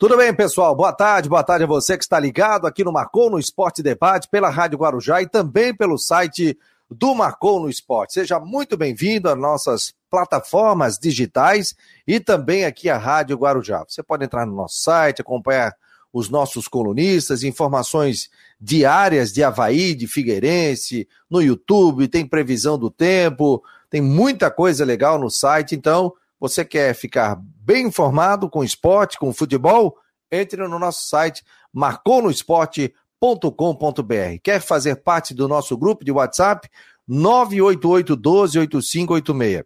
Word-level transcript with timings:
Tudo 0.00 0.16
bem, 0.16 0.32
pessoal? 0.32 0.74
Boa 0.74 0.94
tarde, 0.94 1.28
boa 1.28 1.44
tarde 1.44 1.64
a 1.64 1.66
você 1.66 1.94
que 1.94 2.02
está 2.02 2.18
ligado 2.18 2.66
aqui 2.66 2.82
no 2.82 2.90
Marcou 2.90 3.28
no 3.28 3.38
Esporte 3.38 3.82
Debate, 3.82 4.30
pela 4.30 4.48
Rádio 4.48 4.78
Guarujá 4.78 5.20
e 5.20 5.28
também 5.28 5.76
pelo 5.76 5.98
site 5.98 6.56
do 6.90 7.14
Marcou 7.14 7.60
no 7.60 7.68
Esporte. 7.68 8.14
Seja 8.14 8.40
muito 8.40 8.78
bem-vindo 8.78 9.28
às 9.28 9.36
nossas 9.36 9.94
plataformas 10.10 10.98
digitais 10.98 11.74
e 12.06 12.18
também 12.18 12.64
aqui 12.64 12.88
a 12.88 12.96
Rádio 12.96 13.36
Guarujá. 13.36 13.84
Você 13.86 14.02
pode 14.02 14.24
entrar 14.24 14.46
no 14.46 14.54
nosso 14.54 14.80
site, 14.80 15.20
acompanhar 15.20 15.76
os 16.10 16.30
nossos 16.30 16.66
colunistas, 16.66 17.42
informações 17.42 18.30
diárias 18.58 19.30
de 19.34 19.44
Havaí, 19.44 19.94
de 19.94 20.06
Figueirense, 20.06 21.06
no 21.28 21.42
YouTube, 21.42 22.08
tem 22.08 22.26
previsão 22.26 22.78
do 22.78 22.88
tempo, 22.88 23.62
tem 23.90 24.00
muita 24.00 24.50
coisa 24.50 24.82
legal 24.82 25.18
no 25.18 25.28
site, 25.28 25.74
então 25.74 26.14
você 26.40 26.64
quer 26.64 26.94
ficar 26.94 27.38
bem 27.38 27.86
informado 27.86 28.48
com 28.48 28.64
esporte, 28.64 29.18
com 29.18 29.32
futebol? 29.32 29.96
Entre 30.32 30.66
no 30.66 30.78
nosso 30.78 31.08
site 31.08 31.44
marconosport.com.br. 31.72 34.38
Quer 34.42 34.60
fazer 34.60 34.96
parte 34.96 35.34
do 35.34 35.46
nosso 35.46 35.76
grupo 35.76 36.04
de 36.04 36.10
WhatsApp? 36.10 36.68
988 37.06 38.16
12 38.16 38.58
8586. 38.58 39.64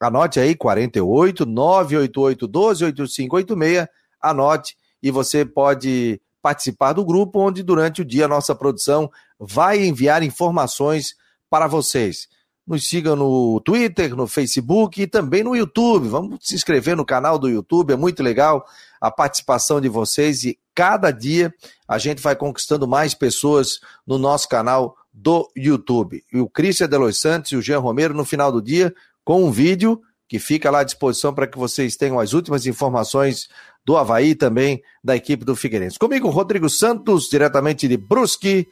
Anote 0.00 0.40
aí 0.40 0.54
48 0.54 1.46
988 1.46 2.48
12 2.48 2.84
8586. 2.86 3.86
Anote 4.20 4.76
e 5.02 5.10
você 5.10 5.44
pode 5.44 6.20
participar 6.42 6.94
do 6.94 7.04
grupo 7.04 7.40
onde 7.40 7.62
durante 7.62 8.02
o 8.02 8.04
dia 8.04 8.24
a 8.24 8.28
nossa 8.28 8.54
produção 8.54 9.10
vai 9.38 9.84
enviar 9.84 10.22
informações 10.22 11.14
para 11.50 11.66
vocês. 11.66 12.28
Nos 12.68 12.86
sigam 12.86 13.16
no 13.16 13.58
Twitter, 13.60 14.14
no 14.14 14.26
Facebook 14.26 15.00
e 15.00 15.06
também 15.06 15.42
no 15.42 15.56
YouTube. 15.56 16.06
Vamos 16.08 16.40
se 16.42 16.54
inscrever 16.54 16.94
no 16.94 17.04
canal 17.04 17.38
do 17.38 17.48
YouTube, 17.48 17.94
é 17.94 17.96
muito 17.96 18.22
legal 18.22 18.66
a 19.00 19.10
participação 19.10 19.80
de 19.80 19.88
vocês 19.88 20.44
e 20.44 20.58
cada 20.74 21.10
dia 21.10 21.54
a 21.88 21.96
gente 21.96 22.20
vai 22.20 22.36
conquistando 22.36 22.86
mais 22.86 23.14
pessoas 23.14 23.80
no 24.06 24.18
nosso 24.18 24.46
canal 24.50 24.94
do 25.10 25.50
YouTube. 25.56 26.22
E 26.30 26.38
o 26.38 26.46
Cristian 26.46 26.90
Delois 26.90 27.18
Santos 27.18 27.52
e 27.52 27.56
o 27.56 27.62
Jean 27.62 27.78
Romero 27.78 28.12
no 28.12 28.24
final 28.24 28.52
do 28.52 28.60
dia 28.60 28.94
com 29.24 29.42
um 29.42 29.50
vídeo 29.50 30.02
que 30.28 30.38
fica 30.38 30.70
lá 30.70 30.80
à 30.80 30.84
disposição 30.84 31.32
para 31.32 31.46
que 31.46 31.56
vocês 31.56 31.96
tenham 31.96 32.20
as 32.20 32.34
últimas 32.34 32.66
informações 32.66 33.48
do 33.82 33.96
Havaí 33.96 34.34
também 34.34 34.82
da 35.02 35.16
equipe 35.16 35.42
do 35.42 35.56
Figueirense. 35.56 35.98
Comigo, 35.98 36.28
Rodrigo 36.28 36.68
Santos, 36.68 37.30
diretamente 37.30 37.88
de 37.88 37.96
Brusque, 37.96 38.68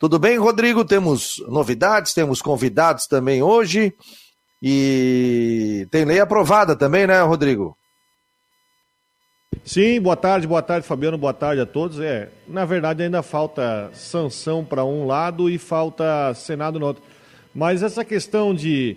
tudo 0.00 0.18
bem, 0.18 0.38
Rodrigo? 0.38 0.82
Temos 0.82 1.44
novidades, 1.46 2.14
temos 2.14 2.40
convidados 2.40 3.06
também 3.06 3.42
hoje. 3.42 3.92
E 4.62 5.86
tem 5.90 6.06
lei 6.06 6.18
aprovada 6.18 6.74
também, 6.74 7.06
né, 7.06 7.20
Rodrigo? 7.20 7.76
Sim, 9.62 10.00
boa 10.00 10.16
tarde, 10.16 10.46
boa 10.46 10.62
tarde, 10.62 10.86
Fabiano, 10.86 11.18
boa 11.18 11.34
tarde 11.34 11.60
a 11.60 11.66
todos. 11.66 12.00
É, 12.00 12.30
na 12.48 12.64
verdade, 12.64 13.02
ainda 13.02 13.22
falta 13.22 13.90
sanção 13.92 14.64
para 14.64 14.86
um 14.86 15.06
lado 15.06 15.50
e 15.50 15.58
falta 15.58 16.32
Senado 16.34 16.80
no 16.80 16.86
outro. 16.86 17.02
Mas 17.54 17.82
essa 17.82 18.02
questão 18.02 18.54
de 18.54 18.96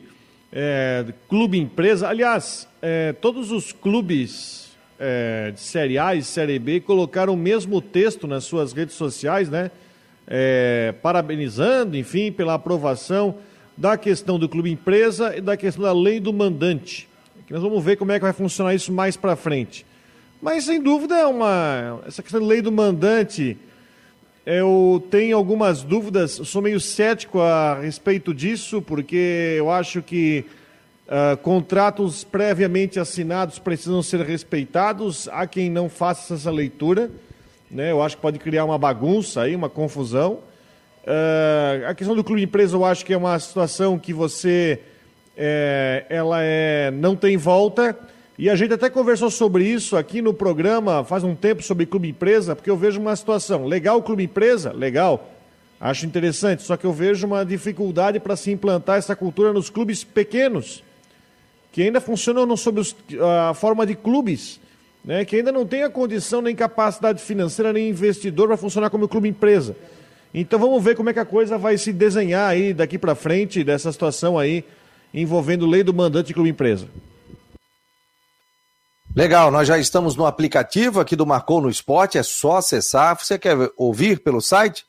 é, 0.53 1.13
clube 1.27 1.59
empresa, 1.59 2.07
aliás, 2.07 2.65
é, 2.81 3.11
todos 3.11 3.51
os 3.51 3.73
clubes 3.73 4.71
é, 4.97 5.51
de 5.51 5.59
Série 5.59 5.97
A 5.97 6.15
e 6.15 6.23
Série 6.23 6.57
B 6.59 6.79
colocaram 6.79 7.33
o 7.33 7.37
mesmo 7.37 7.81
texto 7.81 8.25
nas 8.25 8.45
suas 8.45 8.71
redes 8.71 8.95
sociais, 8.95 9.49
né? 9.49 9.69
É, 10.27 10.93
parabenizando, 11.01 11.97
enfim, 11.97 12.31
pela 12.31 12.53
aprovação 12.53 13.35
da 13.75 13.97
questão 13.97 14.37
do 14.37 14.47
clube 14.47 14.71
empresa 14.71 15.35
e 15.35 15.41
da 15.41 15.57
questão 15.57 15.83
da 15.83 15.93
lei 15.93 16.19
do 16.19 16.31
mandante. 16.31 17.07
Nós 17.49 17.61
vamos 17.61 17.83
ver 17.83 17.97
como 17.97 18.11
é 18.11 18.15
que 18.15 18.23
vai 18.23 18.33
funcionar 18.33 18.73
isso 18.73 18.91
mais 18.91 19.17
para 19.17 19.35
frente. 19.35 19.85
Mas 20.41 20.65
sem 20.65 20.81
dúvida 20.81 21.15
é 21.15 21.25
uma 21.25 22.01
essa 22.07 22.21
questão 22.21 22.41
da 22.41 22.47
lei 22.47 22.61
do 22.61 22.71
mandante 22.71 23.57
eu 24.45 25.01
tenho 25.09 25.37
algumas 25.37 25.83
dúvidas, 25.83 26.31
sou 26.31 26.61
meio 26.61 26.77
cético 26.77 27.39
a 27.39 27.79
respeito 27.79 28.33
disso, 28.33 28.81
porque 28.81 29.55
eu 29.57 29.71
acho 29.71 30.01
que 30.01 30.43
uh, 31.07 31.37
contratos 31.37 32.25
previamente 32.25 32.99
assinados 32.99 33.57
precisam 33.57 34.03
ser 34.03 34.19
respeitados. 34.19 35.29
Há 35.29 35.47
quem 35.47 35.69
não 35.69 35.87
faça 35.87 36.33
essa 36.33 36.51
leitura 36.51 37.09
né? 37.73 37.91
Eu 37.91 38.01
acho 38.01 38.15
que 38.15 38.21
pode 38.21 38.39
criar 38.39 38.63
uma 38.65 38.77
bagunça 38.77 39.41
aí, 39.41 39.55
uma 39.55 39.69
confusão. 39.69 40.39
Uh, 41.03 41.87
a 41.87 41.93
questão 41.93 42.15
do 42.15 42.23
clube 42.23 42.43
empresa, 42.43 42.77
eu 42.77 42.85
acho 42.85 43.03
que 43.05 43.13
é 43.13 43.17
uma 43.17 43.37
situação 43.39 43.99
que 43.99 44.13
você 44.13 44.79
é, 45.35 46.05
ela 46.09 46.41
é, 46.41 46.91
não 46.91 47.15
tem 47.15 47.35
volta. 47.35 47.97
E 48.37 48.49
a 48.49 48.55
gente 48.55 48.73
até 48.73 48.89
conversou 48.89 49.29
sobre 49.29 49.65
isso 49.65 49.97
aqui 49.97 50.21
no 50.21 50.33
programa 50.33 51.03
faz 51.03 51.23
um 51.23 51.35
tempo 51.35 51.61
sobre 51.61 51.85
clube 51.85 52.09
empresa, 52.09 52.55
porque 52.55 52.69
eu 52.69 52.77
vejo 52.77 52.99
uma 52.99 53.15
situação. 53.15 53.65
Legal 53.65 53.97
o 53.97 54.03
clube 54.03 54.23
empresa? 54.23 54.71
Legal. 54.71 55.29
Acho 55.79 56.05
interessante, 56.05 56.63
só 56.63 56.77
que 56.77 56.85
eu 56.85 56.93
vejo 56.93 57.27
uma 57.27 57.45
dificuldade 57.45 58.19
para 58.19 58.37
se 58.37 58.49
implantar 58.49 58.97
essa 58.97 59.15
cultura 59.15 59.51
nos 59.51 59.69
clubes 59.69 60.01
pequenos, 60.03 60.81
que 61.73 61.81
ainda 61.81 61.99
funcionam 61.99 62.55
sob 62.55 62.81
a 63.49 63.53
forma 63.53 63.85
de 63.85 63.93
clubes 63.93 64.61
né, 65.03 65.25
que 65.25 65.35
ainda 65.35 65.51
não 65.51 65.65
tem 65.65 65.83
a 65.83 65.89
condição 65.89 66.41
nem 66.41 66.55
capacidade 66.55 67.21
financeira 67.21 67.73
nem 67.73 67.89
investidor 67.89 68.47
para 68.47 68.57
funcionar 68.57 68.89
como 68.89 69.07
clube 69.07 69.27
empresa. 69.27 69.75
Então 70.33 70.57
vamos 70.57 70.83
ver 70.83 70.95
como 70.95 71.09
é 71.09 71.13
que 71.13 71.19
a 71.19 71.25
coisa 71.25 71.57
vai 71.57 71.77
se 71.77 71.91
desenhar 71.93 72.49
aí 72.49 72.73
daqui 72.73 72.97
para 72.97 73.13
frente 73.13 73.63
dessa 73.63 73.91
situação 73.91 74.39
aí 74.39 74.63
envolvendo 75.13 75.67
lei 75.67 75.83
do 75.83 75.93
mandante 75.93 76.27
de 76.27 76.33
clube 76.33 76.49
empresa. 76.49 76.87
Legal, 79.15 79.51
nós 79.51 79.67
já 79.67 79.77
estamos 79.77 80.15
no 80.15 80.25
aplicativo 80.25 80.99
aqui 80.99 81.15
do 81.15 81.25
Marcou 81.25 81.61
no 81.61 81.69
Esporte, 81.69 82.17
é 82.17 82.23
só 82.23 82.57
acessar. 82.57 83.15
Você 83.15 83.37
quer 83.37 83.55
ouvir 83.77 84.19
pelo 84.21 84.41
site? 84.41 84.85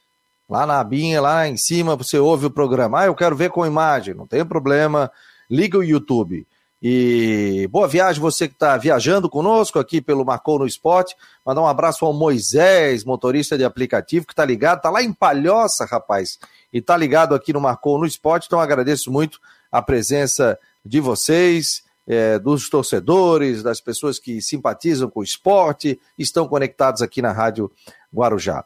Lá 0.49 0.65
na 0.65 0.81
abinha, 0.81 1.21
lá 1.21 1.47
em 1.47 1.59
cima, 1.59 1.95
você 1.95 2.19
ouve 2.19 2.47
o 2.47 2.51
programa. 2.51 3.01
Ah, 3.01 3.07
eu 3.07 3.15
quero 3.15 3.37
ver 3.37 3.51
com 3.51 3.67
imagem, 3.67 4.15
não 4.15 4.27
tem 4.27 4.43
problema. 4.45 5.11
Liga 5.51 5.77
o 5.77 5.85
YouTube. 5.85 6.47
E 6.87 7.67
boa 7.71 7.89
viagem, 7.89 8.21
você 8.21 8.47
que 8.47 8.53
está 8.53 8.77
viajando 8.77 9.27
conosco 9.27 9.79
aqui 9.79 10.03
pelo 10.03 10.23
Marcou 10.23 10.59
no 10.59 10.67
Esporte. 10.67 11.17
Mandar 11.43 11.63
um 11.63 11.67
abraço 11.67 12.05
ao 12.05 12.13
Moisés, 12.13 13.05
motorista 13.05 13.57
de 13.57 13.65
aplicativo, 13.65 14.27
que 14.27 14.35
está 14.35 14.45
ligado, 14.45 14.77
está 14.77 14.91
lá 14.91 15.03
em 15.03 15.11
Palhoça, 15.11 15.87
rapaz, 15.87 16.39
e 16.71 16.81
está 16.81 16.95
ligado 16.95 17.35
aqui 17.35 17.55
no 17.55 17.61
Marcou 17.63 17.99
no 17.99 18.05
Esporte. 18.05 18.45
Então 18.49 18.61
agradeço 18.61 19.11
muito 19.11 19.41
a 19.73 19.81
presença 19.81 20.59
de 20.85 21.01
vocês, 21.01 21.83
é, 22.07 22.39
dos 22.39 22.69
torcedores, 22.69 23.63
das 23.63 23.81
pessoas 23.81 24.19
que 24.19 24.43
simpatizam 24.43 25.09
com 25.09 25.21
o 25.21 25.25
esporte, 25.25 25.99
estão 26.19 26.47
conectados 26.47 27.01
aqui 27.01 27.23
na 27.23 27.33
Rádio 27.33 27.73
Guarujá. 28.15 28.63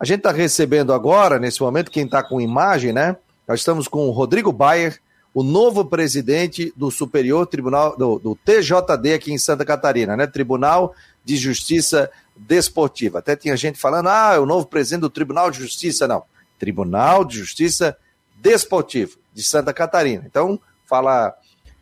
A 0.00 0.04
gente 0.04 0.18
está 0.18 0.32
recebendo 0.32 0.92
agora, 0.92 1.38
nesse 1.38 1.62
momento, 1.62 1.92
quem 1.92 2.04
está 2.04 2.20
com 2.20 2.40
imagem, 2.40 2.92
né? 2.92 3.16
Nós 3.46 3.60
estamos 3.60 3.86
com 3.86 4.08
o 4.08 4.10
Rodrigo 4.10 4.52
Bayer 4.52 5.00
o 5.32 5.42
novo 5.42 5.84
presidente 5.84 6.72
do 6.76 6.90
Superior 6.90 7.46
Tribunal, 7.46 7.96
do, 7.96 8.18
do, 8.18 8.34
TJD 8.34 9.14
aqui 9.14 9.32
em 9.32 9.38
Santa 9.38 9.64
Catarina, 9.64 10.16
né? 10.16 10.26
Tribunal 10.26 10.94
de 11.24 11.36
Justiça 11.36 12.10
Desportiva. 12.36 13.20
Até 13.20 13.36
tinha 13.36 13.56
gente 13.56 13.78
falando, 13.78 14.08
ah, 14.08 14.32
é 14.34 14.38
o 14.38 14.46
novo 14.46 14.66
presidente 14.66 15.02
do 15.02 15.10
Tribunal 15.10 15.50
de 15.50 15.58
Justiça. 15.58 16.08
Não, 16.08 16.24
Tribunal 16.58 17.24
de 17.24 17.38
Justiça 17.38 17.96
Desportivo 18.36 19.18
de 19.32 19.42
Santa 19.42 19.72
Catarina. 19.72 20.24
Então, 20.26 20.58
fala, 20.84 21.34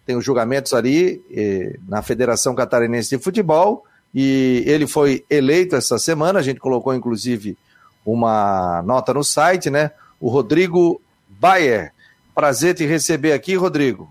tem 0.05 0.17
os 0.17 0.25
julgamentos 0.25 0.75
ali 0.75 1.23
eh, 1.31 1.79
na 1.89 2.03
Federação 2.03 2.55
Catarinense 2.55 3.17
de 3.17 3.23
Futebol 3.23 3.85
e 4.15 4.63
ele 4.67 4.87
foi 4.87 5.25
eleito 5.29 5.77
essa 5.77 5.99
semana, 5.99 6.39
a 6.39 6.43
gente 6.43 6.61
colocou 6.61 6.95
inclusive 6.95 7.57
uma 8.05 8.83
nota 8.83 9.13
no 9.13 9.23
site, 9.23 9.71
né? 9.71 9.91
O 10.19 10.29
Rodrigo 10.29 11.01
Bayer 11.29 11.93
Prazer 12.39 12.73
te 12.73 12.87
receber 12.87 13.33
aqui, 13.33 13.57
Rodrigo. 13.57 14.09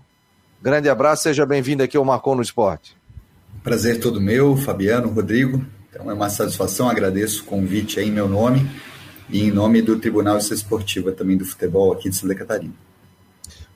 Grande 0.60 0.86
abraço, 0.90 1.22
seja 1.22 1.46
bem-vindo 1.46 1.82
aqui 1.82 1.96
ao 1.96 2.04
Marcon 2.04 2.34
no 2.34 2.42
Esporte. 2.42 2.94
Prazer 3.64 4.00
todo 4.00 4.20
meu, 4.20 4.54
Fabiano, 4.54 5.08
Rodrigo. 5.08 5.64
Então 5.88 6.10
é 6.10 6.12
uma 6.12 6.28
satisfação, 6.28 6.90
agradeço 6.90 7.42
o 7.42 7.46
convite 7.46 7.98
aí 7.98 8.08
em 8.08 8.10
meu 8.10 8.28
nome 8.28 8.70
e 9.30 9.44
em 9.44 9.50
nome 9.50 9.80
do 9.80 9.98
Tribunal 9.98 10.36
Esportiva 10.36 11.10
também 11.10 11.38
do 11.38 11.46
futebol 11.46 11.90
aqui 11.90 12.10
de 12.10 12.16
Santa 12.16 12.34
Catarina. 12.34 12.74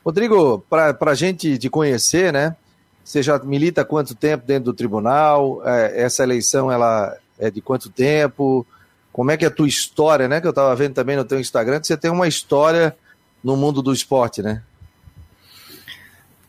Rodrigo, 0.04 0.62
para 0.68 0.98
a 1.00 1.14
gente 1.14 1.56
te 1.56 1.70
conhecer, 1.70 2.30
né? 2.30 2.54
Você 3.02 3.22
já 3.22 3.38
milita 3.38 3.80
há 3.80 3.86
quanto 3.86 4.14
tempo 4.14 4.46
dentro 4.46 4.64
do 4.64 4.74
tribunal? 4.74 5.62
É, 5.64 6.02
essa 6.02 6.24
eleição 6.24 6.70
ela 6.70 7.16
é 7.38 7.50
de 7.50 7.62
quanto 7.62 7.88
tempo? 7.88 8.66
Como 9.14 9.30
é 9.30 9.36
que 9.38 9.46
é 9.46 9.48
a 9.48 9.50
tua 9.50 9.66
história, 9.66 10.28
né? 10.28 10.42
Que 10.42 10.46
eu 10.46 10.50
estava 10.50 10.76
vendo 10.76 10.92
também 10.92 11.16
no 11.16 11.24
teu 11.24 11.40
Instagram, 11.40 11.80
que 11.80 11.86
você 11.86 11.96
tem 11.96 12.10
uma 12.10 12.28
história 12.28 12.94
no 13.42 13.56
mundo 13.56 13.82
do 13.82 13.92
esporte, 13.92 14.42
né? 14.42 14.62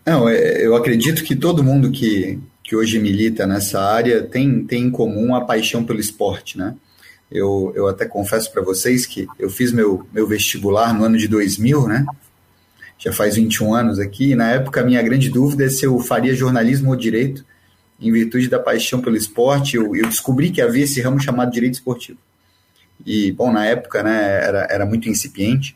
Não, 0.05 0.27
é, 0.27 0.65
eu 0.65 0.75
acredito 0.75 1.23
que 1.23 1.35
todo 1.35 1.63
mundo 1.63 1.91
que, 1.91 2.39
que 2.63 2.75
hoje 2.75 2.99
milita 2.99 3.47
nessa 3.47 3.81
área 3.81 4.21
tem, 4.21 4.63
tem 4.65 4.83
em 4.83 4.91
comum 4.91 5.33
a 5.33 5.41
paixão 5.41 5.83
pelo 5.83 5.99
esporte, 5.99 6.57
né? 6.57 6.75
Eu, 7.31 7.71
eu 7.75 7.87
até 7.87 8.05
confesso 8.05 8.51
para 8.51 8.61
vocês 8.61 9.05
que 9.05 9.27
eu 9.39 9.49
fiz 9.49 9.71
meu, 9.71 10.05
meu 10.13 10.27
vestibular 10.27 10.93
no 10.93 11.03
ano 11.03 11.17
de 11.17 11.27
2000, 11.27 11.87
né? 11.87 12.05
Já 12.97 13.11
faz 13.11 13.35
21 13.35 13.73
anos 13.73 13.99
aqui, 13.99 14.31
e 14.31 14.35
na 14.35 14.51
época 14.51 14.81
a 14.81 14.85
minha 14.85 15.01
grande 15.01 15.29
dúvida 15.29 15.65
é 15.65 15.69
se 15.69 15.85
eu 15.85 15.97
faria 15.99 16.35
jornalismo 16.35 16.91
ou 16.91 16.95
direito, 16.95 17.43
em 17.99 18.11
virtude 18.11 18.49
da 18.49 18.59
paixão 18.59 19.01
pelo 19.01 19.15
esporte, 19.15 19.77
eu, 19.77 19.95
eu 19.95 20.05
descobri 20.05 20.51
que 20.51 20.61
havia 20.61 20.83
esse 20.83 21.01
ramo 21.01 21.19
chamado 21.19 21.51
direito 21.51 21.75
esportivo. 21.75 22.19
E, 23.05 23.31
bom, 23.31 23.51
na 23.51 23.65
época, 23.65 24.03
né, 24.03 24.43
era, 24.43 24.67
era 24.69 24.85
muito 24.85 25.09
incipiente, 25.09 25.75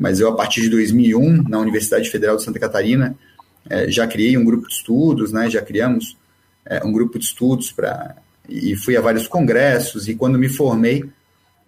mas 0.00 0.18
eu, 0.18 0.28
a 0.28 0.34
partir 0.34 0.62
de 0.62 0.70
2001, 0.70 1.42
na 1.46 1.58
Universidade 1.58 2.08
Federal 2.08 2.36
de 2.36 2.42
Santa 2.42 2.58
Catarina, 2.58 3.14
é, 3.68 3.90
já 3.90 4.06
criei 4.06 4.36
um 4.38 4.44
grupo 4.44 4.66
de 4.66 4.72
estudos, 4.72 5.30
né, 5.30 5.50
já 5.50 5.60
criamos 5.60 6.16
é, 6.64 6.82
um 6.82 6.90
grupo 6.90 7.18
de 7.18 7.26
estudos 7.26 7.70
para 7.70 8.16
e 8.48 8.74
fui 8.74 8.96
a 8.96 9.00
vários 9.00 9.28
congressos, 9.28 10.08
e 10.08 10.14
quando 10.16 10.36
me 10.36 10.48
formei, 10.48 11.04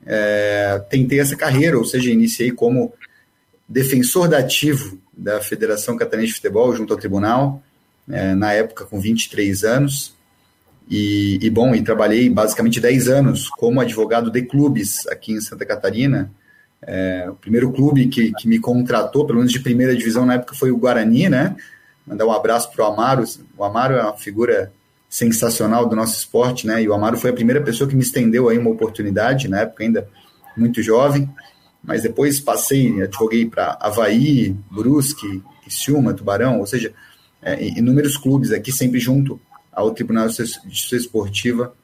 é, 0.05 0.83
tentei 0.91 1.21
essa 1.21 1.37
carreira, 1.37 1.79
ou 1.79 1.85
seja, 1.85 2.11
iniciei 2.11 2.51
como 2.51 2.93
defensor 3.69 4.27
da 4.27 4.39
ativo 4.39 4.99
da 5.13 5.41
Federação 5.41 5.97
Catarinense 5.97 6.33
de 6.33 6.37
Futebol 6.39 6.75
junto 6.75 6.93
ao 6.93 6.99
tribunal, 6.99 7.63
é, 8.11 8.35
na 8.35 8.53
época 8.53 8.85
com 8.85 8.99
23 8.99 9.63
anos, 9.63 10.17
e, 10.91 11.39
e, 11.41 11.51
bom, 11.51 11.73
e 11.73 11.83
trabalhei 11.83 12.29
basicamente 12.29 12.81
10 12.81 13.09
anos 13.09 13.49
como 13.49 13.81
advogado 13.81 14.29
de 14.29 14.43
clubes 14.43 15.07
aqui 15.07 15.33
em 15.33 15.41
Santa 15.41 15.65
Catarina. 15.65 16.33
É, 16.85 17.27
o 17.31 17.35
primeiro 17.35 17.73
clube 17.73 18.09
que, 18.09 18.33
que 18.33 18.49
me 18.49 18.59
contratou, 18.59 19.25
pelo 19.25 19.39
menos 19.39 19.53
de 19.53 19.61
primeira 19.61 19.95
divisão 19.97 20.27
na 20.27 20.35
época, 20.35 20.55
foi 20.55 20.71
o 20.71 20.77
Guarani, 20.77 21.29
né? 21.29 21.57
Mandar 22.07 22.27
um 22.27 22.33
abraço 22.33 22.71
para 22.73 22.85
o 22.85 22.93
Amaro. 22.93 23.25
O 23.57 23.65
Amaro 23.65 23.95
é 23.95 24.03
uma 24.03 24.17
figura 24.17 24.73
sensacional 25.09 25.87
do 25.87 25.95
nosso 25.95 26.17
esporte, 26.17 26.67
né? 26.67 26.83
E 26.83 26.89
o 26.89 26.95
Amaro 26.95 27.17
foi 27.17 27.31
a 27.31 27.35
primeira 27.35 27.61
pessoa 27.61 27.89
que 27.89 27.95
me 27.95 28.03
estendeu 28.03 28.49
aí 28.49 28.59
uma 28.59 28.71
oportunidade, 28.71 29.47
na 29.47 29.61
época 29.61 29.85
ainda 29.85 30.09
muito 30.57 30.83
jovem, 30.83 31.29
mas 31.83 32.03
depois 32.03 32.41
passei, 32.41 33.03
advoguei 33.03 33.47
para 33.47 33.77
Havaí, 33.81 34.57
Brusque, 34.71 35.43
Criciúma, 35.63 36.15
Tubarão, 36.15 36.61
ou 36.61 36.67
seja, 36.67 36.93
é, 37.41 37.63
inúmeros 37.63 38.17
clubes 38.17 38.53
aqui 38.53 38.73
sempre 38.73 38.99
junto 38.99 39.41
ao 39.73 39.91
Tribunal 39.91 40.29
de 40.29 40.35
Justiça 40.35 40.97
Esportiva 40.97 41.75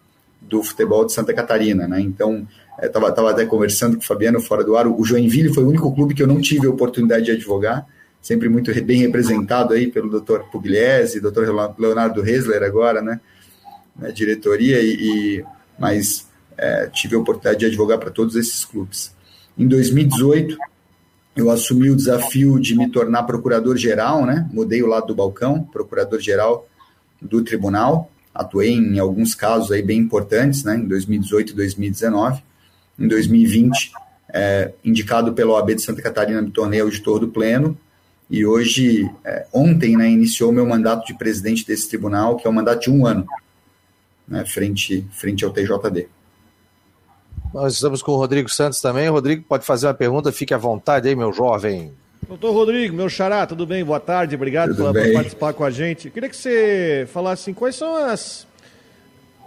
do 0.41 0.63
Futebol 0.63 1.05
de 1.05 1.13
Santa 1.13 1.35
Catarina, 1.35 1.89
né? 1.89 2.01
Então, 2.01 2.47
estava 2.83 3.09
é, 3.09 3.13
tava 3.13 3.31
até 3.31 3.45
conversando 3.45 3.97
com 3.97 4.03
o 4.03 4.07
Fabiano 4.07 4.41
fora 4.41 4.65
do 4.65 4.77
ar, 4.77 4.87
o 4.87 5.05
Joinville 5.05 5.53
foi 5.53 5.65
o 5.65 5.69
único 5.69 5.93
clube 5.95 6.15
que 6.15 6.23
eu 6.23 6.27
não 6.27 6.41
tive 6.41 6.67
a 6.67 6.71
oportunidade 6.71 7.25
de 7.25 7.33
advogar, 7.33 7.87
sempre 8.23 8.49
muito 8.49 8.73
bem 8.85 9.01
representado 9.01 9.75
aí 9.75 9.89
pelo 9.89 10.21
Dr. 10.21 10.41
Pugliese, 10.51 11.21
Dr. 11.21 11.49
Leonardo 11.79 12.23
Resler 12.23 12.63
agora, 12.63 13.03
né? 13.03 13.21
Na 13.97 14.11
diretoria, 14.11 14.81
e, 14.81 14.95
e 14.95 15.45
mas 15.79 16.29
é, 16.57 16.89
tive 16.93 17.17
a 17.17 17.19
oportunidade 17.19 17.61
de 17.61 17.67
advogar 17.67 17.99
para 17.99 18.11
todos 18.11 18.37
esses 18.37 18.65
clubes. 18.65 19.13
Em 19.57 19.67
2018, 19.67 20.57
eu 21.37 21.51
assumi 21.51 21.91
o 21.91 21.97
desafio 21.97 22.59
de 22.59 22.77
me 22.77 22.91
tornar 22.91 23.23
procurador-geral, 23.23 24.27
né? 24.27 24.49
Mudei 24.53 24.83
o 24.83 24.87
lado 24.87 25.07
do 25.07 25.15
balcão, 25.15 25.63
procurador-geral 25.63 26.69
do 27.23 27.43
tribunal. 27.43 28.11
Atuei 28.35 28.73
em 28.73 28.99
alguns 28.99 29.35
casos 29.35 29.71
aí 29.73 29.83
bem 29.83 29.99
importantes, 29.99 30.65
né? 30.65 30.77
Em 30.77 30.87
2018 30.87 31.53
e 31.53 31.55
2019. 31.55 32.43
Em 32.99 33.07
2020, 33.07 33.93
é, 34.33 34.73
indicado 34.85 35.33
pela 35.33 35.53
OAB 35.53 35.75
de 35.75 35.83
Santa 35.83 36.03
Catarina, 36.03 36.43
me 36.43 36.51
tornei 36.51 36.81
auditor 36.81 37.21
do 37.21 37.29
Pleno. 37.29 37.79
E 38.31 38.45
hoje, 38.45 39.09
é, 39.25 39.47
ontem, 39.53 39.97
né, 39.97 40.11
iniciou 40.11 40.53
meu 40.53 40.67
mandato 40.67 41.07
de 41.07 41.15
presidente 41.15 41.67
desse 41.67 41.89
tribunal, 41.89 42.37
que 42.37 42.47
é 42.47 42.51
um 42.51 42.53
mandato 42.53 42.83
de 42.83 42.91
um 42.91 43.07
ano, 43.07 43.27
né, 44.27 44.45
frente, 44.45 45.07
frente 45.13 45.45
ao 45.45 45.51
TJD. 45.51 46.09
Nós 47.55 47.75
estamos 47.75 48.03
com 48.03 48.13
o 48.13 48.17
Rodrigo 48.17 48.49
Santos 48.49 48.81
também. 48.81 49.09
Rodrigo, 49.09 49.43
pode 49.49 49.65
fazer 49.65 49.87
uma 49.87 49.95
pergunta, 49.95 50.31
fique 50.31 50.53
à 50.53 50.59
vontade 50.59 51.09
aí, 51.09 51.17
meu 51.17 51.33
jovem. 51.33 51.93
Doutor 52.27 52.53
Rodrigo, 52.53 52.95
meu 52.95 53.09
xará, 53.09 53.47
tudo 53.47 53.67
bem? 53.67 53.83
Boa 53.83 54.01
tarde, 54.01 54.35
obrigado 54.35 54.75
por, 54.75 54.93
por, 54.93 55.13
participar 55.15 55.55
com 55.55 55.65
a 55.65 55.71
gente. 55.71 56.11
Queria 56.11 56.29
que 56.29 56.37
você 56.37 57.09
falasse 57.11 57.43
assim, 57.43 57.55
quais 57.55 57.77
são 57.77 57.97
as, 57.97 58.47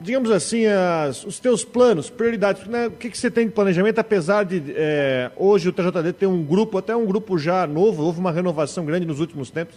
digamos 0.01 0.31
assim, 0.31 0.65
as, 0.65 1.24
os 1.24 1.39
teus 1.39 1.63
planos, 1.63 2.09
prioridades, 2.09 2.65
né? 2.68 2.88
o 2.88 2.92
que, 2.92 3.09
que 3.09 3.18
você 3.18 3.30
tem 3.30 3.45
de 3.45 3.53
planejamento, 3.53 4.00
apesar 4.00 4.44
de 4.44 4.62
é, 4.69 5.31
hoje 5.36 5.69
o 5.69 5.71
TJD 5.71 6.13
ter 6.13 6.25
um 6.25 6.44
grupo, 6.44 6.77
até 6.77 6.95
um 6.95 7.06
grupo 7.06 7.38
já 7.38 7.68
novo, 7.68 8.03
houve 8.03 8.19
uma 8.19 8.31
renovação 8.31 8.86
grande 8.86 9.06
nos 9.06 9.19
últimos 9.19 9.51
tempos. 9.51 9.75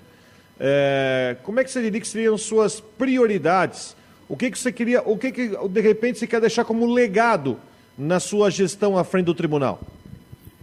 É, 0.59 1.37
como 1.43 1.61
é 1.61 1.65
que 1.65 1.71
você 1.71 1.83
diria 1.83 2.01
que 2.01 2.09
seriam 2.09 2.39
suas 2.39 2.81
prioridades? 2.81 3.95
O 4.29 4.37
que, 4.37 4.51
que 4.51 4.59
você 4.59 4.73
queria, 4.73 5.03
o 5.03 5.19
que, 5.19 5.31
que 5.31 5.51
de 5.69 5.81
repente 5.81 6.19
você 6.19 6.27
quer 6.27 6.41
deixar 6.41 6.65
como 6.65 6.93
legado 6.93 7.59
na 7.99 8.19
sua 8.19 8.51
gestão 8.51 8.97
à 8.97 9.05
frente 9.05 9.27
do 9.27 9.35
tribunal? 9.35 9.81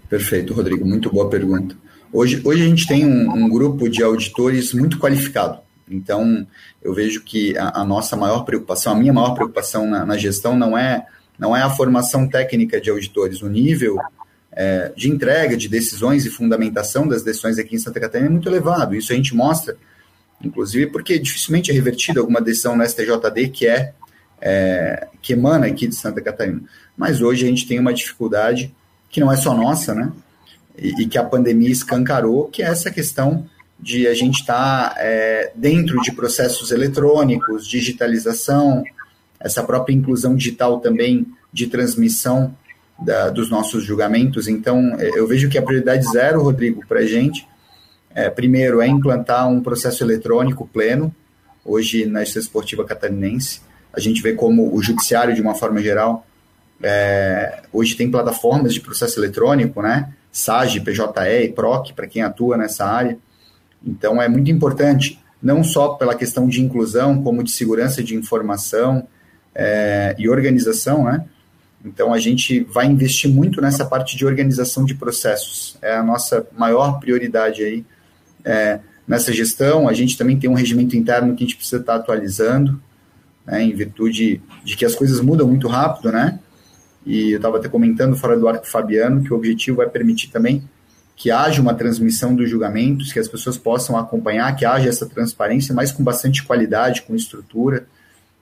Perfeito, 0.10 0.54
Rodrigo, 0.54 0.86
muito 0.86 1.10
boa 1.12 1.30
pergunta. 1.30 1.75
Hoje, 2.12 2.42
hoje 2.44 2.63
a 2.63 2.66
gente 2.66 2.88
tem 2.88 3.06
um, 3.06 3.31
um 3.31 3.50
grupo 3.50 3.88
de 3.88 4.04
auditores 4.04 4.74
muito 4.74 4.98
qualificado. 4.98 5.60
Então, 5.91 6.45
eu 6.81 6.93
vejo 6.93 7.21
que 7.23 7.57
a, 7.57 7.81
a 7.81 7.85
nossa 7.85 8.15
maior 8.15 8.43
preocupação, 8.43 8.93
a 8.93 8.95
minha 8.95 9.13
maior 9.13 9.33
preocupação 9.33 9.88
na, 9.88 10.05
na, 10.05 10.17
gestão 10.17 10.57
não 10.57 10.77
é, 10.77 11.05
não 11.38 11.55
é 11.55 11.61
a 11.61 11.69
formação 11.69 12.27
técnica 12.27 12.79
de 12.79 12.89
auditores. 12.89 13.41
O 13.41 13.49
nível 13.49 13.97
é, 14.51 14.91
de 14.95 15.09
entrega 15.09 15.55
de 15.55 15.67
decisões 15.67 16.25
e 16.25 16.29
fundamentação 16.29 17.07
das 17.07 17.23
decisões 17.23 17.57
aqui 17.57 17.75
em 17.75 17.79
Santa 17.79 17.99
Catarina 17.99 18.29
é 18.29 18.31
muito 18.31 18.49
elevado. 18.49 18.95
Isso 18.95 19.11
a 19.11 19.15
gente 19.15 19.35
mostra, 19.35 19.75
inclusive, 20.43 20.88
porque 20.88 21.19
dificilmente 21.19 21.71
é 21.71 21.73
revertida 21.73 22.19
alguma 22.19 22.41
decisão 22.41 22.75
na 22.75 22.88
STJD 22.88 23.49
que 23.49 23.67
é, 23.67 23.93
é 24.41 25.07
que 25.21 25.33
emana 25.33 25.67
aqui 25.67 25.88
de 25.88 25.95
Santa 25.95 26.21
Catarina 26.21 26.63
mas 27.01 27.19
hoje 27.19 27.45
a 27.45 27.49
gente 27.49 27.67
tem 27.67 27.79
uma 27.79 27.93
dificuldade 27.93 28.71
que 29.09 29.19
não 29.19 29.31
é 29.31 29.35
só 29.35 29.55
nossa, 29.55 29.95
né? 29.95 30.11
E 30.77 31.07
que 31.07 31.17
a 31.17 31.23
pandemia 31.23 31.71
escancarou, 31.71 32.47
que 32.47 32.61
é 32.61 32.67
essa 32.67 32.91
questão 32.91 33.49
de 33.81 34.07
a 34.07 34.13
gente 34.13 34.42
estar 34.42 34.94
tá, 34.94 34.95
é, 35.00 35.51
dentro 35.56 36.00
de 36.01 36.12
processos 36.12 36.72
eletrônicos, 36.72 37.68
digitalização, 37.68 38.83
essa 39.39 39.63
própria 39.63 39.94
inclusão 39.94 40.36
digital 40.36 40.80
também 40.80 41.25
de 41.51 41.68
transmissão 41.68 42.56
da, 43.01 43.30
dos 43.30 43.50
nossos 43.50 43.83
julgamentos. 43.83 44.48
Então, 44.48 44.95
é, 45.00 45.10
eu 45.18 45.28
vejo 45.28 45.50
que 45.50 45.57
a 45.57 45.62
prioridade 45.62 46.06
zero, 46.12 46.44
Rodrigo, 46.44 46.86
para 46.88 47.00
a 47.00 47.06
gente, 47.06 47.48
é, 48.13 48.30
primeiro, 48.30 48.81
é 48.81 48.88
implantar 48.88 49.50
um 49.50 49.62
processo 49.62 50.04
eletrônico 50.04 50.68
pleno, 50.68 51.13
hoje 51.66 52.06
na 52.06 52.19
Justiça 52.19 52.39
Esportiva 52.39 52.86
Catarinense. 52.86 53.62
A 53.92 54.00
gente 54.00 54.22
vê 54.22 54.34
como 54.34 54.74
o 54.74 54.81
judiciário, 54.81 55.34
de 55.34 55.42
uma 55.42 55.56
forma 55.56 55.81
geral, 55.81 56.25
é, 56.84 57.63
hoje 57.74 57.95
tem 57.95 58.10
plataformas 58.10 58.74
de 58.74 58.80
processo 58.80 59.19
eletrônico, 59.19 59.81
né? 59.81 60.13
SAGE, 60.31 60.80
PJE 60.80 61.44
e 61.44 61.50
PROC, 61.50 61.94
para 61.94 62.07
quem 62.07 62.22
atua 62.22 62.57
nessa 62.57 62.86
área. 62.86 63.18
Então, 63.86 64.22
é 64.22 64.28
muito 64.28 64.51
importante, 64.51 65.19
não 65.42 65.63
só 65.63 65.89
pela 65.89 66.16
questão 66.16 66.48
de 66.48 66.62
inclusão, 66.62 67.22
como 67.24 67.44
de 67.44 67.51
segurança 67.51 68.04
de 68.04 68.16
informação 68.16 69.07
é, 69.56 70.16
e 70.18 70.30
organização, 70.30 71.06
né? 71.06 71.25
Então, 71.83 72.13
a 72.13 72.19
gente 72.19 72.60
vai 72.62 72.86
investir 72.86 73.30
muito 73.30 73.60
nessa 73.60 73.84
parte 73.84 74.15
de 74.15 74.25
organização 74.25 74.86
de 74.86 74.94
processos. 74.94 75.77
É 75.82 75.96
a 75.96 76.03
nossa 76.03 76.48
maior 76.55 77.00
prioridade 77.00 77.63
aí 77.63 77.84
é, 78.46 78.79
nessa 79.08 79.34
gestão. 79.34 79.89
A 79.89 79.94
gente 79.94 80.15
também 80.15 80.38
tem 80.38 80.50
um 80.50 80.53
regimento 80.53 80.96
interno 80.96 81.36
que 81.36 81.44
a 81.44 81.48
gente 81.48 81.58
precisa 81.58 81.82
estar 81.82 81.96
atualizando, 81.96 82.79
né, 83.46 83.63
em 83.63 83.74
virtude 83.74 84.41
de 84.63 84.77
que 84.77 84.86
as 84.86 84.94
coisas 84.94 85.20
mudam 85.20 85.48
muito 85.48 85.67
rápido, 85.67 86.12
né? 86.12 86.39
E 87.03 87.32
eu 87.32 87.38
estava 87.38 87.58
até 87.58 87.67
comentando 87.67 88.15
fora 88.15 88.38
do 88.38 88.48
ar 88.48 88.60
com 88.60 88.65
o 88.65 88.70
Fabiano 88.70 89.24
que 89.24 89.34
o 89.34 89.36
objetivo 89.36 89.82
é 89.82 89.88
permitir 89.88 90.29
também 90.29 90.63
que 91.22 91.30
haja 91.30 91.62
uma 91.62 91.75
transmissão 91.75 92.34
dos 92.34 92.50
julgamentos, 92.50 93.13
que 93.13 93.20
as 93.20 93.28
pessoas 93.28 93.56
possam 93.56 93.96
acompanhar, 93.96 94.56
que 94.56 94.66
haja 94.66 94.90
essa 94.90 95.06
transparência, 95.06 95.72
mas 95.72 95.92
com 95.92 96.04
bastante 96.04 96.42
qualidade, 96.42 97.04
com 97.04 97.16
estrutura. 97.16 97.86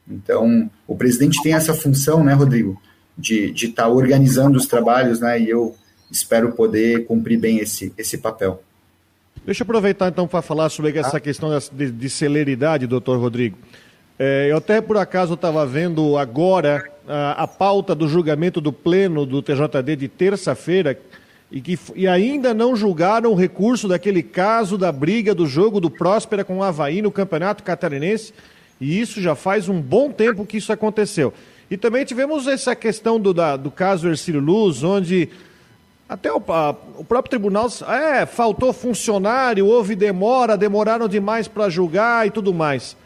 Então, 0.09 0.71
o 0.87 0.95
presidente 0.95 1.43
tem 1.43 1.53
essa 1.53 1.73
função, 1.73 2.23
né, 2.23 2.31
Rodrigo, 2.31 2.81
de 3.17 3.51
estar 3.53 3.83
tá 3.83 3.89
organizando 3.89 4.57
os 4.57 4.65
trabalhos, 4.65 5.19
né, 5.19 5.41
e 5.41 5.49
eu 5.49 5.75
espero 6.09 6.53
poder 6.53 7.05
cumprir 7.05 7.37
bem 7.37 7.57
esse, 7.57 7.91
esse 7.97 8.17
papel. 8.17 8.63
Deixa 9.45 9.61
eu 9.61 9.65
aproveitar 9.65 10.07
então 10.07 10.25
para 10.25 10.41
falar 10.41 10.69
sobre 10.69 10.97
essa 10.97 11.17
ah. 11.17 11.19
questão 11.19 11.49
de, 11.73 11.91
de 11.91 12.09
celeridade, 12.09 12.87
doutor 12.87 13.19
Rodrigo. 13.19 13.57
É, 14.17 14.47
eu 14.49 14.55
até 14.55 14.79
por 14.79 14.95
acaso 14.95 15.33
estava 15.33 15.65
vendo 15.65 16.17
agora 16.17 16.89
a, 17.05 17.43
a, 17.43 17.47
pauta 17.47 17.93
do 17.93 18.07
julgamento 18.07 18.61
do 18.61 18.71
pleno 18.71 19.25
do 19.25 19.41
TJD 19.41 19.97
de 19.97 20.07
terça-feira 20.07 20.97
e 21.51 21.61
que 21.61 21.79
e 21.95 22.07
ainda 22.07 22.53
não 22.53 22.75
julgaram 22.75 23.31
o 23.31 23.35
recurso 23.35 23.87
daquele 23.87 24.21
caso 24.21 24.77
da 24.77 24.91
briga 24.91 25.33
do 25.33 25.47
jogo 25.47 25.79
do 25.79 25.89
Próspera 25.89 26.43
com 26.43 26.59
o 26.59 26.63
Havaí 26.63 27.01
no 27.01 27.11
Campeonato 27.11 27.63
Catarinense. 27.63 28.33
E 28.79 28.99
isso 28.99 29.21
já 29.21 29.35
faz 29.35 29.67
um 29.67 29.81
bom 29.81 30.11
tempo 30.11 30.45
que 30.45 30.57
isso 30.57 30.71
aconteceu. 30.71 31.33
E 31.69 31.77
também 31.77 32.05
tivemos 32.05 32.47
essa 32.47 32.75
questão 32.75 33.19
do, 33.19 33.33
da, 33.33 33.57
do 33.57 33.69
caso 33.69 34.07
Ercílio 34.07 34.39
Luz, 34.39 34.83
onde 34.83 35.29
até 36.07 36.31
o, 36.31 36.41
a, 36.47 36.75
o 36.97 37.05
próprio 37.05 37.29
tribunal, 37.29 37.67
é, 37.87 38.25
faltou 38.25 38.73
funcionário, 38.73 39.67
houve 39.67 39.95
demora, 39.95 40.57
demoraram 40.57 41.07
demais 41.07 41.47
para 41.47 41.69
julgar 41.69 42.25
e 42.25 42.31
tudo 42.31 42.51
mais. 42.53 42.97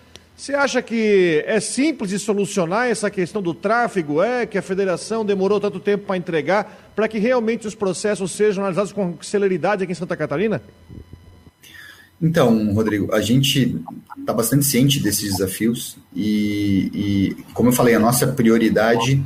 Você 0.44 0.54
acha 0.54 0.82
que 0.82 1.42
é 1.48 1.58
simples 1.62 2.10
de 2.10 2.20
solucionar 2.20 2.90
essa 2.90 3.10
questão 3.10 3.42
do 3.42 3.54
tráfego? 3.54 4.22
É 4.22 4.46
que 4.46 4.58
a 4.58 4.62
federação 4.62 5.24
demorou 5.24 5.58
tanto 5.58 5.80
tempo 5.80 6.06
para 6.06 6.18
entregar 6.18 6.92
para 6.94 7.08
que 7.08 7.18
realmente 7.18 7.66
os 7.66 7.74
processos 7.74 8.34
sejam 8.34 8.62
analisados 8.62 8.92
com 8.92 9.16
celeridade 9.22 9.84
aqui 9.84 9.94
em 9.94 9.96
Santa 9.96 10.18
Catarina? 10.18 10.62
Então, 12.22 12.74
Rodrigo, 12.74 13.16
a 13.16 13.22
gente 13.22 13.82
está 14.20 14.34
bastante 14.34 14.66
ciente 14.66 15.02
desses 15.02 15.32
desafios 15.32 15.96
e, 16.14 16.92
e, 16.94 17.38
como 17.54 17.70
eu 17.70 17.74
falei, 17.74 17.96
a 17.96 18.00
nossa 18.00 18.28
prioridade 18.28 19.24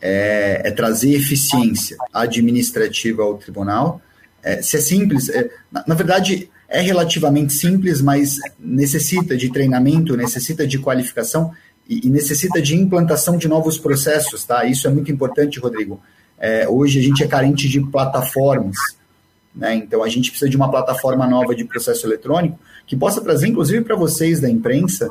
é, 0.00 0.62
é 0.64 0.70
trazer 0.70 1.12
eficiência 1.12 1.98
administrativa 2.10 3.22
ao 3.22 3.36
tribunal. 3.36 4.00
É, 4.42 4.62
se 4.62 4.78
é 4.78 4.80
simples, 4.80 5.28
é, 5.28 5.50
na, 5.70 5.84
na 5.88 5.94
verdade, 5.94 6.48
é 6.68 6.80
relativamente 6.80 7.52
simples, 7.52 8.00
mas 8.00 8.38
necessita 8.58 9.36
de 9.36 9.50
treinamento, 9.50 10.16
necessita 10.16 10.66
de 10.66 10.78
qualificação 10.78 11.52
e, 11.88 12.06
e, 12.06 12.10
necessita 12.10 12.60
de 12.60 12.74
implantação 12.74 13.36
de 13.36 13.46
novos 13.46 13.78
processos, 13.78 14.44
tá? 14.44 14.64
Isso 14.64 14.86
é 14.88 14.90
muito 14.90 15.12
importante, 15.12 15.60
Rodrigo. 15.60 16.00
É, 16.38 16.68
hoje 16.68 16.98
a 16.98 17.02
gente 17.02 17.22
é 17.22 17.26
carente 17.26 17.68
de 17.68 17.80
plataformas, 17.80 18.76
né? 19.54 19.74
Então 19.74 20.02
a 20.02 20.08
gente 20.08 20.30
precisa 20.30 20.50
de 20.50 20.56
uma 20.56 20.70
plataforma 20.70 21.26
nova 21.26 21.54
de 21.54 21.64
processo 21.64 22.06
eletrônico 22.06 22.58
que 22.86 22.96
possa 22.96 23.20
trazer, 23.20 23.48
inclusive, 23.48 23.84
para 23.84 23.96
vocês 23.96 24.40
da 24.40 24.50
imprensa, 24.50 25.08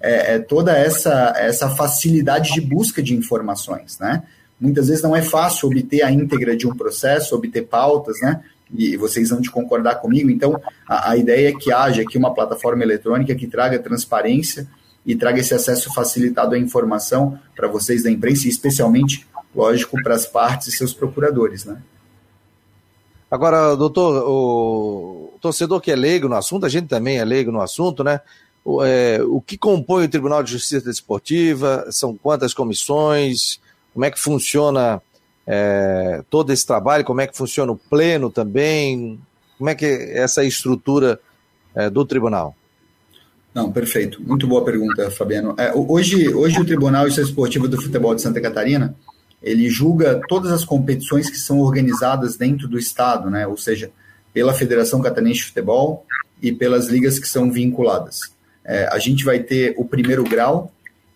é, 0.00 0.34
é, 0.34 0.38
toda 0.38 0.76
essa, 0.76 1.32
essa 1.36 1.70
facilidade 1.70 2.52
de 2.52 2.60
busca 2.60 3.02
de 3.02 3.14
informações, 3.14 3.98
né? 3.98 4.22
Muitas 4.60 4.88
vezes 4.88 5.02
não 5.02 5.14
é 5.14 5.22
fácil 5.22 5.68
obter 5.68 6.02
a 6.02 6.10
íntegra 6.10 6.56
de 6.56 6.66
um 6.66 6.74
processo, 6.74 7.34
obter 7.34 7.62
pautas, 7.62 8.20
né? 8.20 8.42
E 8.74 8.96
vocês 8.96 9.30
vão 9.30 9.40
te 9.40 9.50
concordar 9.50 9.96
comigo. 9.96 10.30
Então, 10.30 10.60
a, 10.88 11.10
a 11.10 11.16
ideia 11.16 11.50
é 11.50 11.52
que 11.52 11.72
haja 11.72 12.02
aqui 12.02 12.18
uma 12.18 12.34
plataforma 12.34 12.82
eletrônica 12.82 13.34
que 13.34 13.46
traga 13.46 13.78
transparência 13.78 14.68
e 15.04 15.14
traga 15.14 15.38
esse 15.38 15.54
acesso 15.54 15.92
facilitado 15.94 16.54
à 16.54 16.58
informação 16.58 17.38
para 17.54 17.68
vocês 17.68 18.02
da 18.02 18.10
imprensa 18.10 18.46
e 18.46 18.50
especialmente, 18.50 19.26
lógico, 19.54 20.02
para 20.02 20.14
as 20.14 20.26
partes 20.26 20.68
e 20.68 20.72
seus 20.72 20.92
procuradores, 20.92 21.64
né? 21.64 21.80
Agora, 23.30 23.74
doutor, 23.76 24.24
o 24.28 25.38
torcedor 25.40 25.80
que 25.80 25.90
é 25.90 25.96
leigo 25.96 26.28
no 26.28 26.36
assunto, 26.36 26.66
a 26.66 26.68
gente 26.68 26.88
também 26.88 27.18
é 27.18 27.24
leigo 27.24 27.50
no 27.52 27.60
assunto, 27.60 28.02
né? 28.02 28.20
O, 28.64 28.82
é, 28.82 29.22
o 29.22 29.40
que 29.40 29.56
compõe 29.56 30.04
o 30.04 30.08
Tribunal 30.08 30.42
de 30.42 30.52
Justiça 30.52 30.84
Desportiva? 30.84 31.86
São 31.90 32.16
quantas 32.16 32.52
comissões? 32.52 33.60
Como 33.92 34.04
é 34.04 34.10
que 34.10 34.18
funciona 34.18 35.00
é, 35.46 36.22
todo 36.28 36.52
esse 36.52 36.66
trabalho? 36.66 37.04
Como 37.04 37.20
é 37.20 37.26
que 37.26 37.36
funciona 37.36 37.72
o 37.72 37.76
pleno 37.76 38.30
também? 38.30 39.20
Como 39.56 39.70
é 39.70 39.74
que 39.74 39.84
é 39.84 40.18
essa 40.18 40.44
estrutura 40.44 41.20
é, 41.74 41.88
do 41.88 42.04
tribunal? 42.04 42.54
Não, 43.54 43.72
perfeito. 43.72 44.22
Muito 44.22 44.46
boa 44.46 44.64
pergunta, 44.64 45.10
Fabiano. 45.10 45.54
É, 45.56 45.72
hoje, 45.74 46.28
hoje 46.34 46.60
o 46.60 46.64
Tribunal 46.64 47.08
Esportivo 47.08 47.66
do 47.66 47.80
Futebol 47.80 48.14
de 48.14 48.20
Santa 48.20 48.40
Catarina 48.40 48.94
ele 49.42 49.68
julga 49.68 50.20
todas 50.28 50.50
as 50.50 50.64
competições 50.64 51.30
que 51.30 51.36
são 51.36 51.60
organizadas 51.60 52.36
dentro 52.36 52.66
do 52.66 52.78
estado, 52.78 53.30
né? 53.30 53.46
Ou 53.46 53.56
seja, 53.56 53.90
pela 54.32 54.52
Federação 54.52 55.00
Catarinense 55.00 55.40
de 55.40 55.46
Futebol 55.46 56.04
e 56.42 56.52
pelas 56.52 56.88
ligas 56.88 57.18
que 57.18 57.28
são 57.28 57.50
vinculadas. 57.50 58.20
É, 58.64 58.88
a 58.90 58.98
gente 58.98 59.24
vai 59.24 59.38
ter 59.38 59.74
o 59.78 59.84
primeiro 59.84 60.24
grau, 60.24 60.72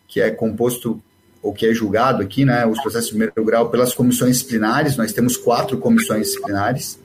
que 0.07 0.21
é 0.21 0.31
composto 0.31 1.03
ou 1.43 1.53
que 1.53 1.67
é 1.67 1.73
julgado 1.73 2.23
aqui, 2.23 2.45
né? 2.45 2.67
Os 2.67 2.81
processos 2.81 3.07
de 3.07 3.17
primeiro 3.17 3.45
grau 3.45 3.71
pelas 3.71 3.95
comissões 3.95 4.37
disciplinares. 4.37 4.97
Nós 4.97 5.13
temos 5.13 5.37
quatro 5.37 5.79
comissões 5.79 6.27
disciplinares 6.29 6.99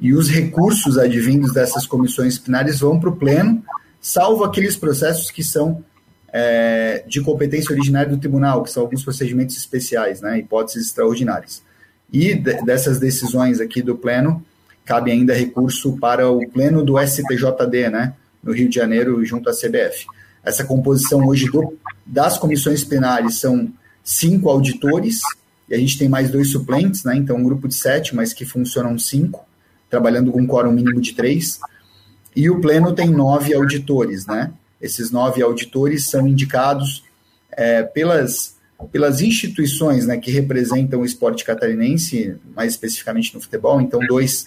e 0.00 0.12
os 0.12 0.28
recursos 0.28 0.98
advindos 0.98 1.52
dessas 1.52 1.86
comissões 1.86 2.34
disciplinares 2.34 2.80
vão 2.80 3.00
para 3.00 3.10
o 3.10 3.16
pleno 3.16 3.62
salvo 4.00 4.44
aqueles 4.44 4.76
processos 4.76 5.32
que 5.32 5.42
são 5.42 5.84
é, 6.32 7.02
de 7.08 7.20
competência 7.22 7.72
originária 7.72 8.08
do 8.08 8.18
tribunal, 8.18 8.62
que 8.62 8.70
são 8.70 8.84
alguns 8.84 9.02
procedimentos 9.02 9.56
especiais, 9.56 10.20
né, 10.20 10.38
hipóteses 10.38 10.86
extraordinárias. 10.86 11.62
E 12.12 12.34
de, 12.34 12.62
dessas 12.62 13.00
decisões 13.00 13.60
aqui 13.60 13.82
do 13.82 13.96
pleno, 13.96 14.44
cabe 14.84 15.10
ainda 15.10 15.34
recurso 15.34 15.96
para 15.98 16.30
o 16.30 16.46
pleno 16.48 16.84
do 16.84 17.00
STJD, 17.00 17.90
né, 17.90 18.14
no 18.42 18.52
Rio 18.52 18.68
de 18.68 18.76
Janeiro, 18.76 19.24
junto 19.24 19.48
à 19.48 19.52
CBF. 19.52 20.06
Essa 20.46 20.64
composição 20.64 21.26
hoje 21.26 21.50
do, 21.50 21.76
das 22.06 22.38
comissões 22.38 22.84
plenárias 22.84 23.40
são 23.40 23.68
cinco 24.04 24.48
auditores, 24.48 25.20
e 25.68 25.74
a 25.74 25.78
gente 25.78 25.98
tem 25.98 26.08
mais 26.08 26.30
dois 26.30 26.52
suplentes, 26.52 27.02
né, 27.02 27.16
então 27.16 27.36
um 27.36 27.42
grupo 27.42 27.66
de 27.66 27.74
sete, 27.74 28.14
mas 28.14 28.32
que 28.32 28.44
funcionam 28.44 28.96
cinco, 28.96 29.44
trabalhando 29.90 30.30
com 30.30 30.40
um 30.40 30.46
quórum 30.46 30.70
mínimo 30.70 31.00
de 31.00 31.12
três. 31.12 31.58
E 32.34 32.48
o 32.48 32.60
Pleno 32.60 32.94
tem 32.94 33.10
nove 33.10 33.54
auditores, 33.54 34.26
né? 34.26 34.52
Esses 34.80 35.10
nove 35.10 35.42
auditores 35.42 36.06
são 36.08 36.28
indicados 36.28 37.02
é, 37.50 37.82
pelas, 37.82 38.56
pelas 38.92 39.22
instituições 39.22 40.06
né, 40.06 40.18
que 40.18 40.30
representam 40.30 41.00
o 41.00 41.04
esporte 41.04 41.44
catarinense, 41.44 42.36
mais 42.54 42.72
especificamente 42.72 43.34
no 43.34 43.40
futebol. 43.40 43.80
Então, 43.80 44.00
dois 44.06 44.44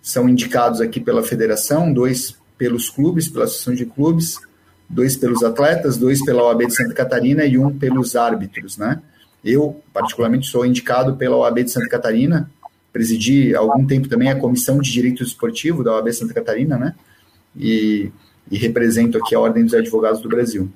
são 0.00 0.28
indicados 0.28 0.80
aqui 0.80 0.98
pela 0.98 1.22
federação, 1.22 1.92
dois 1.92 2.36
pelos 2.56 2.88
clubes, 2.88 3.28
pela 3.28 3.44
associação 3.44 3.74
de 3.74 3.84
clubes, 3.84 4.40
dois 4.88 5.16
pelos 5.16 5.42
atletas, 5.42 5.96
dois 5.96 6.24
pela 6.24 6.44
OAB 6.44 6.66
de 6.66 6.74
Santa 6.74 6.94
Catarina 6.94 7.44
e 7.44 7.58
um 7.58 7.76
pelos 7.76 8.16
árbitros, 8.16 8.76
né? 8.76 9.00
Eu, 9.44 9.80
particularmente, 9.92 10.46
sou 10.46 10.66
indicado 10.66 11.16
pela 11.16 11.36
OAB 11.36 11.64
de 11.64 11.70
Santa 11.70 11.88
Catarina, 11.88 12.50
presidi 12.92 13.54
há 13.54 13.58
algum 13.58 13.86
tempo 13.86 14.08
também 14.08 14.30
a 14.30 14.38
Comissão 14.38 14.78
de 14.78 14.90
Direito 14.90 15.22
Esportivo 15.22 15.84
da 15.84 15.92
OAB 15.92 16.12
Santa 16.12 16.34
Catarina, 16.34 16.76
né? 16.76 16.94
e, 17.58 18.10
e 18.50 18.58
represento 18.58 19.18
aqui 19.18 19.34
a 19.34 19.40
Ordem 19.40 19.64
dos 19.64 19.74
Advogados 19.74 20.20
do 20.20 20.28
Brasil. 20.28 20.68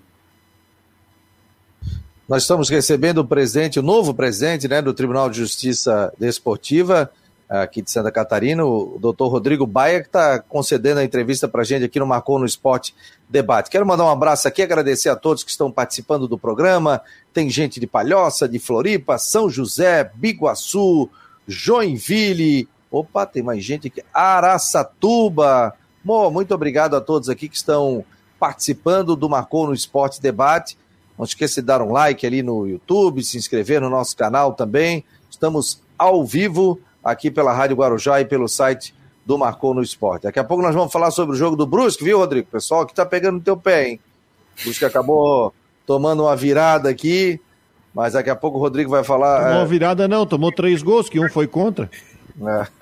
Nós 2.29 2.43
estamos 2.43 2.69
recebendo 2.69 3.19
o 3.19 3.27
presidente, 3.27 3.79
o 3.79 3.83
novo 3.83 4.15
presidente 4.15 4.69
né, 4.69 4.81
do 4.81 4.95
Tribunal 4.95 5.29
de 5.29 5.39
Justiça 5.39 6.13
Desportiva, 6.19 7.11
aqui 7.51 7.83
de 7.83 7.91
Santa 7.91 8.13
Catarina, 8.13 8.65
o 8.65 8.97
doutor 9.01 9.27
Rodrigo 9.27 9.67
Baia, 9.67 10.01
que 10.01 10.07
está 10.07 10.39
concedendo 10.39 11.01
a 11.01 11.05
entrevista 11.05 11.49
para 11.49 11.63
a 11.63 11.65
gente 11.65 11.85
aqui 11.85 11.99
no 11.99 12.07
Marcou 12.07 12.39
no 12.39 12.47
Esporte 12.47 12.95
Debate. 13.29 13.69
Quero 13.69 13.85
mandar 13.85 14.05
um 14.05 14.09
abraço 14.09 14.47
aqui, 14.47 14.63
agradecer 14.63 15.09
a 15.09 15.17
todos 15.17 15.43
que 15.43 15.51
estão 15.51 15.71
participando 15.71 16.29
do 16.29 16.39
programa. 16.39 17.03
Tem 17.35 17.51
gente 17.51 17.81
de 17.81 17.89
Palhoça, 17.89 18.49
de 18.49 18.61
Floripa, 18.61 19.19
São 19.19 19.51
José, 19.51 20.09
Biguaçu, 20.15 21.11
Joinville. 21.49 22.69
Opa, 22.89 23.27
tem 23.27 23.43
mais 23.43 23.65
gente 23.65 23.89
aqui. 23.89 24.01
Araçatuba, 24.15 25.75
Mo, 26.05 26.31
muito 26.31 26.55
obrigado 26.55 26.95
a 26.95 27.01
todos 27.01 27.29
aqui 27.29 27.49
que 27.49 27.57
estão 27.57 28.05
participando 28.39 29.17
do 29.17 29.29
Marcou 29.29 29.67
no 29.67 29.75
Esporte 29.75 30.23
Debate. 30.23 30.79
Não 31.19 31.25
esqueça 31.25 31.61
de 31.61 31.67
dar 31.67 31.83
um 31.83 31.91
like 31.91 32.25
ali 32.25 32.45
no 32.45 32.67
YouTube, 32.67 33.25
se 33.25 33.37
inscrever 33.37 33.81
no 33.81 33.91
nosso 33.91 34.17
canal 34.17 34.53
também. 34.55 35.05
Estamos 35.29 35.83
ao 35.99 36.25
vivo 36.25 36.81
aqui 37.03 37.31
pela 37.31 37.53
Rádio 37.53 37.77
Guarujá 37.77 38.21
e 38.21 38.25
pelo 38.25 38.49
site 38.49 38.95
do 39.25 39.39
Marcou 39.39 39.75
no 39.75 39.83
Esporte. 39.83 40.25
Daqui 40.25 40.39
a 40.39 40.45
pouco 40.45 40.63
nós 40.63 40.75
vamos 40.75 40.93
falar 40.93 41.11
sobre 41.11 41.35
o 41.35 41.39
jogo 41.39 41.57
do 41.57 41.67
Brusque, 41.67 42.05
viu, 42.05 42.19
Rodrigo? 42.19 42.49
Pessoal 42.51 42.87
que 42.87 42.95
tá 42.95 43.05
pegando 43.07 43.37
no 43.37 43.41
teu 43.41 43.57
pé, 43.57 43.89
hein? 43.89 44.01
O 44.61 44.65
Brusque 44.65 44.85
acabou 44.85 45.55
tomando 45.87 46.25
uma 46.25 46.37
virada 46.37 46.89
aqui, 46.89 47.41
mas 47.95 48.13
daqui 48.13 48.31
a 48.31 48.37
pouco 48.37 48.59
o 48.59 48.61
Rodrigo 48.61 48.91
vai 48.91 49.05
falar. 49.05 49.41
Tomou 49.41 49.57
uma 49.59 49.63
é, 49.63 49.67
virada 49.67 50.09
não, 50.09 50.27
tomou 50.27 50.53
três 50.53 50.83
gols, 50.83 51.09
que 51.09 51.21
um 51.21 51.29
foi 51.29 51.47
contra. 51.47 51.91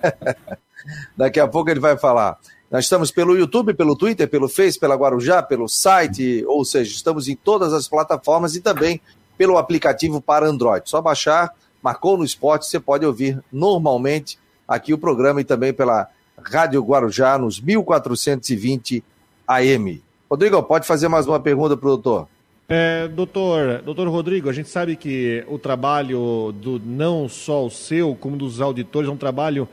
É. 0.03 0.13
daqui 1.15 1.39
a 1.39 1.47
pouco 1.47 1.69
ele 1.69 1.79
vai 1.79 1.97
falar. 1.97 2.37
Nós 2.69 2.85
estamos 2.85 3.09
pelo 3.09 3.35
YouTube, 3.35 3.73
pelo 3.73 3.95
Twitter, 3.95 4.27
pelo 4.27 4.47
Face, 4.47 4.79
pela 4.79 4.95
Guarujá, 4.95 5.41
pelo 5.41 5.67
site, 5.67 6.43
ou 6.47 6.63
seja, 6.63 6.91
estamos 6.91 7.27
em 7.27 7.35
todas 7.35 7.73
as 7.73 7.87
plataformas 7.87 8.55
e 8.55 8.61
também 8.61 9.01
pelo 9.37 9.57
aplicativo 9.57 10.21
para 10.21 10.45
Android. 10.45 10.87
Só 10.87 11.01
baixar, 11.01 11.51
marcou 11.81 12.17
no 12.17 12.23
esporte, 12.23 12.65
você 12.65 12.79
pode 12.79 13.05
ouvir 13.05 13.39
normalmente 13.51 14.37
aqui 14.67 14.93
o 14.93 14.97
programa 14.97 15.41
e 15.41 15.43
também 15.43 15.73
pela 15.73 16.07
Rádio 16.43 16.81
Guarujá 16.81 17.37
nos 17.37 17.59
1420 17.59 19.03
AM. 19.47 20.03
Rodrigo, 20.29 20.61
pode 20.63 20.85
fazer 20.85 21.07
mais 21.07 21.27
uma 21.27 21.39
pergunta 21.39 21.75
para 21.75 21.87
o 21.87 21.97
doutor? 21.97 22.27
É, 22.67 23.07
doutor, 23.07 23.81
doutor 23.81 24.07
Rodrigo, 24.09 24.47
a 24.47 24.53
gente 24.53 24.69
sabe 24.69 24.95
que 24.95 25.43
o 25.47 25.57
trabalho 25.57 26.53
do 26.61 26.79
não 26.79 27.27
só 27.27 27.65
o 27.65 27.69
seu, 27.71 28.15
como 28.15 28.37
dos 28.37 28.61
auditores, 28.61 29.09
é 29.09 29.11
um 29.11 29.17
trabalho 29.17 29.67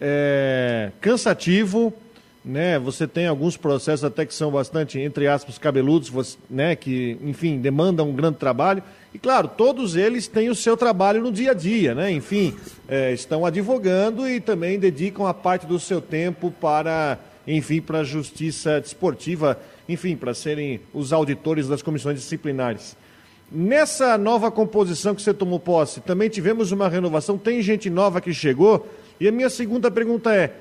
é, 0.00 0.90
cansativo, 0.98 1.92
né? 2.44 2.78
Você 2.78 3.06
tem 3.06 3.26
alguns 3.26 3.56
processos 3.56 4.04
até 4.04 4.24
que 4.24 4.34
são 4.34 4.50
bastante, 4.50 4.98
entre 4.98 5.26
aspas, 5.26 5.58
cabeludos, 5.58 6.38
né? 6.48 6.76
Que, 6.76 7.16
enfim, 7.22 7.58
demandam 7.58 8.08
um 8.08 8.14
grande 8.14 8.38
trabalho. 8.38 8.82
E 9.12 9.18
claro, 9.18 9.48
todos 9.48 9.96
eles 9.96 10.28
têm 10.28 10.48
o 10.48 10.54
seu 10.54 10.76
trabalho 10.76 11.22
no 11.22 11.32
dia 11.32 11.50
a 11.50 11.54
dia, 11.54 11.94
né? 11.94 12.10
Enfim, 12.10 12.54
é, 12.88 13.12
estão 13.12 13.44
advogando 13.44 14.28
e 14.28 14.40
também 14.40 14.78
dedicam 14.78 15.26
a 15.26 15.34
parte 15.34 15.66
do 15.66 15.78
seu 15.78 16.00
tempo 16.00 16.50
para, 16.60 17.18
enfim, 17.46 17.80
para 17.80 18.00
a 18.00 18.04
justiça 18.04 18.80
desportiva, 18.80 19.58
enfim, 19.88 20.16
para 20.16 20.34
serem 20.34 20.80
os 20.92 21.12
auditores 21.12 21.68
das 21.68 21.82
comissões 21.82 22.18
disciplinares. 22.18 22.96
Nessa 23.50 24.18
nova 24.18 24.50
composição 24.50 25.14
que 25.14 25.22
você 25.22 25.32
tomou 25.32 25.58
posse, 25.58 26.02
também 26.02 26.28
tivemos 26.28 26.70
uma 26.70 26.86
renovação, 26.86 27.38
tem 27.38 27.62
gente 27.62 27.88
nova 27.88 28.20
que 28.20 28.32
chegou. 28.34 28.86
E 29.18 29.26
a 29.26 29.32
minha 29.32 29.48
segunda 29.48 29.90
pergunta 29.90 30.34
é: 30.34 30.52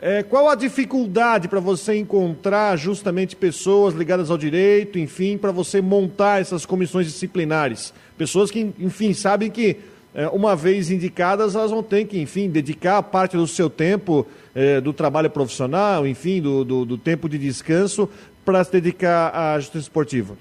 é, 0.00 0.22
qual 0.22 0.48
a 0.48 0.54
dificuldade 0.54 1.48
para 1.48 1.58
você 1.58 1.96
encontrar 1.96 2.76
justamente 2.76 3.34
pessoas 3.34 3.94
ligadas 3.94 4.30
ao 4.30 4.38
direito, 4.38 4.98
enfim, 4.98 5.36
para 5.36 5.50
você 5.50 5.80
montar 5.80 6.40
essas 6.40 6.64
comissões 6.64 7.06
disciplinares? 7.06 7.92
Pessoas 8.16 8.50
que, 8.50 8.72
enfim, 8.78 9.12
sabem 9.12 9.50
que 9.50 9.76
é, 10.14 10.28
uma 10.28 10.54
vez 10.54 10.90
indicadas, 10.90 11.54
elas 11.54 11.70
vão 11.70 11.82
ter 11.82 12.06
que, 12.06 12.20
enfim, 12.20 12.48
dedicar 12.48 13.02
parte 13.02 13.36
do 13.36 13.46
seu 13.46 13.68
tempo, 13.68 14.26
é, 14.54 14.80
do 14.80 14.92
trabalho 14.92 15.30
profissional, 15.30 16.06
enfim, 16.06 16.40
do, 16.40 16.64
do, 16.64 16.84
do 16.84 16.98
tempo 16.98 17.28
de 17.28 17.36
descanso, 17.36 18.08
para 18.44 18.62
se 18.62 18.72
dedicar 18.72 19.34
à 19.34 19.58
justiça 19.58 19.78
esportiva. 19.78 20.36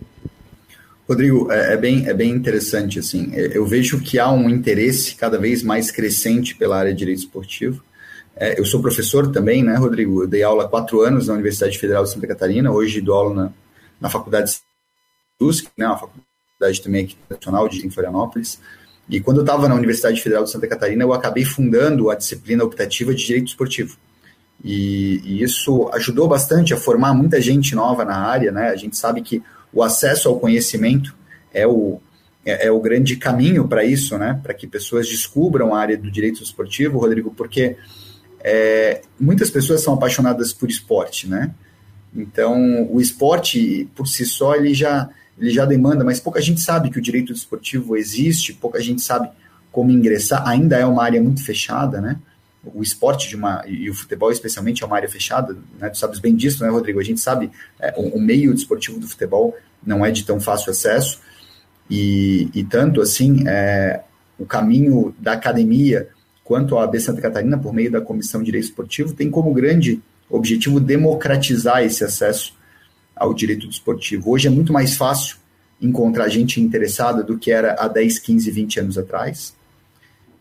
Rodrigo, 1.07 1.51
é, 1.51 1.73
é, 1.73 1.77
bem, 1.77 2.07
é 2.07 2.13
bem 2.13 2.31
interessante, 2.31 2.99
assim, 2.99 3.31
eu 3.33 3.65
vejo 3.65 4.01
que 4.01 4.19
há 4.19 4.29
um 4.29 4.49
interesse 4.49 5.15
cada 5.15 5.37
vez 5.37 5.63
mais 5.63 5.89
crescente 5.89 6.55
pela 6.55 6.77
área 6.77 6.91
de 6.91 6.99
direito 6.99 7.19
esportivo, 7.19 7.81
é, 8.39 8.59
eu 8.59 8.65
sou 8.65 8.81
professor 8.81 9.31
também, 9.31 9.63
né, 9.63 9.75
Rodrigo? 9.75 10.23
Eu 10.23 10.27
dei 10.27 10.43
aula 10.43 10.65
há 10.65 10.67
quatro 10.67 11.01
anos 11.01 11.27
na 11.27 11.33
Universidade 11.33 11.77
Federal 11.77 12.03
de 12.03 12.11
Santa 12.11 12.27
Catarina, 12.27 12.71
hoje 12.71 13.01
dou 13.01 13.15
aula 13.15 13.33
na, 13.33 13.51
na 13.99 14.09
Faculdade 14.09 14.57
USC, 15.39 15.67
né, 15.77 15.87
uma 15.87 15.97
faculdade 15.97 16.81
também 16.81 17.05
aqui 17.05 17.17
nacional 17.29 17.67
de 17.67 17.89
Florianópolis. 17.89 18.59
E 19.09 19.19
quando 19.21 19.37
eu 19.37 19.43
estava 19.43 19.69
na 19.69 19.75
Universidade 19.75 20.21
Federal 20.21 20.43
de 20.43 20.51
Santa 20.51 20.67
Catarina, 20.67 21.03
eu 21.03 21.13
acabei 21.13 21.45
fundando 21.45 22.09
a 22.09 22.15
disciplina 22.15 22.63
optativa 22.63 23.13
de 23.13 23.25
Direito 23.25 23.47
Esportivo. 23.47 23.97
E, 24.63 25.21
e, 25.23 25.43
isso 25.43 25.89
ajudou 25.93 26.27
bastante 26.27 26.73
a 26.73 26.77
formar 26.77 27.13
muita 27.13 27.39
gente 27.39 27.75
nova 27.75 28.03
na 28.03 28.17
área, 28.17 28.51
né? 28.51 28.69
A 28.69 28.75
gente 28.75 28.97
sabe 28.97 29.21
que 29.21 29.41
o 29.71 29.83
acesso 29.83 30.27
ao 30.27 30.39
conhecimento 30.39 31.15
é 31.53 31.65
o, 31.65 32.01
é, 32.43 32.67
é 32.67 32.71
o 32.71 32.81
grande 32.81 33.15
caminho 33.15 33.67
para 33.67 33.85
isso, 33.85 34.17
né? 34.17 34.39
Para 34.41 34.53
que 34.53 34.67
pessoas 34.67 35.07
descubram 35.07 35.73
a 35.75 35.79
área 35.79 35.97
do 35.97 36.11
direito 36.11 36.41
esportivo, 36.41 36.99
Rodrigo, 36.99 37.31
porque 37.37 37.77
é, 38.39 39.01
muitas 39.19 39.49
pessoas 39.49 39.81
são 39.81 39.93
apaixonadas 39.93 40.53
por 40.53 40.69
esporte, 40.69 41.27
né? 41.27 41.53
Então, 42.15 42.87
o 42.91 42.99
esporte, 42.99 43.87
por 43.95 44.07
si 44.07 44.25
só, 44.25 44.55
ele 44.55 44.73
já, 44.73 45.09
ele 45.37 45.51
já 45.51 45.65
demanda, 45.65 46.03
mas 46.03 46.19
pouca 46.19 46.41
gente 46.41 46.61
sabe 46.61 46.89
que 46.89 46.97
o 46.97 47.01
direito 47.01 47.33
desportivo 47.33 47.95
existe, 47.95 48.53
pouca 48.53 48.81
gente 48.81 49.01
sabe 49.01 49.29
como 49.71 49.91
ingressar, 49.91 50.47
ainda 50.47 50.77
é 50.77 50.85
uma 50.85 51.03
área 51.03 51.21
muito 51.21 51.43
fechada, 51.43 52.01
né? 52.01 52.19
O 52.63 52.81
esporte 52.81 53.29
de 53.29 53.35
uma, 53.35 53.63
e 53.67 53.89
o 53.89 53.93
futebol 53.93 54.31
especialmente 54.31 54.83
é 54.83 54.85
uma 54.85 54.95
área 54.95 55.09
fechada, 55.09 55.55
né? 55.79 55.89
Tu 55.89 55.97
sabes 55.97 56.19
bem 56.19 56.35
disso, 56.35 56.63
né, 56.63 56.69
Rodrigo? 56.69 56.99
A 56.99 57.03
gente 57.03 57.19
sabe, 57.19 57.51
é, 57.79 57.93
o, 57.95 58.17
o, 58.17 58.21
meio 58.21 58.53
desportivo 58.53 58.99
do 58.99 59.07
futebol 59.07 59.55
não 59.85 60.05
é 60.05 60.11
de 60.11 60.25
tão 60.25 60.39
fácil 60.39 60.71
acesso, 60.71 61.21
e, 61.89 62.49
e 62.53 62.63
tanto 62.63 63.01
assim, 63.01 63.47
é, 63.47 64.01
o 64.37 64.45
caminho 64.45 65.15
da 65.19 65.33
academia 65.33 66.09
quanto 66.47 66.77
a 66.77 66.85
AB 66.85 66.97
Santa 66.97 67.21
Catarina, 67.21 67.57
por 67.57 67.73
meio 67.73 67.91
da 67.91 67.99
Comissão 67.99 68.39
de 68.39 68.45
Direito 68.45 68.63
Esportivo, 68.63 69.13
tem 69.13 69.29
como 69.29 69.53
grande 69.53 69.99
objetivo 70.29 70.79
democratizar 70.79 71.83
esse 71.83 72.05
acesso 72.05 72.55
ao 73.13 73.33
direito 73.33 73.67
desportivo. 73.67 74.31
Hoje 74.31 74.47
é 74.47 74.49
muito 74.49 74.71
mais 74.71 74.95
fácil 74.95 75.35
encontrar 75.81 76.29
gente 76.29 76.61
interessada 76.61 77.21
do 77.21 77.37
que 77.37 77.51
era 77.51 77.75
há 77.77 77.89
10, 77.89 78.19
15, 78.19 78.49
20 78.49 78.79
anos 78.79 78.97
atrás. 78.97 79.53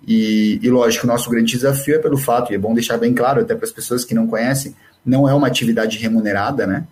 E, 0.07 0.61
e 0.63 0.71
lógico, 0.71 1.07
o 1.07 1.09
nosso 1.09 1.29
grande 1.29 1.51
desafio 1.51 1.97
é 1.97 1.99
pelo 1.99 2.17
fato, 2.17 2.53
e 2.53 2.55
é 2.55 2.59
bom 2.59 2.73
deixar 2.73 2.99
bem 2.99 3.13
claro 3.13 3.41
até 3.41 3.57
para 3.57 3.65
as 3.65 3.73
pessoas 3.73 4.05
que 4.05 4.15
não 4.15 4.29
conhecem, 4.29 4.77
não 5.05 5.29
é 5.29 5.35
uma 5.35 5.49
atividade 5.49 5.99
remunerada, 5.99 6.69
né? 6.69 6.87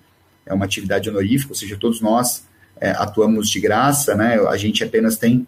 É 0.44 0.52
uma 0.52 0.64
atividade 0.64 1.08
honorífica, 1.08 1.52
ou 1.52 1.56
seja, 1.56 1.76
todos 1.78 2.00
nós 2.00 2.42
é, 2.80 2.90
atuamos 2.90 3.48
de 3.48 3.60
graça, 3.60 4.16
né? 4.16 4.40
A 4.48 4.56
gente 4.56 4.82
apenas 4.82 5.16
tem 5.16 5.46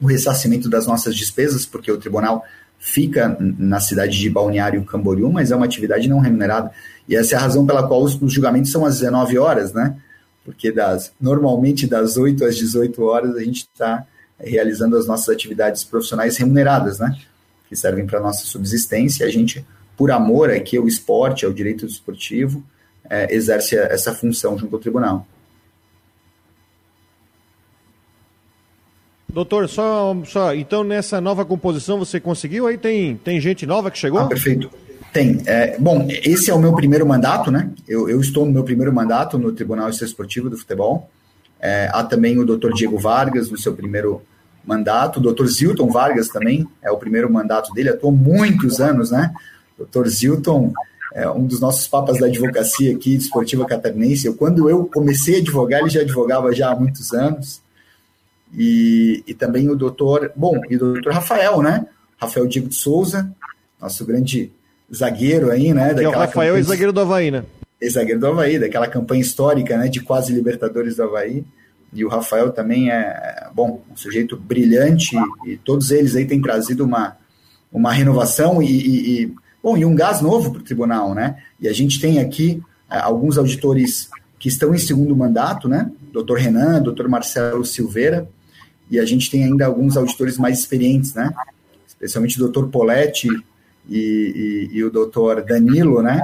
o 0.00 0.06
ressarcimento 0.06 0.68
das 0.68 0.84
nossas 0.84 1.14
despesas, 1.14 1.64
porque 1.64 1.92
o 1.92 1.96
tribunal 1.96 2.44
fica 2.78 3.36
na 3.40 3.80
cidade 3.80 4.18
de 4.18 4.30
Balneário 4.30 4.84
Camboriú, 4.84 5.30
mas 5.32 5.50
é 5.50 5.56
uma 5.56 5.66
atividade 5.66 6.08
não 6.08 6.20
remunerada. 6.20 6.70
E 7.08 7.16
essa 7.16 7.34
é 7.34 7.38
a 7.38 7.40
razão 7.40 7.66
pela 7.66 7.86
qual 7.86 8.02
os, 8.02 8.20
os 8.20 8.32
julgamentos 8.32 8.70
são 8.70 8.84
às 8.84 9.00
19 9.00 9.38
horas, 9.38 9.72
né? 9.72 9.96
Porque 10.44 10.70
das, 10.70 11.12
normalmente 11.20 11.86
das 11.86 12.16
8 12.16 12.44
às 12.44 12.56
18 12.56 13.02
horas 13.02 13.36
a 13.36 13.40
gente 13.40 13.68
está 13.72 14.06
realizando 14.38 14.96
as 14.96 15.06
nossas 15.06 15.28
atividades 15.28 15.82
profissionais 15.84 16.36
remuneradas, 16.36 16.98
né? 16.98 17.18
Que 17.68 17.76
servem 17.76 18.06
para 18.06 18.18
a 18.20 18.22
nossa 18.22 18.46
subsistência. 18.46 19.26
A 19.26 19.30
gente, 19.30 19.66
por 19.96 20.10
amor 20.10 20.50
aqui 20.50 20.76
ao 20.76 20.86
esporte, 20.86 21.44
ao 21.44 21.52
direito 21.52 21.84
esportivo, 21.84 22.62
é, 23.10 23.34
exerce 23.34 23.76
essa 23.76 24.14
função 24.14 24.56
junto 24.56 24.76
ao 24.76 24.80
tribunal. 24.80 25.26
Doutor, 29.30 29.68
só, 29.68 30.16
só, 30.24 30.54
então 30.54 30.82
nessa 30.82 31.20
nova 31.20 31.44
composição 31.44 31.98
você 31.98 32.18
conseguiu? 32.18 32.66
Aí 32.66 32.78
tem, 32.78 33.16
tem 33.16 33.40
gente 33.40 33.66
nova 33.66 33.90
que 33.90 33.98
chegou? 33.98 34.20
Ah, 34.20 34.26
perfeito. 34.26 34.70
Tem. 35.12 35.42
É, 35.46 35.78
bom, 35.78 36.06
esse 36.08 36.50
é 36.50 36.54
o 36.54 36.58
meu 36.58 36.74
primeiro 36.74 37.06
mandato, 37.06 37.50
né? 37.50 37.70
Eu, 37.86 38.08
eu 38.08 38.20
estou 38.20 38.46
no 38.46 38.52
meu 38.52 38.64
primeiro 38.64 38.92
mandato 38.92 39.38
no 39.38 39.52
Tribunal 39.52 39.90
Esportivo 39.90 40.48
do 40.48 40.56
Futebol. 40.56 41.10
É, 41.60 41.90
há 41.92 42.02
também 42.04 42.38
o 42.38 42.44
doutor 42.44 42.72
Diego 42.72 42.98
Vargas 42.98 43.50
no 43.50 43.58
seu 43.58 43.74
primeiro 43.74 44.22
mandato. 44.64 45.18
O 45.18 45.22
doutor 45.22 45.46
Zilton 45.46 45.88
Vargas 45.88 46.28
também 46.28 46.66
é 46.82 46.90
o 46.90 46.96
primeiro 46.96 47.30
mandato 47.30 47.72
dele, 47.72 47.90
atuou 47.90 48.12
muitos 48.12 48.80
anos, 48.80 49.10
né? 49.10 49.32
Doutor 49.76 50.08
Zilton 50.08 50.72
é 51.14 51.28
um 51.28 51.46
dos 51.46 51.60
nossos 51.60 51.86
papas 51.86 52.18
da 52.18 52.26
advocacia 52.26 52.94
aqui, 52.94 53.16
de 53.16 53.24
esportiva 53.24 53.66
catarinense. 53.66 54.26
Eu, 54.26 54.34
quando 54.34 54.70
eu 54.70 54.86
comecei 54.86 55.36
a 55.36 55.38
advogar, 55.38 55.80
ele 55.80 55.90
já 55.90 56.00
advogava 56.00 56.54
já 56.54 56.70
há 56.70 56.76
muitos 56.76 57.12
anos 57.12 57.60
e, 58.52 59.22
e 59.26 59.34
também 59.34 59.68
o 59.68 59.76
doutor, 59.76 60.32
bom, 60.34 60.60
e 60.68 60.76
o 60.76 60.78
doutor 60.78 61.12
Rafael, 61.12 61.62
né? 61.62 61.86
Rafael 62.16 62.46
Diego 62.46 62.68
de 62.68 62.74
Souza, 62.74 63.30
nosso 63.80 64.04
grande 64.04 64.50
zagueiro 64.94 65.50
aí, 65.50 65.72
né? 65.72 65.94
Daquela 65.94 66.16
o 66.16 66.18
Rafael 66.18 66.54
campanha... 66.54 66.60
é 66.60 66.62
zagueiro 66.62 66.92
do 66.92 67.00
Havaí, 67.00 67.30
né? 67.30 67.44
É 67.80 67.88
zagueiro 67.88 68.20
do 68.20 68.26
Havaí, 68.26 68.58
daquela 68.58 68.88
campanha 68.88 69.20
histórica, 69.20 69.76
né? 69.76 69.88
De 69.88 70.00
quase 70.00 70.32
Libertadores 70.32 70.96
do 70.96 71.04
Havaí. 71.04 71.44
E 71.92 72.04
o 72.04 72.08
Rafael 72.08 72.50
também 72.50 72.90
é, 72.90 73.48
bom, 73.54 73.82
um 73.90 73.96
sujeito 73.96 74.36
brilhante 74.36 75.16
e 75.46 75.56
todos 75.56 75.90
eles 75.90 76.14
aí 76.16 76.26
têm 76.26 76.40
trazido 76.40 76.84
uma, 76.84 77.16
uma 77.72 77.92
renovação 77.92 78.62
e, 78.62 78.66
e, 78.66 79.22
e 79.22 79.34
bom, 79.62 79.76
e 79.76 79.84
um 79.84 79.94
gás 79.94 80.20
novo 80.20 80.50
para 80.50 80.60
o 80.60 80.64
tribunal, 80.64 81.14
né? 81.14 81.36
E 81.60 81.68
a 81.68 81.72
gente 81.72 82.00
tem 82.00 82.18
aqui 82.18 82.62
é, 82.90 82.98
alguns 82.98 83.38
auditores 83.38 84.10
que 84.38 84.48
estão 84.48 84.74
em 84.74 84.78
segundo 84.78 85.16
mandato, 85.16 85.68
né? 85.68 85.90
Doutor 86.12 86.38
Renan, 86.38 86.82
doutor 86.82 87.08
Marcelo 87.08 87.64
Silveira, 87.64 88.28
e 88.90 88.98
a 88.98 89.04
gente 89.04 89.30
tem 89.30 89.44
ainda 89.44 89.66
alguns 89.66 89.96
auditores 89.96 90.38
mais 90.38 90.58
experientes, 90.58 91.14
né? 91.14 91.30
Especialmente 91.86 92.40
o 92.40 92.48
Dr. 92.48 92.66
Poletti 92.68 93.28
e, 93.88 94.68
e, 94.72 94.76
e 94.78 94.84
o 94.84 94.90
Dr. 94.90 95.42
Danilo, 95.46 96.02
né? 96.02 96.22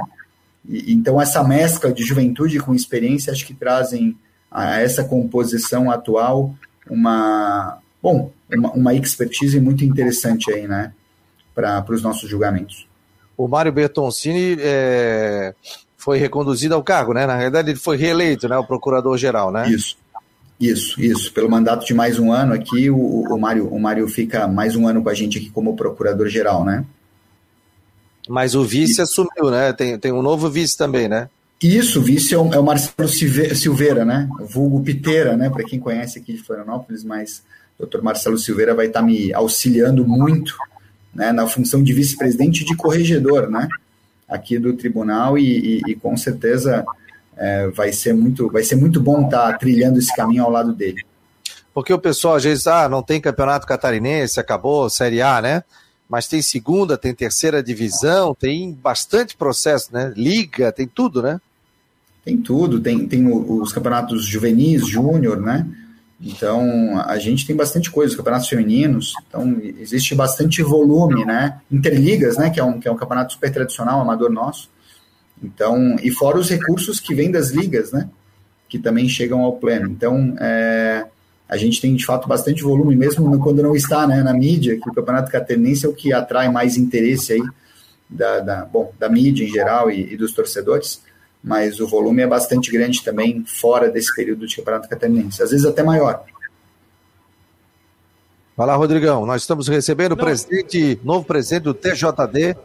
E, 0.67 0.93
então 0.93 1.21
essa 1.21 1.43
mescla 1.43 1.91
de 1.91 2.03
juventude 2.03 2.59
com 2.59 2.73
experiência 2.73 3.31
acho 3.31 3.45
que 3.45 3.53
trazem 3.53 4.17
a 4.49 4.79
essa 4.79 5.03
composição 5.03 5.91
atual 5.91 6.55
uma 6.89 7.79
bom 8.01 8.31
uma, 8.53 8.71
uma 8.71 8.93
expertise 8.93 9.59
muito 9.59 9.83
interessante 9.83 10.51
aí, 10.51 10.67
né? 10.67 10.93
Para 11.53 11.85
os 11.89 12.01
nossos 12.01 12.29
julgamentos. 12.29 12.87
O 13.37 13.47
Mário 13.47 13.71
Bertoncini 13.71 14.57
é, 14.59 15.53
foi 15.97 16.17
reconduzido 16.17 16.75
ao 16.75 16.83
cargo, 16.83 17.13
né? 17.13 17.25
Na 17.25 17.35
realidade 17.35 17.69
ele 17.71 17.79
foi 17.79 17.97
reeleito, 17.97 18.47
né? 18.47 18.57
O 18.57 18.65
procurador-geral, 18.65 19.51
né? 19.51 19.69
Isso. 19.69 19.97
Isso, 20.59 21.01
isso. 21.01 21.31
Pelo 21.33 21.49
mandato 21.49 21.85
de 21.85 21.93
mais 21.93 22.17
um 22.17 22.31
ano 22.31 22.53
aqui, 22.53 22.89
o, 22.89 22.97
o, 22.97 23.37
Mário, 23.37 23.67
o 23.67 23.79
Mário 23.79 24.07
fica 24.07 24.47
mais 24.47 24.75
um 24.75 24.87
ano 24.87 25.03
com 25.03 25.09
a 25.09 25.13
gente 25.13 25.37
aqui 25.37 25.49
como 25.49 25.75
procurador-geral, 25.75 26.63
né? 26.63 26.85
Mas 28.27 28.55
o 28.55 28.63
vice 28.63 28.99
e... 28.99 29.03
assumiu, 29.03 29.51
né? 29.51 29.73
Tem, 29.73 29.99
tem 29.99 30.11
um 30.11 30.21
novo 30.21 30.49
vice 30.49 30.77
também, 30.77 31.07
né? 31.07 31.29
Isso, 31.61 31.99
o 31.99 32.03
vice 32.03 32.33
é 32.33 32.37
o, 32.37 32.53
é 32.53 32.59
o 32.59 32.63
Marcelo 32.63 33.07
Silveira, 33.07 34.05
né? 34.05 34.29
Vulgo 34.39 34.81
Piteira, 34.81 35.35
né? 35.35 35.49
Para 35.49 35.63
quem 35.63 35.79
conhece 35.79 36.19
aqui 36.19 36.33
de 36.33 36.43
Florianópolis, 36.43 37.03
mas 37.03 37.43
o 37.77 37.83
doutor 37.83 38.01
Marcelo 38.01 38.37
Silveira 38.37 38.73
vai 38.73 38.87
estar 38.87 39.01
tá 39.01 39.05
me 39.05 39.33
auxiliando 39.33 40.07
muito 40.07 40.55
né, 41.13 41.31
na 41.31 41.47
função 41.47 41.81
de 41.81 41.93
vice-presidente 41.93 42.61
e 42.61 42.65
de 42.65 42.75
corregedor, 42.75 43.49
né? 43.49 43.67
Aqui 44.27 44.57
do 44.57 44.73
tribunal 44.73 45.37
e, 45.37 45.81
e, 45.87 45.91
e 45.91 45.95
com 45.95 46.15
certeza 46.17 46.85
é, 47.37 47.67
vai, 47.67 47.91
ser 47.91 48.13
muito, 48.13 48.49
vai 48.49 48.63
ser 48.63 48.75
muito 48.75 48.99
bom 48.99 49.25
estar 49.25 49.51
tá 49.51 49.57
trilhando 49.57 49.99
esse 49.99 50.15
caminho 50.15 50.43
ao 50.43 50.51
lado 50.51 50.73
dele. 50.73 51.03
Porque 51.73 51.93
o 51.93 51.99
pessoal 51.99 52.35
às 52.35 52.43
vezes, 52.43 52.67
ah, 52.67 52.87
não 52.87 53.03
tem 53.03 53.19
campeonato 53.19 53.67
catarinense, 53.67 54.39
acabou, 54.39 54.89
Série 54.89 55.21
A, 55.21 55.41
né? 55.41 55.63
Mas 56.07 56.27
tem 56.27 56.41
segunda, 56.41 56.97
tem 56.97 57.13
terceira 57.13 57.61
divisão, 57.61 58.33
tem 58.33 58.71
bastante 58.71 59.35
processo, 59.35 59.89
né? 59.91 60.13
Liga, 60.15 60.71
tem 60.71 60.87
tudo, 60.87 61.21
né? 61.21 61.41
Tem 62.23 62.37
tudo, 62.37 62.79
tem, 62.79 63.07
tem 63.07 63.27
os 63.27 63.73
campeonatos 63.73 64.25
juvenis, 64.25 64.87
júnior, 64.87 65.41
né? 65.41 65.67
Então, 66.21 66.97
a 67.05 67.17
gente 67.19 67.45
tem 67.45 67.55
bastante 67.55 67.91
coisa, 67.91 68.11
os 68.11 68.17
campeonatos 68.17 68.47
femininos, 68.47 69.13
então 69.27 69.59
existe 69.79 70.15
bastante 70.15 70.63
volume, 70.63 71.25
né? 71.25 71.59
Interligas, 71.69 72.37
né? 72.37 72.49
Que 72.49 72.59
é 72.59 72.63
um, 72.63 72.79
que 72.79 72.87
é 72.87 72.91
um 72.91 72.95
campeonato 72.95 73.33
super 73.33 73.51
tradicional, 73.51 73.99
amador 73.99 74.31
nosso. 74.31 74.69
Então, 75.45 75.95
e 76.01 76.11
fora 76.11 76.37
os 76.37 76.49
recursos 76.49 76.99
que 76.99 77.13
vêm 77.13 77.31
das 77.31 77.51
ligas, 77.51 77.91
né? 77.91 78.09
Que 78.67 78.79
também 78.79 79.07
chegam 79.07 79.41
ao 79.41 79.53
pleno. 79.53 79.89
Então, 79.89 80.35
é, 80.39 81.05
a 81.47 81.57
gente 81.57 81.79
tem 81.79 81.95
de 81.95 82.05
fato 82.05 82.27
bastante 82.27 82.63
volume, 82.63 82.95
mesmo 82.95 83.39
quando 83.39 83.61
não 83.61 83.75
está 83.75 84.07
né, 84.07 84.23
na 84.23 84.33
mídia, 84.33 84.79
que 84.81 84.89
o 84.89 84.93
Campeonato 84.93 85.31
Catarinense 85.31 85.85
é 85.85 85.89
o 85.89 85.93
que 85.93 86.11
atrai 86.11 86.51
mais 86.51 86.75
interesse 86.75 87.33
aí 87.33 87.43
da, 88.09 88.39
da 88.39 88.65
bom, 88.65 88.91
da 88.99 89.07
mídia 89.07 89.45
em 89.45 89.51
geral 89.51 89.91
e, 89.91 90.13
e, 90.13 90.17
dos 90.17 90.33
torcedores, 90.33 91.01
mas 91.43 91.79
o 91.79 91.87
volume 91.87 92.23
é 92.23 92.27
bastante 92.27 92.71
grande 92.71 93.03
também 93.03 93.43
fora 93.45 93.89
desse 93.89 94.13
período 94.15 94.47
de 94.47 94.55
Campeonato 94.55 94.89
Catarinense, 94.89 95.43
às 95.43 95.51
vezes 95.51 95.65
até 95.65 95.83
maior. 95.83 96.23
Vai 98.57 98.67
lá, 98.67 98.75
Rodrigão. 98.75 99.25
Nós 99.25 99.41
estamos 99.41 99.67
recebendo 99.67 100.13
o 100.13 100.17
presidente, 100.17 100.97
novo 101.03 101.25
presidente 101.25 101.63
do 101.63 101.73
TJD, 101.73 102.55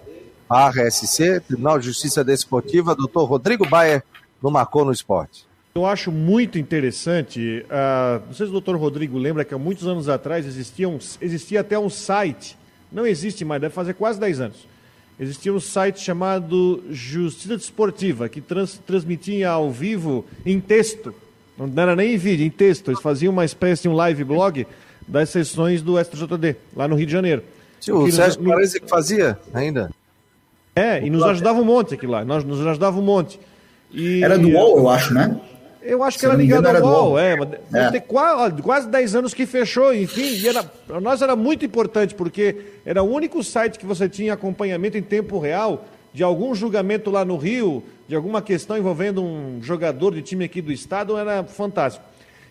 RSC, 0.50 1.40
Tribunal 1.40 1.78
de 1.78 1.86
Justiça 1.86 2.24
Desportiva, 2.24 2.94
doutor 2.94 3.24
Rodrigo 3.24 3.68
Baia, 3.68 4.02
no 4.42 4.50
Marcou 4.50 4.84
no 4.84 4.90
Esporte. 4.90 5.46
Eu 5.72 5.86
acho 5.86 6.10
muito 6.10 6.58
interessante, 6.58 7.64
uh, 7.66 8.26
não 8.26 8.34
sei 8.34 8.46
se 8.46 8.50
o 8.50 8.52
doutor 8.52 8.76
Rodrigo 8.76 9.16
lembra 9.16 9.44
que 9.44 9.54
há 9.54 9.58
muitos 9.58 9.86
anos 9.86 10.08
atrás 10.08 10.44
existia, 10.44 10.88
um, 10.88 10.98
existia 11.20 11.60
até 11.60 11.78
um 11.78 11.88
site, 11.88 12.58
não 12.90 13.06
existe 13.06 13.44
mais, 13.44 13.60
deve 13.60 13.72
fazer 13.72 13.94
quase 13.94 14.18
10 14.18 14.40
anos, 14.40 14.66
existia 15.18 15.54
um 15.54 15.60
site 15.60 16.00
chamado 16.00 16.82
Justiça 16.90 17.56
Desportiva, 17.56 18.28
que 18.28 18.40
trans, 18.40 18.80
transmitia 18.84 19.50
ao 19.50 19.70
vivo 19.70 20.24
em 20.44 20.58
texto, 20.58 21.14
não 21.56 21.70
era 21.80 21.94
nem 21.94 22.14
em 22.14 22.18
vídeo, 22.18 22.44
em 22.44 22.50
texto, 22.50 22.90
eles 22.90 23.00
faziam 23.00 23.32
uma 23.32 23.44
espécie 23.44 23.82
de 23.82 23.88
um 23.88 23.94
live 23.94 24.24
blog 24.24 24.66
das 25.06 25.30
sessões 25.30 25.82
do 25.82 26.02
STJD, 26.02 26.56
lá 26.74 26.88
no 26.88 26.96
Rio 26.96 27.06
de 27.06 27.12
Janeiro. 27.12 27.44
Sim, 27.80 27.92
o 27.92 28.10
Sérgio 28.10 28.42
nos... 28.42 28.72
que 28.72 28.88
fazia 28.88 29.38
ainda. 29.54 29.88
É, 30.74 31.04
e 31.04 31.10
nos 31.10 31.22
ajudava 31.22 31.60
um 31.60 31.64
monte 31.64 31.94
aqui 31.94 32.06
lá, 32.06 32.24
nós, 32.24 32.44
nos 32.44 32.64
ajudava 32.66 32.98
um 32.98 33.02
monte. 33.02 33.40
E... 33.90 34.22
Era 34.22 34.38
do 34.38 34.48
UOL, 34.48 34.78
eu 34.78 34.88
acho, 34.88 35.12
né? 35.12 35.40
Eu 35.82 36.02
acho 36.02 36.18
que 36.18 36.26
era 36.26 36.34
ligado 36.34 36.66
ao 36.66 36.82
UOL, 36.82 37.18
é. 37.18 37.36
é. 37.72 37.90
Tem 37.90 38.00
quase, 38.00 38.60
quase 38.62 38.88
10 38.88 39.14
anos 39.14 39.34
que 39.34 39.46
fechou, 39.46 39.94
enfim. 39.94 40.34
E 40.36 40.46
era, 40.46 40.62
para 40.62 41.00
nós 41.00 41.22
era 41.22 41.34
muito 41.34 41.64
importante, 41.64 42.14
porque 42.14 42.56
era 42.84 43.02
o 43.02 43.10
único 43.10 43.42
site 43.42 43.78
que 43.78 43.86
você 43.86 44.08
tinha 44.08 44.34
acompanhamento 44.34 44.98
em 44.98 45.02
tempo 45.02 45.38
real 45.38 45.84
de 46.12 46.22
algum 46.22 46.54
julgamento 46.54 47.10
lá 47.10 47.24
no 47.24 47.36
Rio, 47.36 47.82
de 48.08 48.14
alguma 48.14 48.42
questão 48.42 48.76
envolvendo 48.76 49.22
um 49.22 49.62
jogador 49.62 50.14
de 50.14 50.22
time 50.22 50.44
aqui 50.44 50.60
do 50.60 50.72
estado, 50.72 51.16
era 51.16 51.44
fantástico. 51.44 52.04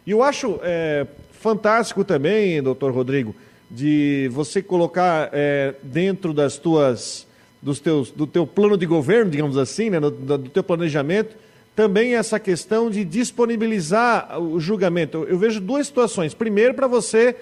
E 0.06 0.12
eu 0.12 0.24
acho 0.24 0.60
é, 0.64 1.06
fantástico 1.32 2.04
também, 2.04 2.62
doutor 2.64 2.92
Rodrigo, 2.94 3.36
de 3.70 4.30
você 4.32 4.62
colocar 4.62 5.30
é, 5.34 5.76
dentro 5.84 6.34
das 6.34 6.58
tuas, 6.58 7.28
dos 7.62 7.80
teus, 7.80 8.12
do 8.12 8.26
teu 8.26 8.48
plano 8.48 8.78
de 8.78 8.86
governo, 8.86 9.32
digamos 9.32 9.58
assim, 9.58 9.90
né, 9.90 10.00
do, 10.00 10.12
do 10.12 10.50
teu 10.50 10.64
planejamento, 10.64 11.36
também 11.76 12.16
essa 12.16 12.40
questão 12.40 12.90
de 12.90 13.06
disponibilizar 13.06 14.40
o 14.40 14.60
julgamento. 14.60 15.26
Eu 15.30 15.38
vejo 15.38 15.62
duas 15.62 15.88
situações. 15.88 16.34
Primeiro, 16.34 16.74
para 16.74 16.88
você 16.88 17.36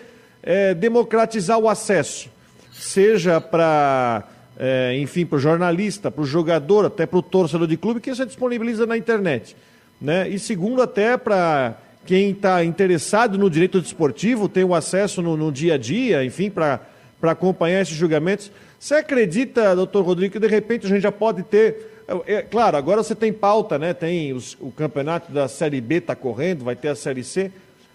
é, 0.44 0.74
democratizar 0.74 1.58
o 1.58 1.68
acesso, 1.68 2.30
seja 2.72 3.42
para, 3.42 4.28
é, 4.60 4.96
enfim, 5.00 5.26
para 5.26 5.38
o 5.38 5.40
jornalista, 5.40 6.12
para 6.12 6.22
o 6.22 6.26
jogador, 6.26 6.86
até 6.86 7.06
para 7.06 7.18
o 7.18 7.24
torcedor 7.24 7.68
de 7.68 7.78
clube, 7.78 8.00
que 8.00 8.14
você 8.14 8.26
disponibiliza 8.26 8.86
na 8.86 8.98
internet. 8.98 9.56
Né? 10.00 10.30
E 10.30 10.38
segundo, 10.38 10.82
até 10.82 11.18
para 11.18 11.76
quem 12.06 12.32
está 12.32 12.64
interessado 12.64 13.38
no 13.38 13.50
direito 13.50 13.82
desportivo, 13.82 14.48
tem 14.48 14.64
o 14.64 14.76
acesso 14.76 15.22
no, 15.22 15.36
no 15.36 15.52
dia 15.52 15.74
a 15.74 15.78
dia, 15.78 16.24
enfim, 16.24 16.50
para 16.50 16.80
acompanhar 17.24 17.82
esses 17.82 17.96
julgamentos. 17.96 18.52
Você 18.80 18.96
acredita, 18.96 19.76
doutor 19.76 20.06
Rodrigo, 20.06 20.34
que 20.34 20.40
de 20.40 20.48
repente 20.48 20.86
a 20.86 20.90
gente 20.90 21.02
já 21.02 21.12
pode 21.12 21.44
ter 21.44 21.98
é, 22.08 22.36
é, 22.36 22.42
claro, 22.42 22.78
agora 22.78 23.04
você 23.04 23.14
tem 23.14 23.34
pauta, 23.34 23.78
né? 23.78 23.94
Tem 23.94 24.32
os, 24.32 24.56
o 24.62 24.72
campeonato 24.72 25.32
da 25.32 25.48
Série 25.48 25.82
B 25.82 25.96
está 25.96 26.16
correndo, 26.16 26.64
vai 26.64 26.76
ter 26.76 26.88
a 26.88 26.96
Série 26.96 27.24
C. 27.24 27.52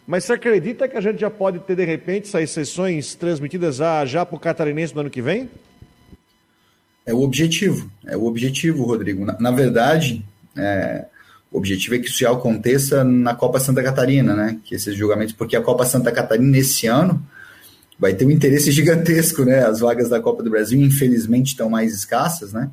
Mas 0.06 0.24
você 0.24 0.34
acredita 0.34 0.86
que 0.86 0.96
a 0.96 1.00
gente 1.00 1.20
já 1.20 1.30
pode 1.30 1.60
ter, 1.60 1.74
de 1.74 1.84
repente, 1.84 2.28
essas 2.28 2.50
sessões 2.50 3.14
transmitidas 3.14 3.76
já, 3.76 4.04
já 4.04 4.26
para 4.26 4.36
o 4.36 4.38
catarinense 4.38 4.94
no 4.94 5.00
ano 5.00 5.10
que 5.10 5.22
vem? 5.22 5.48
É 7.06 7.14
o 7.14 7.22
objetivo, 7.22 7.90
é 8.06 8.16
o 8.16 8.24
objetivo, 8.24 8.84
Rodrigo. 8.84 9.24
Na, 9.24 9.40
na 9.40 9.50
verdade, 9.50 10.24
é, 10.56 11.06
o 11.50 11.56
objetivo 11.56 11.94
é 11.94 11.98
que 11.98 12.08
isso 12.08 12.18
já 12.18 12.30
aconteça 12.30 13.02
na 13.02 13.34
Copa 13.34 13.58
Santa 13.58 13.82
Catarina, 13.82 14.34
né? 14.34 14.58
Que 14.64 14.74
esses 14.74 14.94
julgamentos, 14.94 15.32
porque 15.32 15.56
a 15.56 15.62
Copa 15.62 15.86
Santa 15.86 16.12
Catarina 16.12 16.58
esse 16.58 16.86
ano 16.86 17.24
vai 18.02 18.12
ter 18.14 18.26
um 18.26 18.32
interesse 18.32 18.72
gigantesco, 18.72 19.44
né? 19.44 19.64
As 19.64 19.78
vagas 19.78 20.08
da 20.08 20.20
Copa 20.20 20.42
do 20.42 20.50
Brasil, 20.50 20.82
infelizmente, 20.82 21.50
estão 21.50 21.70
mais 21.70 21.94
escassas, 21.94 22.52
né? 22.52 22.68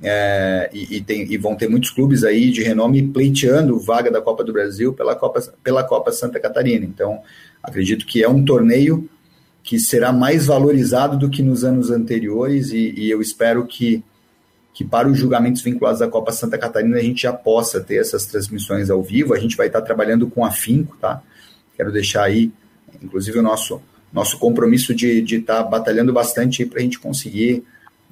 É, 0.00 0.70
e, 0.72 0.98
e, 0.98 1.00
tem, 1.00 1.26
e, 1.28 1.36
vão 1.36 1.56
ter 1.56 1.68
muitos 1.68 1.90
clubes 1.90 2.22
aí 2.22 2.52
de 2.52 2.62
renome 2.62 3.02
pleiteando 3.02 3.76
vaga 3.80 4.12
da 4.12 4.22
Copa 4.22 4.44
do 4.44 4.52
Brasil 4.52 4.92
pela 4.92 5.16
Copa, 5.16 5.40
pela 5.60 5.82
Copa 5.82 6.12
Santa 6.12 6.38
Catarina. 6.38 6.86
Então, 6.86 7.20
acredito 7.60 8.06
que 8.06 8.22
é 8.22 8.28
um 8.28 8.44
torneio 8.44 9.08
que 9.60 9.76
será 9.80 10.12
mais 10.12 10.46
valorizado 10.46 11.18
do 11.18 11.28
que 11.28 11.42
nos 11.42 11.64
anos 11.64 11.90
anteriores 11.90 12.70
e, 12.70 12.94
e 12.96 13.10
eu 13.10 13.20
espero 13.20 13.66
que, 13.66 14.04
que 14.72 14.84
para 14.84 15.08
os 15.08 15.18
julgamentos 15.18 15.62
vinculados 15.62 16.00
à 16.00 16.06
Copa 16.06 16.30
Santa 16.30 16.56
Catarina 16.56 16.98
a 16.98 17.02
gente 17.02 17.22
já 17.22 17.32
possa 17.32 17.80
ter 17.80 17.96
essas 17.96 18.24
transmissões 18.24 18.88
ao 18.88 19.02
vivo. 19.02 19.34
A 19.34 19.38
gente 19.40 19.56
vai 19.56 19.66
estar 19.66 19.82
trabalhando 19.82 20.28
com 20.28 20.44
afinco, 20.44 20.96
tá? 21.00 21.20
Quero 21.76 21.90
deixar 21.90 22.22
aí, 22.22 22.52
inclusive, 23.02 23.36
o 23.40 23.42
nosso, 23.42 23.82
nosso 24.14 24.38
compromisso 24.38 24.94
de 24.94 25.22
estar 25.22 25.64
batalhando 25.64 26.12
bastante 26.12 26.64
para 26.64 26.78
a 26.78 26.82
gente 26.82 26.98
conseguir 26.98 27.64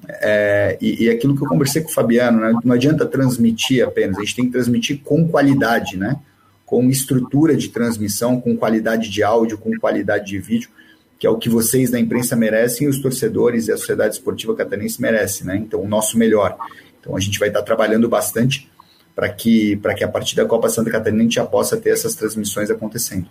é, 0.07 0.77
e, 0.81 1.05
e, 1.05 1.09
aquilo 1.09 1.35
que 1.35 1.43
eu 1.43 1.47
conversei 1.47 1.81
com 1.81 1.89
o 1.89 1.93
Fabiano, 1.93 2.41
né, 2.41 2.53
não 2.63 2.75
adianta 2.75 3.05
transmitir 3.05 3.85
apenas, 3.85 4.17
a 4.17 4.21
gente 4.21 4.35
tem 4.35 4.45
que 4.45 4.51
transmitir 4.51 4.99
com 5.01 5.27
qualidade, 5.27 5.97
né, 5.97 6.19
com 6.65 6.89
estrutura 6.89 7.55
de 7.55 7.69
transmissão, 7.69 8.39
com 8.39 8.55
qualidade 8.55 9.09
de 9.09 9.23
áudio, 9.23 9.57
com 9.57 9.77
qualidade 9.77 10.25
de 10.25 10.39
vídeo, 10.39 10.69
que 11.17 11.25
é 11.25 11.29
o 11.29 11.37
que 11.37 11.47
vocês 11.47 11.89
da 11.89 11.99
imprensa 11.99 12.35
merecem 12.35 12.85
e 12.85 12.89
os 12.89 12.99
torcedores 12.99 13.67
e 13.67 13.71
a 13.71 13.77
sociedade 13.77 14.15
esportiva 14.15 14.55
catarinense 14.55 15.01
merecem, 15.01 15.47
né? 15.47 15.55
Então, 15.55 15.79
o 15.79 15.87
nosso 15.87 16.17
melhor. 16.17 16.57
Então, 16.99 17.15
a 17.15 17.19
gente 17.19 17.39
vai 17.39 17.47
estar 17.47 17.61
trabalhando 17.61 18.09
bastante 18.09 18.69
para 19.15 19.29
que, 19.29 19.79
que 19.95 20.03
a 20.03 20.07
partir 20.07 20.35
da 20.35 20.45
Copa 20.45 20.67
Santa 20.67 20.89
Catarina 20.89 21.21
a 21.21 21.23
gente 21.23 21.35
já 21.35 21.45
possa 21.45 21.77
ter 21.77 21.91
essas 21.91 22.13
transmissões 22.13 22.69
acontecendo. 22.69 23.27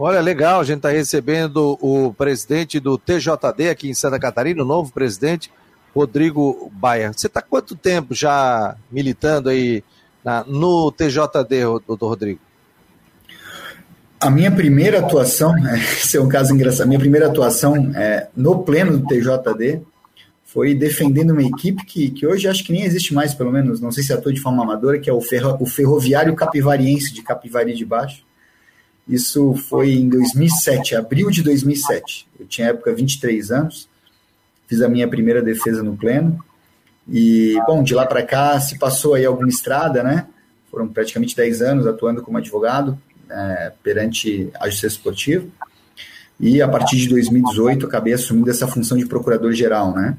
Olha, 0.00 0.20
legal, 0.20 0.60
a 0.60 0.64
gente 0.64 0.76
está 0.76 0.90
recebendo 0.90 1.76
o 1.82 2.14
presidente 2.14 2.78
do 2.78 2.96
TJD 2.96 3.68
aqui 3.68 3.90
em 3.90 3.94
Santa 3.94 4.16
Catarina, 4.16 4.62
o 4.62 4.64
novo 4.64 4.92
presidente, 4.92 5.50
Rodrigo 5.92 6.70
Baia. 6.72 7.12
Você 7.12 7.26
está 7.26 7.42
quanto 7.42 7.74
tempo 7.74 8.14
já 8.14 8.76
militando 8.92 9.48
aí 9.48 9.82
na, 10.24 10.44
no 10.44 10.92
TJD, 10.92 11.64
doutor 11.84 12.10
Rodrigo? 12.10 12.38
A 14.20 14.30
minha 14.30 14.52
primeira 14.52 15.00
atuação, 15.00 15.52
esse 15.74 16.16
é 16.16 16.20
um 16.20 16.28
caso 16.28 16.54
engraçado, 16.54 16.82
a 16.84 16.86
minha 16.86 17.00
primeira 17.00 17.26
atuação 17.26 17.74
é, 17.96 18.28
no 18.36 18.62
pleno 18.62 18.98
do 18.98 19.04
TJD 19.04 19.80
foi 20.44 20.76
defendendo 20.76 21.32
uma 21.32 21.42
equipe 21.42 21.84
que, 21.84 22.10
que 22.10 22.24
hoje 22.24 22.46
acho 22.46 22.62
que 22.62 22.72
nem 22.72 22.84
existe 22.84 23.12
mais, 23.12 23.34
pelo 23.34 23.50
menos, 23.50 23.80
não 23.80 23.90
sei 23.90 24.04
se 24.04 24.12
atua 24.12 24.32
de 24.32 24.40
forma 24.40 24.62
amadora, 24.62 25.00
que 25.00 25.10
é 25.10 25.12
o, 25.12 25.20
ferro, 25.20 25.56
o 25.58 25.66
Ferroviário 25.66 26.36
Capivariense 26.36 27.12
de 27.12 27.20
Capivari 27.20 27.74
de 27.74 27.84
Baixo 27.84 28.27
isso 29.08 29.54
foi 29.54 29.92
em 29.92 30.08
2007, 30.08 30.94
abril 30.94 31.30
de 31.30 31.42
2007. 31.42 32.28
Eu 32.38 32.46
tinha 32.46 32.68
época 32.68 32.94
23 32.94 33.50
anos, 33.50 33.88
fiz 34.66 34.82
a 34.82 34.88
minha 34.88 35.08
primeira 35.08 35.40
defesa 35.40 35.82
no 35.82 35.96
pleno. 35.96 36.44
E, 37.08 37.58
bom, 37.66 37.82
de 37.82 37.94
lá 37.94 38.04
para 38.04 38.22
cá 38.22 38.60
se 38.60 38.78
passou 38.78 39.14
aí 39.14 39.24
alguma 39.24 39.48
estrada, 39.48 40.02
né? 40.02 40.26
Foram 40.70 40.86
praticamente 40.88 41.34
10 41.34 41.62
anos 41.62 41.86
atuando 41.86 42.20
como 42.20 42.36
advogado 42.36 42.98
é, 43.30 43.72
perante 43.82 44.50
a 44.60 44.66
Justiça 44.66 44.88
Esportiva. 44.88 45.46
E 46.38 46.60
a 46.60 46.68
partir 46.68 46.98
de 46.98 47.08
2018 47.08 47.86
acabei 47.86 48.12
assumindo 48.12 48.50
essa 48.50 48.68
função 48.68 48.98
de 48.98 49.06
procurador-geral, 49.06 49.94
né? 49.94 50.18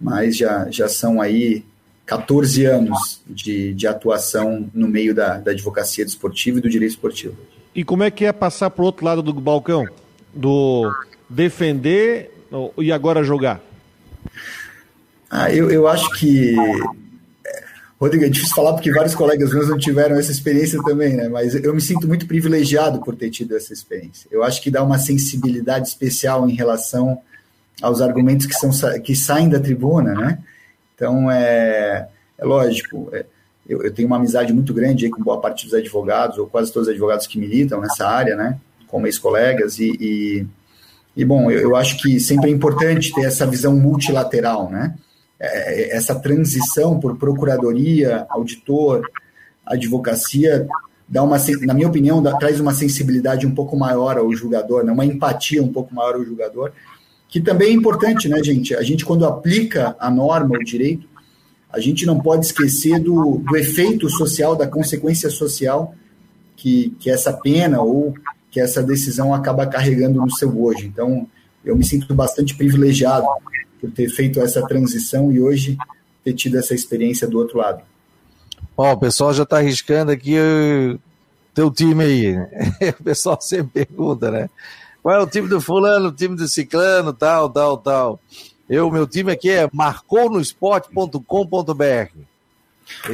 Mas 0.00 0.36
já, 0.36 0.70
já 0.70 0.88
são 0.88 1.20
aí 1.20 1.64
14 2.08 2.64
anos 2.64 3.20
de, 3.26 3.74
de 3.74 3.86
atuação 3.86 4.68
no 4.72 4.88
meio 4.88 5.14
da, 5.14 5.36
da 5.36 5.50
advocacia 5.50 6.06
desportiva 6.06 6.58
e 6.58 6.62
do 6.62 6.68
direito 6.70 6.92
esportivo. 6.92 7.36
E 7.74 7.84
como 7.84 8.02
é 8.02 8.10
que 8.10 8.24
é 8.24 8.32
passar 8.32 8.70
para 8.70 8.82
o 8.82 8.86
outro 8.86 9.04
lado 9.04 9.22
do 9.22 9.34
balcão? 9.34 9.86
Do 10.32 10.90
defender 11.28 12.32
e 12.78 12.90
agora 12.90 13.22
jogar? 13.22 13.60
Ah, 15.30 15.52
eu, 15.52 15.70
eu 15.70 15.86
acho 15.86 16.10
que. 16.18 16.56
Rodrigo, 18.00 18.24
é 18.24 18.28
difícil 18.30 18.54
falar 18.54 18.72
porque 18.72 18.90
vários 18.90 19.14
colegas 19.14 19.52
meus 19.52 19.68
não 19.68 19.76
tiveram 19.76 20.16
essa 20.16 20.32
experiência 20.32 20.82
também, 20.82 21.14
né? 21.14 21.28
Mas 21.28 21.54
eu 21.54 21.74
me 21.74 21.80
sinto 21.80 22.08
muito 22.08 22.26
privilegiado 22.26 23.00
por 23.00 23.16
ter 23.16 23.28
tido 23.28 23.54
essa 23.54 23.74
experiência. 23.74 24.28
Eu 24.30 24.42
acho 24.42 24.62
que 24.62 24.70
dá 24.70 24.82
uma 24.82 24.98
sensibilidade 24.98 25.88
especial 25.88 26.48
em 26.48 26.54
relação 26.54 27.20
aos 27.82 28.00
argumentos 28.00 28.46
que, 28.46 28.54
são, 28.54 28.70
que 29.02 29.14
saem 29.14 29.50
da 29.50 29.60
tribuna, 29.60 30.14
né? 30.14 30.38
Então, 30.98 31.30
é, 31.30 32.08
é 32.36 32.44
lógico, 32.44 33.08
é, 33.12 33.24
eu, 33.68 33.84
eu, 33.84 33.94
tenho 33.94 34.08
uma 34.08 34.16
amizade 34.16 34.52
muito 34.52 34.74
grande 34.74 35.08
com 35.08 35.22
boa 35.22 35.40
parte 35.40 35.64
dos 35.64 35.72
advogados, 35.72 36.38
ou 36.38 36.48
quase 36.48 36.72
todos 36.72 36.88
os 36.88 36.92
advogados 36.92 37.24
que 37.24 37.38
militam 37.38 37.80
nessa 37.80 38.04
área, 38.04 38.34
né, 38.34 38.58
como 38.88 39.06
ex-colegas, 39.06 39.78
e, 39.78 39.96
e, 40.00 40.46
e, 41.16 41.24
bom, 41.24 41.52
eu, 41.52 41.60
eu, 41.60 41.76
acho 41.76 41.98
que 41.98 42.18
sempre 42.18 42.50
é 42.50 42.52
importante 42.52 43.14
ter 43.14 43.26
essa 43.26 43.46
visão 43.46 43.76
multilateral, 43.76 44.68
né, 44.68 44.96
é, 45.38 45.82
é 45.82 45.96
essa 45.96 46.16
transição 46.16 46.98
por 46.98 47.16
procuradoria, 47.16 48.26
auditor, 48.28 49.08
advocacia, 49.64 50.66
dá 51.08 51.22
uma, 51.22 51.36
na 51.60 51.74
minha 51.74 51.86
opinião, 51.86 52.20
dá, 52.20 52.36
traz 52.38 52.58
uma 52.58 52.74
sensibilidade 52.74 53.46
um 53.46 53.54
pouco 53.54 53.76
maior 53.76 54.18
ao 54.18 54.32
julgador, 54.32 54.82
né, 54.82 54.90
uma 54.90 55.06
empatia 55.06 55.62
um 55.62 55.72
pouco 55.72 55.94
maior 55.94 56.16
ao 56.16 56.24
julgador, 56.24 56.72
que 57.28 57.40
também 57.40 57.68
é 57.68 57.72
importante, 57.72 58.28
né, 58.28 58.42
gente? 58.42 58.74
A 58.74 58.82
gente, 58.82 59.04
quando 59.04 59.26
aplica 59.26 59.94
a 60.00 60.10
norma, 60.10 60.56
o 60.56 60.64
direito, 60.64 61.06
a 61.70 61.78
gente 61.78 62.06
não 62.06 62.18
pode 62.18 62.46
esquecer 62.46 62.98
do, 62.98 63.38
do 63.38 63.56
efeito 63.56 64.08
social, 64.08 64.56
da 64.56 64.66
consequência 64.66 65.28
social 65.28 65.94
que, 66.56 66.96
que 66.98 67.10
essa 67.10 67.32
pena 67.32 67.80
ou 67.82 68.14
que 68.50 68.60
essa 68.60 68.82
decisão 68.82 69.34
acaba 69.34 69.66
carregando 69.66 70.20
no 70.20 70.30
seu 70.30 70.58
hoje. 70.60 70.86
Então, 70.86 71.28
eu 71.64 71.76
me 71.76 71.84
sinto 71.84 72.14
bastante 72.14 72.56
privilegiado 72.56 73.26
por 73.78 73.90
ter 73.90 74.08
feito 74.08 74.40
essa 74.40 74.66
transição 74.66 75.30
e 75.30 75.40
hoje 75.40 75.76
ter 76.24 76.32
tido 76.32 76.58
essa 76.58 76.74
experiência 76.74 77.28
do 77.28 77.38
outro 77.38 77.58
lado. 77.58 77.82
Ó, 78.76 78.92
o 78.92 78.98
pessoal 78.98 79.34
já 79.34 79.42
está 79.42 79.58
arriscando 79.58 80.10
aqui 80.10 80.34
teu 81.52 81.70
time 81.70 82.04
aí. 82.04 82.36
O 83.00 83.04
pessoal 83.04 83.38
sempre 83.40 83.84
pergunta, 83.84 84.30
né? 84.30 84.48
Qual 85.08 85.18
é 85.18 85.22
o 85.22 85.26
time 85.26 85.48
do 85.48 85.58
fulano, 85.58 86.08
o 86.08 86.12
time 86.12 86.36
do 86.36 86.46
ciclano, 86.46 87.14
tal, 87.14 87.48
tal, 87.48 87.78
tal. 87.78 88.20
Eu, 88.68 88.90
meu 88.90 89.06
time 89.06 89.32
aqui 89.32 89.48
é 89.48 89.66
marconosport.com.br. 89.72 92.18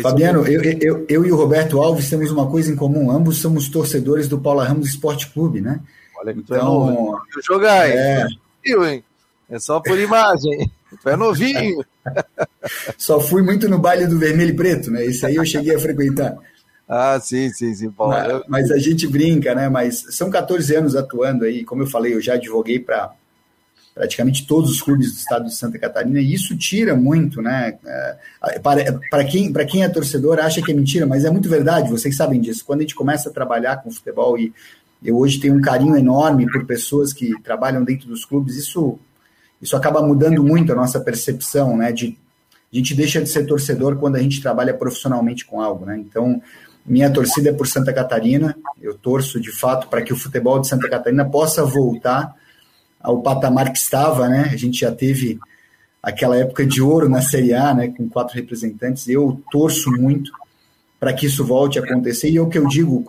Fabiano, 0.02 0.44
eu, 0.44 0.60
eu, 0.60 1.06
eu 1.08 1.24
e 1.24 1.30
o 1.30 1.36
Roberto 1.36 1.80
Alves 1.80 2.10
temos 2.10 2.32
uma 2.32 2.50
coisa 2.50 2.72
em 2.72 2.74
comum. 2.74 3.12
Ambos 3.12 3.38
somos 3.38 3.68
torcedores 3.68 4.26
do 4.26 4.40
Paula 4.40 4.64
Ramos 4.64 4.88
Esporte 4.88 5.30
Clube, 5.30 5.60
né? 5.60 5.78
Olha 6.18 6.34
que 6.34 6.40
então, 6.40 6.56
é 6.56 6.62
novo, 6.64 7.22
jogar, 7.46 7.88
é... 7.88 8.26
hein? 8.66 9.04
É 9.48 9.60
só 9.60 9.78
por 9.78 9.96
imagem. 9.96 10.68
Tu 11.00 11.08
é 11.08 11.14
novinho. 11.14 11.84
Só 12.98 13.20
fui 13.20 13.42
muito 13.42 13.68
no 13.68 13.78
baile 13.78 14.08
do 14.08 14.18
vermelho 14.18 14.50
e 14.50 14.56
preto, 14.56 14.90
né? 14.90 15.06
Esse 15.06 15.26
aí 15.26 15.36
eu 15.36 15.44
cheguei 15.44 15.76
a 15.76 15.78
frequentar. 15.78 16.36
Ah, 16.88 17.18
sim, 17.20 17.50
sim, 17.50 17.74
sim. 17.74 17.88
Bom, 17.88 18.08
mas, 18.08 18.42
mas, 18.48 18.70
a 18.70 18.78
gente 18.78 19.06
brinca, 19.06 19.54
né? 19.54 19.68
Mas 19.68 20.04
são 20.10 20.28
14 20.30 20.74
anos 20.76 20.94
atuando 20.94 21.44
aí. 21.44 21.64
Como 21.64 21.82
eu 21.82 21.86
falei, 21.86 22.14
eu 22.14 22.20
já 22.20 22.34
advoguei 22.34 22.78
para 22.78 23.12
praticamente 23.94 24.46
todos 24.46 24.70
os 24.70 24.82
clubes 24.82 25.12
do 25.12 25.18
estado 25.18 25.44
de 25.44 25.54
Santa 25.54 25.78
Catarina, 25.78 26.20
e 26.20 26.34
isso 26.34 26.56
tira 26.56 26.96
muito, 26.96 27.40
né? 27.40 27.78
É, 27.86 28.58
para, 28.58 29.00
para, 29.08 29.24
quem, 29.24 29.52
para 29.52 29.64
quem 29.64 29.84
é 29.84 29.88
torcedor, 29.88 30.40
acha 30.40 30.60
que 30.60 30.72
é 30.72 30.74
mentira, 30.74 31.06
mas 31.06 31.24
é 31.24 31.30
muito 31.30 31.48
verdade, 31.48 31.90
vocês 31.90 32.16
sabem 32.16 32.40
disso. 32.40 32.64
Quando 32.64 32.80
a 32.80 32.82
gente 32.82 32.94
começa 32.94 33.28
a 33.28 33.32
trabalhar 33.32 33.76
com 33.76 33.92
futebol, 33.92 34.36
e 34.36 34.52
eu 35.02 35.16
hoje 35.16 35.38
tenho 35.38 35.54
um 35.54 35.60
carinho 35.60 35.96
enorme 35.96 36.50
por 36.50 36.66
pessoas 36.66 37.12
que 37.12 37.40
trabalham 37.42 37.84
dentro 37.84 38.08
dos 38.08 38.24
clubes, 38.24 38.56
isso, 38.56 38.98
isso 39.62 39.76
acaba 39.76 40.02
mudando 40.02 40.42
muito 40.42 40.72
a 40.72 40.76
nossa 40.76 40.98
percepção, 40.98 41.76
né? 41.76 41.92
De, 41.92 42.18
a 42.72 42.76
gente 42.76 42.94
deixa 42.94 43.22
de 43.22 43.28
ser 43.28 43.46
torcedor 43.46 43.96
quando 43.96 44.16
a 44.16 44.20
gente 44.20 44.42
trabalha 44.42 44.74
profissionalmente 44.74 45.44
com 45.44 45.60
algo, 45.60 45.86
né? 45.86 45.96
Então, 45.98 46.42
minha 46.86 47.10
torcida 47.10 47.50
é 47.50 47.52
por 47.52 47.66
Santa 47.66 47.92
Catarina, 47.92 48.56
eu 48.80 48.94
torço 48.94 49.40
de 49.40 49.50
fato 49.50 49.88
para 49.88 50.02
que 50.02 50.12
o 50.12 50.16
futebol 50.16 50.60
de 50.60 50.68
Santa 50.68 50.88
Catarina 50.88 51.24
possa 51.24 51.64
voltar 51.64 52.34
ao 53.00 53.22
patamar 53.22 53.72
que 53.72 53.78
estava, 53.78 54.28
né? 54.28 54.50
A 54.52 54.56
gente 54.56 54.80
já 54.80 54.92
teve 54.92 55.38
aquela 56.02 56.36
época 56.36 56.66
de 56.66 56.82
ouro 56.82 57.08
na 57.08 57.22
Série 57.22 57.54
A, 57.54 57.72
né? 57.72 57.88
Com 57.88 58.08
quatro 58.08 58.34
representantes. 58.34 59.08
Eu 59.08 59.40
torço 59.50 59.90
muito 59.90 60.30
para 61.00 61.12
que 61.12 61.26
isso 61.26 61.44
volte 61.44 61.78
a 61.78 61.82
acontecer. 61.82 62.30
E 62.30 62.36
é 62.36 62.40
o 62.40 62.48
que 62.48 62.58
eu 62.58 62.66
digo, 62.66 63.04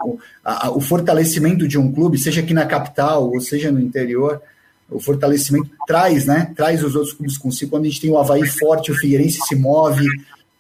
o, 0.73 0.81
fortalecimento 0.81 1.67
de 1.67 1.77
um 1.77 1.91
clube, 1.91 2.17
seja 2.17 2.41
aqui 2.41 2.53
na 2.53 2.65
capital 2.65 3.29
ou 3.29 3.39
seja 3.39 3.71
no 3.71 3.79
interior, 3.79 4.41
o 4.89 4.99
fortalecimento 4.99 5.69
traz, 5.87 6.25
né? 6.25 6.53
Traz 6.55 6.83
os 6.83 6.95
outros 6.95 7.13
clubes 7.13 7.37
consigo. 7.37 7.71
Quando 7.71 7.85
a 7.85 7.87
gente 7.87 8.01
tem 8.01 8.11
o 8.11 8.17
Havaí 8.17 8.45
forte, 8.45 8.91
o 8.91 8.95
Figueirense 8.95 9.39
se 9.47 9.55
move 9.55 10.05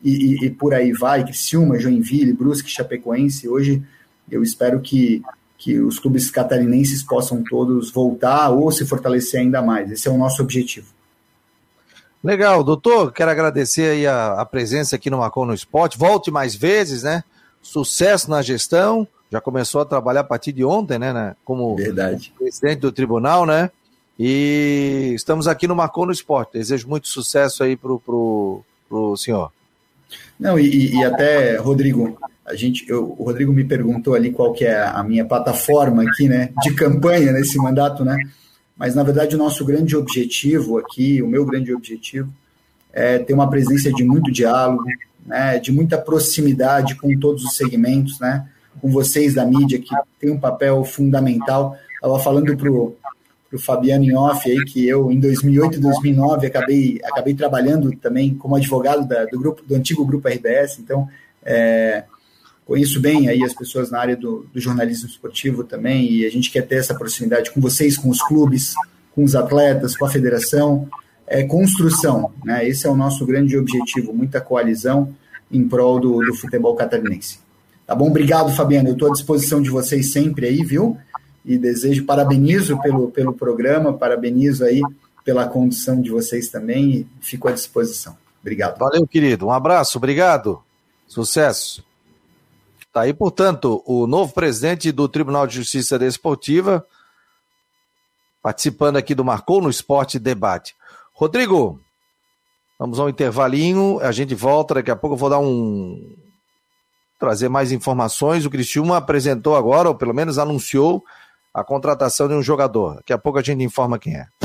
e, 0.03 0.11
e, 0.11 0.45
e 0.45 0.49
por 0.49 0.73
aí 0.73 0.91
vai, 0.91 1.23
Criciúma, 1.23 1.79
Joinville, 1.79 2.33
Brusque, 2.33 2.69
Chapecoense. 2.69 3.47
Hoje 3.47 3.83
eu 4.29 4.43
espero 4.43 4.81
que 4.81 5.23
que 5.57 5.79
os 5.79 5.99
clubes 5.99 6.29
catarinenses 6.29 7.01
possam 7.01 7.43
todos 7.43 7.89
voltar 7.89 8.49
ou 8.49 8.71
se 8.71 8.85
fortalecer 8.85 9.39
ainda 9.39 9.61
mais. 9.61 9.91
Esse 9.91 10.07
é 10.07 10.11
o 10.11 10.17
nosso 10.17 10.41
objetivo. 10.41 10.87
Legal, 12.23 12.63
doutor, 12.63 13.11
quero 13.11 13.31
agradecer 13.31 13.89
aí 13.89 14.07
a, 14.07 14.41
a 14.41 14.45
presença 14.45 14.95
aqui 14.95 15.09
no 15.09 15.19
Macon 15.19 15.45
no 15.45 15.53
Esporte. 15.53 15.97
Volte 15.97 16.31
mais 16.31 16.55
vezes, 16.55 17.03
né? 17.03 17.23
Sucesso 17.61 18.29
na 18.29 18.41
gestão. 18.41 19.07
Já 19.31 19.39
começou 19.39 19.81
a 19.81 19.85
trabalhar 19.85 20.21
a 20.21 20.25
partir 20.25 20.51
de 20.51 20.63
ontem, 20.63 20.99
né? 20.99 21.13
né? 21.13 21.35
Como 21.43 21.75
Verdade. 21.75 22.33
presidente 22.37 22.79
do 22.79 22.91
tribunal, 22.91 23.45
né? 23.45 23.69
E 24.17 25.13
estamos 25.15 25.47
aqui 25.47 25.67
no 25.67 25.75
Macon 25.75 26.05
no 26.05 26.11
Esporte. 26.11 26.53
Desejo 26.53 26.87
muito 26.87 27.07
sucesso 27.07 27.63
aí 27.63 27.75
pro, 27.75 27.99
pro, 27.99 28.61
pro 28.87 29.17
senhor. 29.17 29.51
Não, 30.39 30.59
e, 30.59 30.95
e 30.95 31.03
até, 31.03 31.57
Rodrigo, 31.57 32.17
a 32.45 32.55
gente, 32.55 32.85
eu, 32.87 33.15
o 33.17 33.23
Rodrigo 33.23 33.51
me 33.51 33.63
perguntou 33.63 34.13
ali 34.13 34.31
qual 34.31 34.53
que 34.53 34.65
é 34.65 34.81
a 34.81 35.01
minha 35.03 35.25
plataforma 35.25 36.03
aqui, 36.03 36.27
né, 36.27 36.49
de 36.61 36.73
campanha 36.75 37.31
nesse 37.31 37.57
mandato, 37.57 38.05
né? 38.05 38.17
Mas 38.77 38.93
na 38.93 39.03
verdade 39.03 39.35
o 39.35 39.39
nosso 39.39 39.65
grande 39.65 39.95
objetivo 39.95 40.77
aqui, 40.77 41.21
o 41.21 41.27
meu 41.27 41.45
grande 41.45 41.73
objetivo, 41.73 42.31
é 42.93 43.17
ter 43.17 43.33
uma 43.33 43.49
presença 43.49 43.91
de 43.91 44.03
muito 44.03 44.31
diálogo, 44.31 44.83
né, 45.25 45.57
de 45.59 45.71
muita 45.71 45.97
proximidade 45.97 46.95
com 46.95 47.17
todos 47.17 47.43
os 47.43 47.55
segmentos, 47.55 48.19
né, 48.19 48.47
com 48.81 48.91
vocês 48.91 49.33
da 49.33 49.45
mídia 49.45 49.79
que 49.79 49.95
tem 50.19 50.29
um 50.29 50.39
papel 50.39 50.83
fundamental. 50.83 51.75
Estava 51.95 52.19
falando 52.19 52.45
para 53.55 53.57
o 53.57 53.59
Fabiano 53.59 54.03
em 54.03 54.15
off 54.15 54.49
aí 54.49 54.63
que 54.65 54.87
eu 54.87 55.11
em 55.11 55.19
2008 55.19 55.77
e 55.77 55.81
2009 55.81 56.47
acabei 56.47 56.99
acabei 57.03 57.33
trabalhando 57.33 57.91
também 57.97 58.35
como 58.35 58.55
advogado 58.55 59.07
da, 59.07 59.25
do 59.25 59.39
grupo 59.39 59.63
do 59.65 59.75
antigo 59.75 60.05
grupo 60.05 60.27
RBS, 60.27 60.79
então 60.79 61.07
é, 61.43 62.03
conheço 62.65 62.99
bem 62.99 63.29
aí 63.29 63.43
as 63.43 63.53
pessoas 63.53 63.89
na 63.89 63.99
área 63.99 64.17
do, 64.17 64.45
do, 64.53 64.59
jornalismo 64.59 65.07
esportivo 65.07 65.63
também, 65.63 66.11
e 66.11 66.25
a 66.25 66.29
gente 66.29 66.51
quer 66.51 66.63
ter 66.63 66.75
essa 66.75 66.95
proximidade 66.95 67.51
com 67.51 67.61
vocês, 67.61 67.97
com 67.97 68.09
os 68.09 68.21
clubes, 68.21 68.73
com 69.13 69.23
os 69.23 69.35
atletas, 69.35 69.95
com 69.95 70.05
a 70.05 70.09
federação, 70.09 70.89
é 71.27 71.43
construção, 71.43 72.31
né? 72.43 72.67
Esse 72.67 72.87
é 72.87 72.89
o 72.89 72.95
nosso 72.95 73.25
grande 73.25 73.57
objetivo, 73.57 74.13
muita 74.13 74.41
coalizão 74.41 75.15
em 75.51 75.67
prol 75.67 75.99
do, 75.99 76.19
do 76.19 76.33
futebol 76.33 76.75
catarinense. 76.75 77.39
Tá 77.85 77.93
bom? 77.93 78.07
Obrigado, 78.07 78.51
Fabiano. 78.51 78.89
Eu 78.89 78.93
estou 78.93 79.09
à 79.09 79.11
disposição 79.11 79.61
de 79.61 79.69
vocês 79.69 80.11
sempre 80.11 80.47
aí, 80.47 80.63
viu? 80.63 80.97
E 81.45 81.57
desejo, 81.57 82.05
parabenizo 82.05 82.81
pelo, 82.81 83.11
pelo 83.11 83.33
programa, 83.33 83.93
parabenizo 83.93 84.65
aí 84.65 84.81
pela 85.23 85.47
condução 85.47 86.01
de 86.01 86.09
vocês 86.09 86.49
também 86.49 86.91
e 86.91 87.07
fico 87.21 87.47
à 87.47 87.51
disposição. 87.51 88.17
Obrigado. 88.41 88.77
Valeu, 88.77 89.07
querido. 89.07 89.47
Um 89.47 89.51
abraço, 89.51 89.97
obrigado. 89.97 90.61
Sucesso. 91.07 91.83
Tá 92.93 93.01
aí, 93.01 93.13
portanto, 93.13 93.83
o 93.85 94.07
novo 94.07 94.33
presidente 94.33 94.91
do 94.91 95.09
Tribunal 95.09 95.45
de 95.45 95.55
Justiça 95.55 95.99
Desportiva, 95.99 96.85
participando 98.41 98.97
aqui 98.97 99.13
do 99.13 99.25
Marcou 99.25 99.61
no 99.61 99.69
Esporte 99.69 100.17
Debate. 100.17 100.75
Rodrigo, 101.13 101.79
vamos 102.79 102.99
ao 102.99 103.09
intervalinho, 103.09 103.99
a 103.99 104.11
gente 104.11 104.33
volta, 104.33 104.75
daqui 104.75 104.91
a 104.91 104.95
pouco 104.95 105.15
eu 105.15 105.19
vou 105.19 105.29
dar 105.29 105.39
um. 105.39 106.15
trazer 107.19 107.49
mais 107.49 107.71
informações. 107.71 108.45
O 108.45 108.49
Cristiúma 108.49 108.97
apresentou 108.97 109.55
agora, 109.55 109.89
ou 109.89 109.95
pelo 109.95 110.13
menos 110.13 110.37
anunciou, 110.37 111.03
a 111.55 111.63
contratação 111.63 112.27
de 112.27 112.33
um 112.33 112.43
jogador. 112.43 112.95
Daqui 112.95 113.13
a 113.13 113.17
pouco 113.17 113.39
a 113.39 113.41
gente 113.41 113.63
informa 113.63 113.97
quem 113.97 114.13
é. 114.13 114.44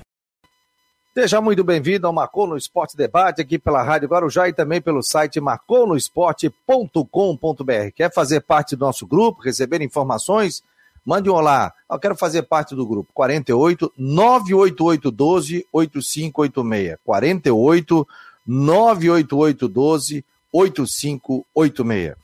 Seja 1.13 1.41
muito 1.41 1.61
bem-vindo 1.61 2.07
ao 2.07 2.13
Marcou 2.13 2.47
no 2.47 2.55
Esporte 2.55 2.95
Debate, 2.95 3.41
aqui 3.41 3.59
pela 3.59 3.83
Rádio 3.83 4.07
Guarujá 4.07 4.47
e 4.47 4.53
também 4.53 4.79
pelo 4.79 5.03
site 5.03 5.41
marconosport.com.br. 5.41 7.91
Quer 7.93 8.13
fazer 8.13 8.39
parte 8.39 8.77
do 8.77 8.85
nosso 8.85 9.05
grupo, 9.05 9.41
receber 9.41 9.81
informações? 9.81 10.63
Mande 11.05 11.29
um 11.29 11.33
olá. 11.33 11.73
Eu 11.89 11.99
quero 11.99 12.15
fazer 12.15 12.43
parte 12.43 12.73
do 12.73 12.87
grupo. 12.87 13.11
48 13.13 13.91
988 13.97 15.11
12 15.11 15.67
8586. 15.73 16.97
48 17.03 18.07
988 18.47 19.67
12 19.67 20.25
8586. 20.53 22.15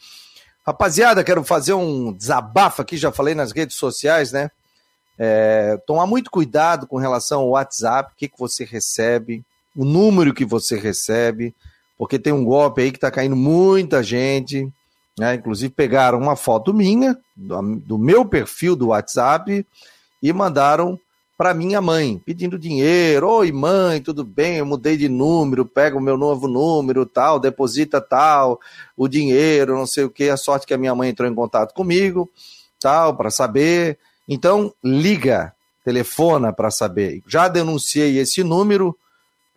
Rapaziada, 0.66 1.26
quero 1.26 1.44
fazer 1.44 1.74
um 1.74 2.14
desabafo 2.14 2.82
aqui, 2.82 2.96
já 2.96 3.12
falei 3.12 3.36
nas 3.36 3.52
redes 3.52 3.76
sociais, 3.76 4.32
né? 4.32 4.50
É, 5.18 5.78
tomar 5.88 6.06
muito 6.06 6.30
cuidado 6.30 6.86
com 6.86 6.98
relação 6.98 7.42
ao 7.42 7.50
WhatsApp, 7.50 8.12
o 8.14 8.16
que, 8.16 8.28
que 8.28 8.38
você 8.38 8.64
recebe, 8.64 9.44
o 9.76 9.84
número 9.84 10.34
que 10.34 10.46
você 10.46 10.78
recebe, 10.78 11.56
porque 11.98 12.20
tem 12.20 12.34
um 12.34 12.46
golpe 12.46 12.82
aí 12.82 12.92
que 12.92 12.98
está 12.98 13.10
caindo 13.10 13.36
muita 13.36 14.04
gente. 14.04 14.72
Né? 15.18 15.36
Inclusive, 15.36 15.74
pegaram 15.74 16.20
uma 16.20 16.36
foto 16.36 16.74
minha, 16.74 17.18
do, 17.36 17.98
meu 17.98 18.24
perfil 18.26 18.76
do 18.76 18.88
WhatsApp, 18.88 19.66
e 20.22 20.34
mandaram 20.34 21.00
para 21.38 21.54
minha 21.54 21.80
mãe, 21.80 22.20
pedindo 22.26 22.58
dinheiro. 22.58 23.30
Oi, 23.30 23.52
mãe, 23.52 24.02
tudo 24.02 24.24
bem? 24.24 24.58
Eu 24.58 24.66
mudei 24.66 24.98
de 24.98 25.08
número, 25.08 25.66
pega 25.66 25.96
o 25.96 26.02
meu 26.02 26.18
novo 26.18 26.48
número, 26.48 27.06
tal, 27.06 27.40
deposita 27.40 28.02
tal, 28.02 28.60
o 28.96 29.08
dinheiro, 29.08 29.78
não 29.78 29.86
sei 29.86 30.04
o 30.04 30.10
que. 30.10 30.30
A 30.30 30.38
sorte 30.38 30.66
que 30.66 30.74
a 30.74 30.78
minha 30.78 30.96
mãe 30.96 31.10
entrou 31.10 31.30
em 31.30 31.36
contato 31.36 31.74
comigo, 31.74 32.30
tal, 32.80 33.16
para 33.16 33.30
saber. 33.30 34.00
Então, 34.28 34.74
liga, 34.84 35.54
telefona 35.84 36.52
para 36.52 36.70
saber. 36.70 37.24
Já 37.28 37.48
denunciei 37.48 38.18
esse 38.18 38.44
número, 38.44 38.98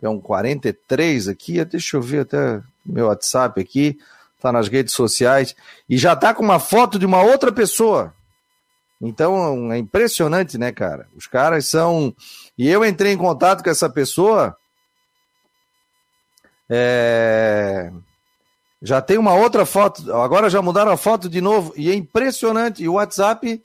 é 0.01 0.07
um 0.07 0.19
43 0.19 1.27
aqui, 1.27 1.63
deixa 1.65 1.97
eu 1.97 2.01
ver 2.01 2.21
até 2.21 2.61
meu 2.85 3.07
WhatsApp 3.07 3.59
aqui, 3.59 3.99
tá 4.39 4.51
nas 4.51 4.67
redes 4.67 4.93
sociais, 4.93 5.55
e 5.89 5.97
já 5.97 6.15
tá 6.15 6.33
com 6.33 6.43
uma 6.43 6.59
foto 6.59 6.97
de 6.97 7.05
uma 7.05 7.21
outra 7.21 7.51
pessoa. 7.51 8.13
Então, 9.01 9.71
é 9.71 9.77
impressionante, 9.77 10.57
né, 10.57 10.71
cara? 10.71 11.07
Os 11.15 11.25
caras 11.25 11.65
são. 11.65 12.15
E 12.55 12.69
eu 12.69 12.85
entrei 12.85 13.11
em 13.11 13.17
contato 13.17 13.63
com 13.63 13.69
essa 13.69 13.89
pessoa. 13.89 14.55
É... 16.69 17.91
Já 18.81 19.01
tem 19.01 19.17
uma 19.17 19.33
outra 19.33 19.65
foto. 19.65 20.13
Agora 20.13 20.51
já 20.51 20.61
mudaram 20.61 20.91
a 20.91 20.97
foto 20.97 21.27
de 21.27 21.41
novo. 21.41 21.73
E 21.75 21.89
é 21.89 21.95
impressionante. 21.95 22.83
E 22.83 22.87
o 22.87 22.93
WhatsApp 22.93 23.61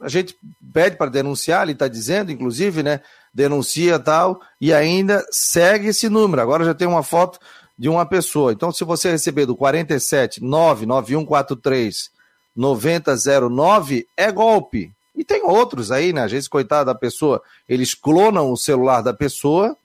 a 0.00 0.08
gente 0.08 0.36
pede 0.72 0.96
para 0.96 1.10
denunciar, 1.10 1.62
ele 1.62 1.72
está 1.72 1.88
dizendo, 1.88 2.30
inclusive, 2.30 2.82
né? 2.82 3.00
Denuncia 3.32 3.98
tal, 3.98 4.40
e 4.60 4.72
ainda 4.72 5.24
segue 5.30 5.88
esse 5.88 6.08
número. 6.08 6.40
Agora 6.40 6.64
já 6.64 6.74
tem 6.74 6.86
uma 6.86 7.02
foto 7.02 7.38
de 7.78 7.88
uma 7.88 8.06
pessoa. 8.06 8.52
Então, 8.52 8.72
se 8.72 8.84
você 8.84 9.10
receber 9.10 9.46
do 9.46 9.56
47 9.56 10.42
99143 10.42 12.10
9009, 12.54 14.06
é 14.16 14.32
golpe. 14.32 14.90
E 15.14 15.24
tem 15.24 15.42
outros 15.42 15.90
aí, 15.90 16.12
né? 16.12 16.24
Às 16.24 16.32
vezes, 16.32 16.48
coitada 16.48 16.86
da 16.86 16.94
pessoa, 16.94 17.42
eles 17.68 17.94
clonam 17.94 18.50
o 18.50 18.56
celular 18.56 19.02
da 19.02 19.14
pessoa, 19.14 19.76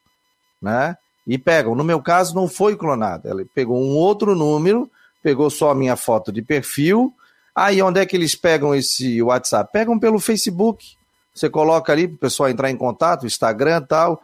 né? 0.62 0.95
E 1.26 1.38
pegam. 1.38 1.76
No 1.76 1.84
meu 1.84 2.02
caso, 2.02 2.36
não 2.36 2.47
foi 2.47 2.76
clonado. 2.76 3.28
Ela 3.28 3.43
pegou 3.54 3.82
um 3.82 3.95
outro 3.95 4.36
número, 4.36 4.89
pegou 5.21 5.50
só 5.50 5.71
a 5.71 5.76
minha 5.76 5.95
foto 5.95 6.32
de 6.32 6.41
perfil 6.41 7.13
Aí 7.62 7.80
onde 7.80 8.00
é 8.00 8.06
que 8.08 8.15
eles 8.15 8.34
pegam 8.34 8.74
esse 8.74 9.21
WhatsApp? 9.21 9.71
Pegam 9.71 10.00
pelo 10.00 10.19
Facebook. 10.19 10.84
Você 11.32 11.47
coloca 11.47 11.91
ali 11.91 12.08
para 12.08 12.15
o 12.15 12.17
pessoal 12.17 12.50
entrar 12.50 12.71
em 12.71 12.76
contato, 12.76 13.28
Instagram 13.28 13.84
tal, 13.84 14.19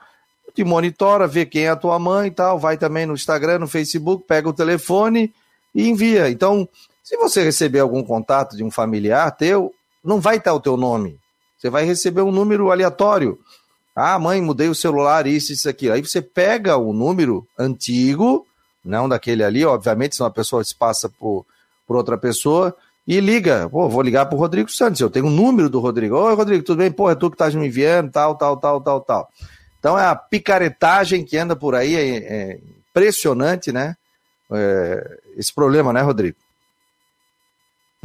te 0.55 0.63
monitora, 0.63 1.27
vê 1.27 1.45
quem 1.45 1.65
é 1.65 1.69
a 1.69 1.75
tua 1.75 1.99
mãe 1.99 2.29
e 2.29 2.31
tal, 2.31 2.57
vai 2.57 2.79
também 2.79 3.05
no 3.05 3.13
Instagram, 3.13 3.59
no 3.59 3.67
Facebook, 3.67 4.23
pega 4.27 4.49
o 4.49 4.53
telefone 4.53 5.31
e 5.75 5.87
envia. 5.87 6.31
Então, 6.31 6.67
se 7.03 7.15
você 7.15 7.43
receber 7.43 7.77
algum 7.79 8.01
contato 8.01 8.57
de 8.57 8.63
um 8.63 8.71
familiar 8.71 9.29
teu, 9.29 9.71
não 10.03 10.19
vai 10.19 10.37
estar 10.37 10.55
o 10.55 10.59
teu 10.59 10.75
nome. 10.75 11.19
Você 11.59 11.69
vai 11.69 11.85
receber 11.85 12.21
um 12.21 12.31
número 12.31 12.71
aleatório. 12.71 13.37
Ah, 13.95 14.17
mãe, 14.17 14.41
mudei 14.41 14.67
o 14.67 14.73
celular, 14.73 15.27
isso, 15.27 15.53
isso 15.53 15.69
aqui. 15.69 15.91
Aí 15.91 16.01
você 16.01 16.23
pega 16.23 16.75
o 16.75 16.91
número 16.91 17.47
antigo, 17.55 18.47
não 18.83 19.07
daquele 19.07 19.43
ali, 19.43 19.63
obviamente, 19.63 20.15
se 20.15 20.23
uma 20.23 20.31
pessoa 20.31 20.63
se 20.63 20.73
passa 20.73 21.07
por, 21.07 21.45
por 21.85 21.95
outra 21.95 22.17
pessoa, 22.17 22.75
e 23.07 23.21
liga. 23.21 23.69
Pô, 23.69 23.87
vou 23.87 24.01
ligar 24.01 24.25
pro 24.25 24.37
Rodrigo 24.37 24.69
Santos. 24.69 24.99
Eu 24.99 25.09
tenho 25.09 25.25
o 25.25 25.29
um 25.29 25.31
número 25.31 25.69
do 25.69 25.79
Rodrigo. 25.79 26.17
Oi, 26.17 26.35
Rodrigo, 26.35 26.63
tudo 26.63 26.79
bem? 26.79 26.91
Pô, 26.91 27.09
é 27.09 27.15
tu 27.15 27.29
que 27.29 27.35
estás 27.35 27.55
me 27.55 27.65
enviando, 27.65 28.11
tal, 28.11 28.35
tal, 28.35 28.57
tal, 28.57 28.81
tal, 28.81 29.01
tal. 29.01 29.29
Então 29.79 29.97
é 29.97 30.05
a 30.05 30.15
picaretagem 30.15 31.23
que 31.23 31.37
anda 31.37 31.55
por 31.55 31.73
aí, 31.73 31.95
é, 31.95 32.17
é 32.17 32.59
impressionante, 32.89 33.71
né? 33.71 33.95
É, 34.51 35.19
esse 35.37 35.53
problema, 35.53 35.93
né, 35.93 36.01
Rodrigo? 36.01 36.35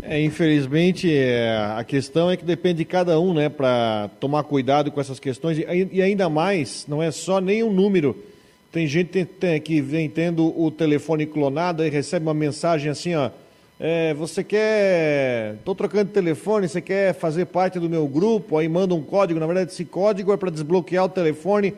É, 0.00 0.20
infelizmente, 0.22 1.12
é, 1.12 1.56
a 1.76 1.82
questão 1.84 2.30
é 2.30 2.36
que 2.36 2.44
depende 2.44 2.78
de 2.78 2.84
cada 2.84 3.18
um, 3.18 3.34
né, 3.34 3.48
para 3.48 4.08
tomar 4.20 4.42
cuidado 4.44 4.90
com 4.90 5.00
essas 5.00 5.18
questões. 5.18 5.58
E, 5.58 5.88
e, 5.92 6.02
ainda 6.02 6.28
mais, 6.28 6.86
não 6.86 7.02
é 7.02 7.10
só 7.10 7.40
nem 7.40 7.62
um 7.62 7.72
número. 7.72 8.16
Tem 8.70 8.86
gente 8.86 9.28
que 9.64 9.80
vem 9.80 10.08
tendo 10.08 10.58
o 10.58 10.70
telefone 10.70 11.26
clonado 11.26 11.84
e 11.84 11.90
recebe 11.90 12.24
uma 12.24 12.34
mensagem 12.34 12.90
assim, 12.90 13.14
ó 13.14 13.30
é, 13.84 14.14
você 14.14 14.44
quer. 14.44 15.54
Estou 15.54 15.74
trocando 15.74 16.04
de 16.04 16.12
telefone, 16.12 16.68
você 16.68 16.80
quer 16.80 17.12
fazer 17.14 17.46
parte 17.46 17.80
do 17.80 17.90
meu 17.90 18.06
grupo, 18.06 18.56
aí 18.56 18.68
manda 18.68 18.94
um 18.94 19.02
código. 19.02 19.40
Na 19.40 19.46
verdade, 19.46 19.72
esse 19.72 19.84
código 19.84 20.32
é 20.32 20.36
para 20.36 20.52
desbloquear 20.52 21.06
o 21.06 21.08
telefone 21.08 21.74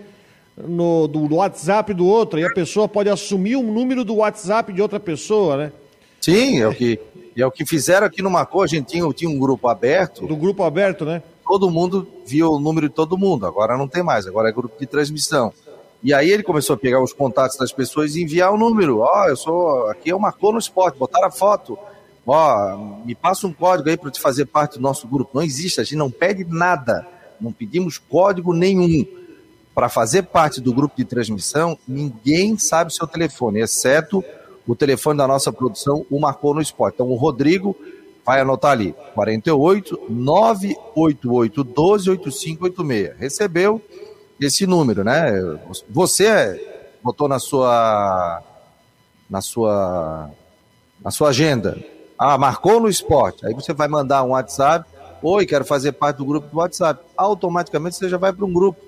no, 0.54 1.08
do 1.08 1.36
WhatsApp 1.36 1.94
do 1.94 2.06
outro. 2.06 2.38
E 2.38 2.44
a 2.44 2.52
pessoa 2.52 2.86
pode 2.86 3.08
assumir 3.08 3.56
o 3.56 3.62
número 3.62 4.04
do 4.04 4.16
WhatsApp 4.16 4.70
de 4.70 4.82
outra 4.82 5.00
pessoa, 5.00 5.56
né? 5.56 5.72
Sim, 6.20 6.60
é 6.60 6.68
o 6.68 6.74
que, 6.74 7.00
é 7.34 7.46
o 7.46 7.50
que 7.50 7.64
fizeram 7.64 8.06
aqui 8.06 8.20
no 8.20 8.28
Macô. 8.28 8.60
A 8.60 8.66
gente 8.66 8.88
tinha, 8.88 9.10
tinha 9.14 9.30
um 9.30 9.38
grupo 9.38 9.66
aberto. 9.66 10.26
Do 10.26 10.36
grupo 10.36 10.62
aberto, 10.62 11.06
né? 11.06 11.22
Todo 11.48 11.70
mundo 11.70 12.06
viu 12.26 12.50
o 12.50 12.60
número 12.60 12.86
de 12.86 12.94
todo 12.94 13.16
mundo. 13.16 13.46
Agora 13.46 13.78
não 13.78 13.88
tem 13.88 14.02
mais, 14.02 14.26
agora 14.26 14.50
é 14.50 14.52
grupo 14.52 14.78
de 14.78 14.86
transmissão. 14.86 15.54
E 16.02 16.12
aí 16.12 16.28
ele 16.28 16.42
começou 16.42 16.74
a 16.74 16.78
pegar 16.78 17.02
os 17.02 17.14
contatos 17.14 17.56
das 17.56 17.72
pessoas 17.72 18.14
e 18.14 18.22
enviar 18.22 18.52
o 18.52 18.58
número. 18.58 18.98
Ó, 18.98 19.10
oh, 19.10 19.26
eu 19.26 19.36
sou. 19.38 19.88
Aqui 19.88 20.10
é 20.10 20.14
o 20.14 20.20
Marcou 20.20 20.52
no 20.52 20.58
Esporte, 20.58 20.98
botaram 20.98 21.28
a 21.28 21.30
foto 21.30 21.78
ó, 22.26 22.76
me 23.04 23.14
passa 23.14 23.46
um 23.46 23.52
código 23.52 23.88
aí 23.88 23.96
para 23.96 24.10
te 24.10 24.20
fazer 24.20 24.46
parte 24.46 24.78
do 24.78 24.82
nosso 24.82 25.06
grupo. 25.06 25.32
Não 25.34 25.42
existe, 25.42 25.80
a 25.80 25.84
gente 25.84 25.96
não 25.96 26.10
pede 26.10 26.44
nada, 26.44 27.06
não 27.40 27.52
pedimos 27.52 27.98
código 27.98 28.52
nenhum. 28.52 29.04
Para 29.74 29.88
fazer 29.88 30.22
parte 30.24 30.60
do 30.60 30.72
grupo 30.72 30.96
de 30.96 31.04
transmissão, 31.04 31.76
ninguém 31.86 32.56
sabe 32.56 32.90
o 32.90 32.94
seu 32.94 33.06
telefone, 33.06 33.60
exceto 33.60 34.24
o 34.66 34.74
telefone 34.74 35.18
da 35.18 35.26
nossa 35.26 35.52
produção, 35.52 36.06
o 36.10 36.20
Marcou 36.20 36.54
no 36.54 36.62
Esporte. 36.62 36.94
Então 36.94 37.08
o 37.08 37.16
Rodrigo 37.16 37.76
vai 38.24 38.40
anotar 38.40 38.70
ali, 38.70 38.94
48 39.14 40.06
988 40.08 41.64
12 41.64 42.10
8586. 42.10 43.18
Recebeu 43.18 43.82
esse 44.40 44.66
número, 44.66 45.04
né? 45.04 45.32
Você 45.90 46.86
botou 47.02 47.28
na 47.28 47.38
sua 47.38 48.42
na 49.28 49.40
sua 49.40 50.30
na 51.02 51.10
sua 51.10 51.28
agenda 51.30 51.76
ah, 52.18 52.38
marcou 52.38 52.80
no 52.80 52.88
esporte. 52.88 53.46
Aí 53.46 53.54
você 53.54 53.72
vai 53.72 53.88
mandar 53.88 54.22
um 54.22 54.30
WhatsApp. 54.30 54.88
Oi, 55.22 55.46
quero 55.46 55.64
fazer 55.64 55.92
parte 55.92 56.18
do 56.18 56.24
grupo 56.24 56.48
do 56.48 56.58
WhatsApp. 56.58 57.02
Automaticamente 57.16 57.96
você 57.96 58.08
já 58.08 58.16
vai 58.16 58.32
para 58.32 58.44
um 58.44 58.52
grupo. 58.52 58.80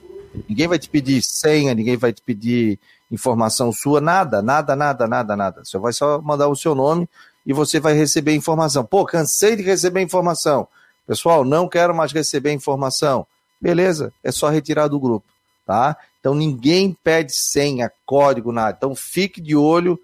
Ninguém 0.49 0.69
vai 0.69 0.79
te 0.79 0.89
pedir 0.89 1.23
senha, 1.23 1.75
ninguém 1.75 1.97
vai 1.97 2.13
te 2.13 2.23
pedir 2.23 2.79
informação 3.11 3.73
sua, 3.73 4.01
nada, 4.01 4.43
nada, 4.43 4.77
nada, 4.77 5.07
nada, 5.07 5.37
nada. 5.37 5.65
Você 5.65 5.79
vai 5.79 5.93
só 5.93 6.21
mandar 6.21 6.49
o 6.49 6.57
seu 6.57 6.75
nome 6.75 7.09
e 7.47 7.53
você 7.53 7.81
vai 7.81 7.95
receber 7.95 8.35
informação. 8.35 8.85
Pô, 8.85 9.05
cansei 9.05 9.57
de 9.57 9.63
receber 9.63 10.03
informação. 10.03 10.67
Pessoal, 11.07 11.45
não 11.45 11.69
quero 11.69 11.95
mais 11.95 12.13
receber 12.13 12.53
informação. 12.53 13.27
Beleza, 13.61 14.13
é 14.23 14.33
só 14.33 14.49
retirar 14.49 14.89
do 14.89 15.01
grupo, 15.01 15.27
tá? 15.65 15.97
Então 16.21 16.35
ninguém 16.35 16.97
pede 17.03 17.33
senha, 17.33 17.91
código, 18.05 18.53
nada. 18.53 18.77
Então 18.77 18.95
fique 18.95 19.41
de 19.41 19.57
olho 19.57 19.99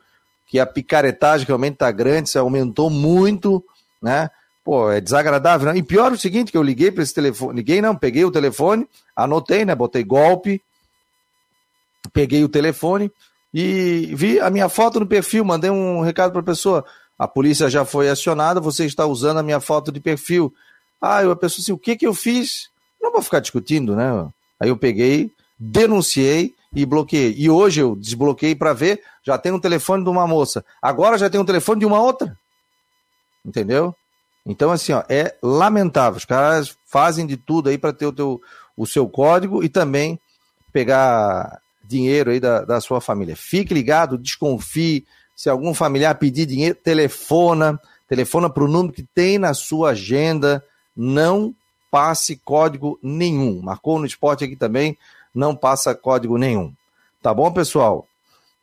que 0.53 0.61
a 0.61 0.66
picaretagem 0.66 1.46
realmente 1.46 1.72
está 1.72 1.90
grande, 1.90 2.28
isso 2.28 2.38
aumentou 2.38 2.90
muito, 2.90 3.64
né? 4.03 4.28
Pô, 4.62 4.90
é 4.90 5.00
desagradável, 5.00 5.72
né? 5.72 5.78
E 5.78 5.82
pior 5.82 6.12
é 6.12 6.14
o 6.14 6.18
seguinte, 6.18 6.53
que 6.53 6.59
eu 6.59 6.62
liguei 6.62 6.90
para 6.90 7.03
esse 7.03 7.14
telefone, 7.14 7.57
liguei 7.57 7.80
não, 7.80 7.96
peguei 7.96 8.22
o 8.22 8.30
telefone, 8.30 8.86
anotei, 9.16 9.64
né? 9.64 9.74
Botei 9.74 10.05
golpe, 10.05 10.61
peguei 12.12 12.44
o 12.44 12.50
telefone, 12.50 13.11
e 13.55 14.12
vi 14.14 14.38
a 14.40 14.50
minha 14.50 14.68
foto 14.68 15.00
no 15.00 15.07
perfil, 15.07 15.42
mandei 15.42 15.70
um 15.70 16.03
recado 16.03 16.32
para 16.32 16.42
a 16.42 16.44
pessoa. 16.44 16.84
A 17.18 17.26
polícia 17.26 17.70
já 17.70 17.86
foi 17.86 18.11
acionada, 18.11 18.61
você 18.61 18.84
está 18.84 19.07
usando 19.07 19.38
a 19.38 19.42
minha 19.42 19.59
foto 19.59 19.90
de 19.90 20.00
perfil. 20.00 20.53
Ah, 21.00 21.20
a 21.20 21.34
pessoa 21.34 21.62
assim, 21.62 21.72
o 21.72 21.78
que 21.78 21.96
que 21.96 22.07
eu 22.07 22.12
fiz? 22.12 22.68
Não 23.00 23.11
vou 23.11 23.22
ficar 23.22 23.40
discutindo, 23.40 23.96
né? 23.96 24.28
Aí 24.61 24.68
eu 24.68 24.76
peguei, 24.76 25.30
denunciei 25.59 26.55
e 26.75 26.87
bloqueei. 26.87 27.35
E 27.37 27.51
hoje 27.51 27.81
eu 27.81 27.95
desbloqueei 27.95 28.55
para 28.55 28.73
ver, 28.73 29.03
já 29.23 29.37
tem 29.37 29.53
um 29.53 29.61
telefone 29.61 30.03
de 30.03 30.11
uma 30.11 30.27
moça. 30.27 30.64
Agora 30.81 31.18
já 31.18 31.29
tem 31.29 31.41
um 31.41 31.45
telefone 31.45 31.81
de 31.81 31.87
uma 31.87 32.01
outra. 32.01 32.37
Entendeu? 33.45 33.95
Então, 34.47 34.70
assim, 34.70 34.93
ó, 34.93 35.03
é 35.09 35.35
lamentável. 35.43 36.16
Os 36.16 36.25
caras 36.25 36.77
fazem 36.87 37.27
de 37.27 37.37
tudo 37.37 37.68
aí 37.68 37.79
para 37.79 37.93
ter 37.93 38.07
o, 38.07 38.12
teu, 38.12 38.41
o 38.77 38.87
seu 38.87 39.09
código 39.09 39.62
e 39.62 39.68
também 39.68 40.18
pegar 40.73 41.61
dinheiro 41.85 42.31
aí 42.31 42.41
da, 42.41 42.64
da 42.64 42.81
sua 42.81 43.01
família. 43.01 43.37
Fique 43.37 43.75
ligado, 43.75 44.18
desconfie. 44.18 45.07
Se 45.37 45.49
algum 45.49 45.75
familiar 45.75 46.14
pedir 46.16 46.47
dinheiro, 46.47 46.75
telefona. 46.75 47.81
Telefona 48.09 48.51
para 48.51 48.64
o 48.64 48.68
número 48.68 48.93
que 48.93 49.03
tem 49.03 49.39
na 49.39 49.55
sua 49.55 49.91
agenda. 49.91 50.64
Não 50.97 51.55
passe 51.91 52.37
código 52.37 52.99
nenhum. 53.03 53.61
Marcou 53.61 53.99
no 53.99 54.07
esporte 54.07 54.45
aqui 54.45 54.57
também, 54.57 54.97
não 55.35 55.55
passa 55.55 55.95
código 55.95 56.37
nenhum. 56.37 56.72
Tá 57.22 57.33
bom, 57.33 57.51
pessoal? 57.53 58.07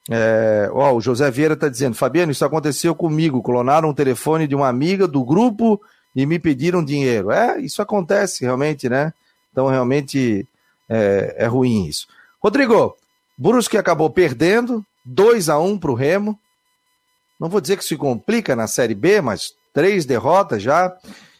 É, 0.10 0.70
ó, 0.74 0.94
o 0.94 1.02
José 1.02 1.30
Vieira 1.30 1.54
está 1.54 1.70
dizendo, 1.70 1.96
Fabiano, 1.96 2.32
isso 2.32 2.44
aconteceu 2.44 2.96
comigo. 2.96 3.44
Clonaram 3.44 3.90
o 3.90 3.94
telefone 3.94 4.48
de 4.48 4.56
uma 4.56 4.68
amiga 4.68 5.08
do 5.08 5.24
grupo 5.24 5.80
e 6.16 6.26
me 6.26 6.40
pediram 6.40 6.84
dinheiro. 6.84 7.32
É, 7.32 7.60
isso 7.60 7.82
acontece 7.82 8.44
realmente, 8.44 8.90
né? 8.90 9.14
Então, 9.52 9.68
realmente 9.68 10.48
é, 10.90 11.36
é 11.38 11.46
ruim 11.46 11.86
isso. 11.86 12.08
Rodrigo, 12.42 12.96
Brusque 13.38 13.78
acabou 13.78 14.10
perdendo, 14.10 14.84
2 15.06 15.50
a 15.50 15.60
1 15.60 15.78
para 15.78 15.92
o 15.92 15.96
Remo. 15.96 16.38
Não 17.40 17.50
vou 17.50 17.62
dizer 17.62 17.78
que 17.78 17.86
se 17.86 17.96
complica 17.96 18.56
na 18.56 18.68
Série 18.68 18.96
B, 18.96 19.22
mas 19.22 19.54
três 19.74 20.06
derrotas 20.06 20.62
já. 20.62 20.94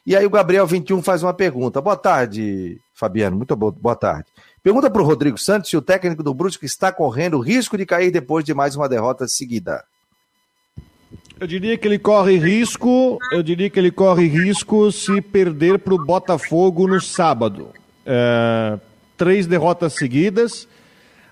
E 0.06 0.16
aí 0.16 0.26
o 0.26 0.30
Gabriel 0.30 0.66
21 0.66 1.02
faz 1.02 1.24
uma 1.24 1.34
pergunta. 1.34 1.82
Boa 1.82 1.98
tarde, 1.98 2.80
Fabiano. 2.94 3.36
Muito 3.36 3.56
boa, 3.56 3.72
boa 3.72 3.96
tarde. 3.96 4.26
Pergunta 4.62 4.90
para 4.90 5.02
o 5.02 5.06
Rodrigo 5.06 5.38
Santos 5.38 5.70
se 5.70 5.78
o 5.78 5.82
técnico 5.82 6.22
do 6.22 6.34
Brusque 6.34 6.66
está 6.66 6.92
correndo 6.92 7.40
risco 7.40 7.78
de 7.78 7.86
cair 7.86 8.12
depois 8.12 8.44
de 8.44 8.54
mais 8.54 8.76
uma 8.76 8.90
derrota 8.90 9.28
seguida. 9.28 9.84
Eu 11.40 11.48
diria 11.48 11.78
que 11.78 11.88
ele 11.88 11.98
corre 11.98 12.38
risco, 12.38 13.18
eu 13.32 13.42
diria 13.42 13.70
que 13.70 13.80
ele 13.80 13.92
corre 13.92 14.28
risco 14.28 14.92
se 14.92 15.22
perder 15.22 15.80
para 15.80 15.94
o 15.94 16.06
Botafogo 16.06 16.86
no 16.86 17.00
sábado. 17.00 17.70
É, 18.06 18.78
três 19.16 19.48
derrotas 19.48 19.94
seguidas. 19.94 20.68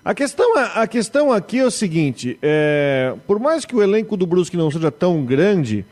A 0.02 0.14
questão, 0.14 0.56
a 0.56 0.86
questão 0.86 1.30
aqui 1.30 1.58
é 1.58 1.64
o 1.66 1.70
seguinte: 1.70 2.38
é, 2.40 3.14
por 3.26 3.38
mais 3.38 3.66
que 3.66 3.76
o 3.76 3.82
elenco 3.82 4.16
do 4.16 4.26
Brusque 4.26 4.56
não 4.56 4.70
seja 4.70 4.90
tão 4.90 5.22
grande, 5.22 5.84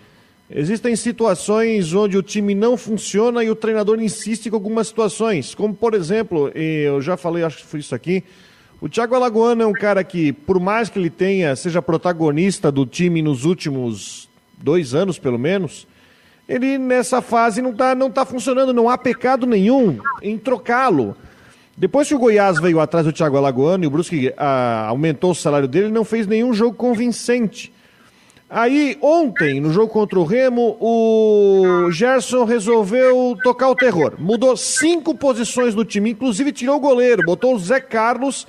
Existem 0.49 0.95
situações 0.95 1.93
onde 1.93 2.17
o 2.17 2.23
time 2.23 2.55
não 2.55 2.77
funciona 2.77 3.43
e 3.43 3.51
o 3.51 3.57
treinador 3.57 4.01
insiste 4.01 4.49
com 4.49 4.57
algumas 4.57 4.87
situações, 4.87 5.55
como 5.55 5.75
por 5.75 5.93
exemplo, 5.93 6.49
eu 6.55 7.03
já 7.03 7.17
falei, 7.17 7.43
acho 7.43 7.59
que 7.59 7.67
foi 7.67 7.81
isso 7.81 7.95
aqui, 7.95 8.23
o 8.81 8.89
Thiago 8.89 9.15
Alagoano 9.15 9.63
é 9.63 9.67
um 9.67 9.73
cara 9.73 10.05
que, 10.05 10.33
por 10.33 10.61
mais 10.61 10.89
que 10.89 10.99
ele 10.99 11.11
tenha, 11.11 11.57
seja 11.57 11.83
protagonista 11.83 12.71
do 12.71 12.87
time 12.87 13.23
nos 13.23 13.45
últimos 13.45 14.29
dois 14.59 14.95
anos, 14.95 15.19
pelo 15.19 15.39
menos, 15.39 15.87
ele 16.49 16.79
nessa 16.79 17.21
fase 17.21 17.61
não 17.61 17.71
está 17.71 17.95
não 17.95 18.11
tá 18.11 18.25
funcionando, 18.25 18.73
não 18.73 18.89
há 18.89 18.97
pecado 18.97 19.47
nenhum 19.47 19.99
em 20.23 20.39
trocá-lo. 20.39 21.17
Depois 21.77 22.07
que 22.07 22.15
o 22.15 22.19
Goiás 22.19 22.61
veio 22.61 22.79
atrás 22.79 23.05
do 23.05 23.13
Thiago 23.13 23.37
Alagoano 23.37 23.83
e 23.83 23.87
o 23.87 23.91
Brusque 23.91 24.33
ah, 24.37 24.87
aumentou 24.89 25.33
o 25.33 25.35
salário 25.35 25.67
dele, 25.67 25.87
ele 25.87 25.95
não 25.95 26.05
fez 26.05 26.27
nenhum 26.27 26.55
jogo 26.55 26.77
convincente. 26.77 27.73
Aí, 28.49 28.97
ontem, 29.03 29.61
no 29.61 29.73
jogo 29.73 29.93
contra 29.93 30.21
o 30.21 30.25
Remo, 30.25 30.77
o 30.81 31.91
Gerson 31.91 32.45
resolveu 32.45 33.37
tocar 33.43 33.69
o 33.69 33.75
terror. 33.75 34.15
Mudou 34.19 34.57
cinco 34.57 35.17
posições 35.17 35.75
do 35.75 35.85
time, 35.85 36.11
inclusive 36.11 36.53
tirou 36.53 36.77
o 36.77 36.81
goleiro, 36.81 37.25
botou 37.27 37.57
o 37.57 37.59
Zé 37.59 37.81
Carlos, 37.81 38.47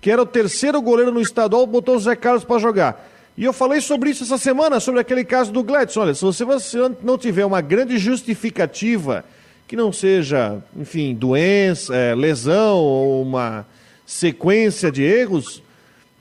que 0.00 0.08
era 0.08 0.22
o 0.22 0.26
terceiro 0.26 0.80
goleiro 0.80 1.10
no 1.10 1.20
estadual, 1.20 1.66
botou 1.66 1.96
o 1.96 2.00
Zé 2.00 2.14
Carlos 2.14 2.44
para 2.44 2.60
jogar. 2.60 3.10
E 3.36 3.44
eu 3.44 3.52
falei 3.52 3.80
sobre 3.80 4.10
isso 4.10 4.22
essa 4.22 4.38
semana, 4.38 4.78
sobre 4.78 5.00
aquele 5.00 5.24
caso 5.24 5.50
do 5.50 5.64
Gladson. 5.64 6.02
Olha, 6.02 6.14
se 6.14 6.44
você 6.44 6.76
não 7.02 7.18
tiver 7.18 7.44
uma 7.44 7.60
grande 7.60 7.98
justificativa, 7.98 9.24
que 9.66 9.74
não 9.74 9.92
seja, 9.92 10.62
enfim, 10.76 11.12
doença, 11.12 11.94
é, 11.94 12.14
lesão 12.14 12.76
ou 12.76 13.22
uma 13.22 13.66
sequência 14.06 14.92
de 14.92 15.02
erros, 15.02 15.60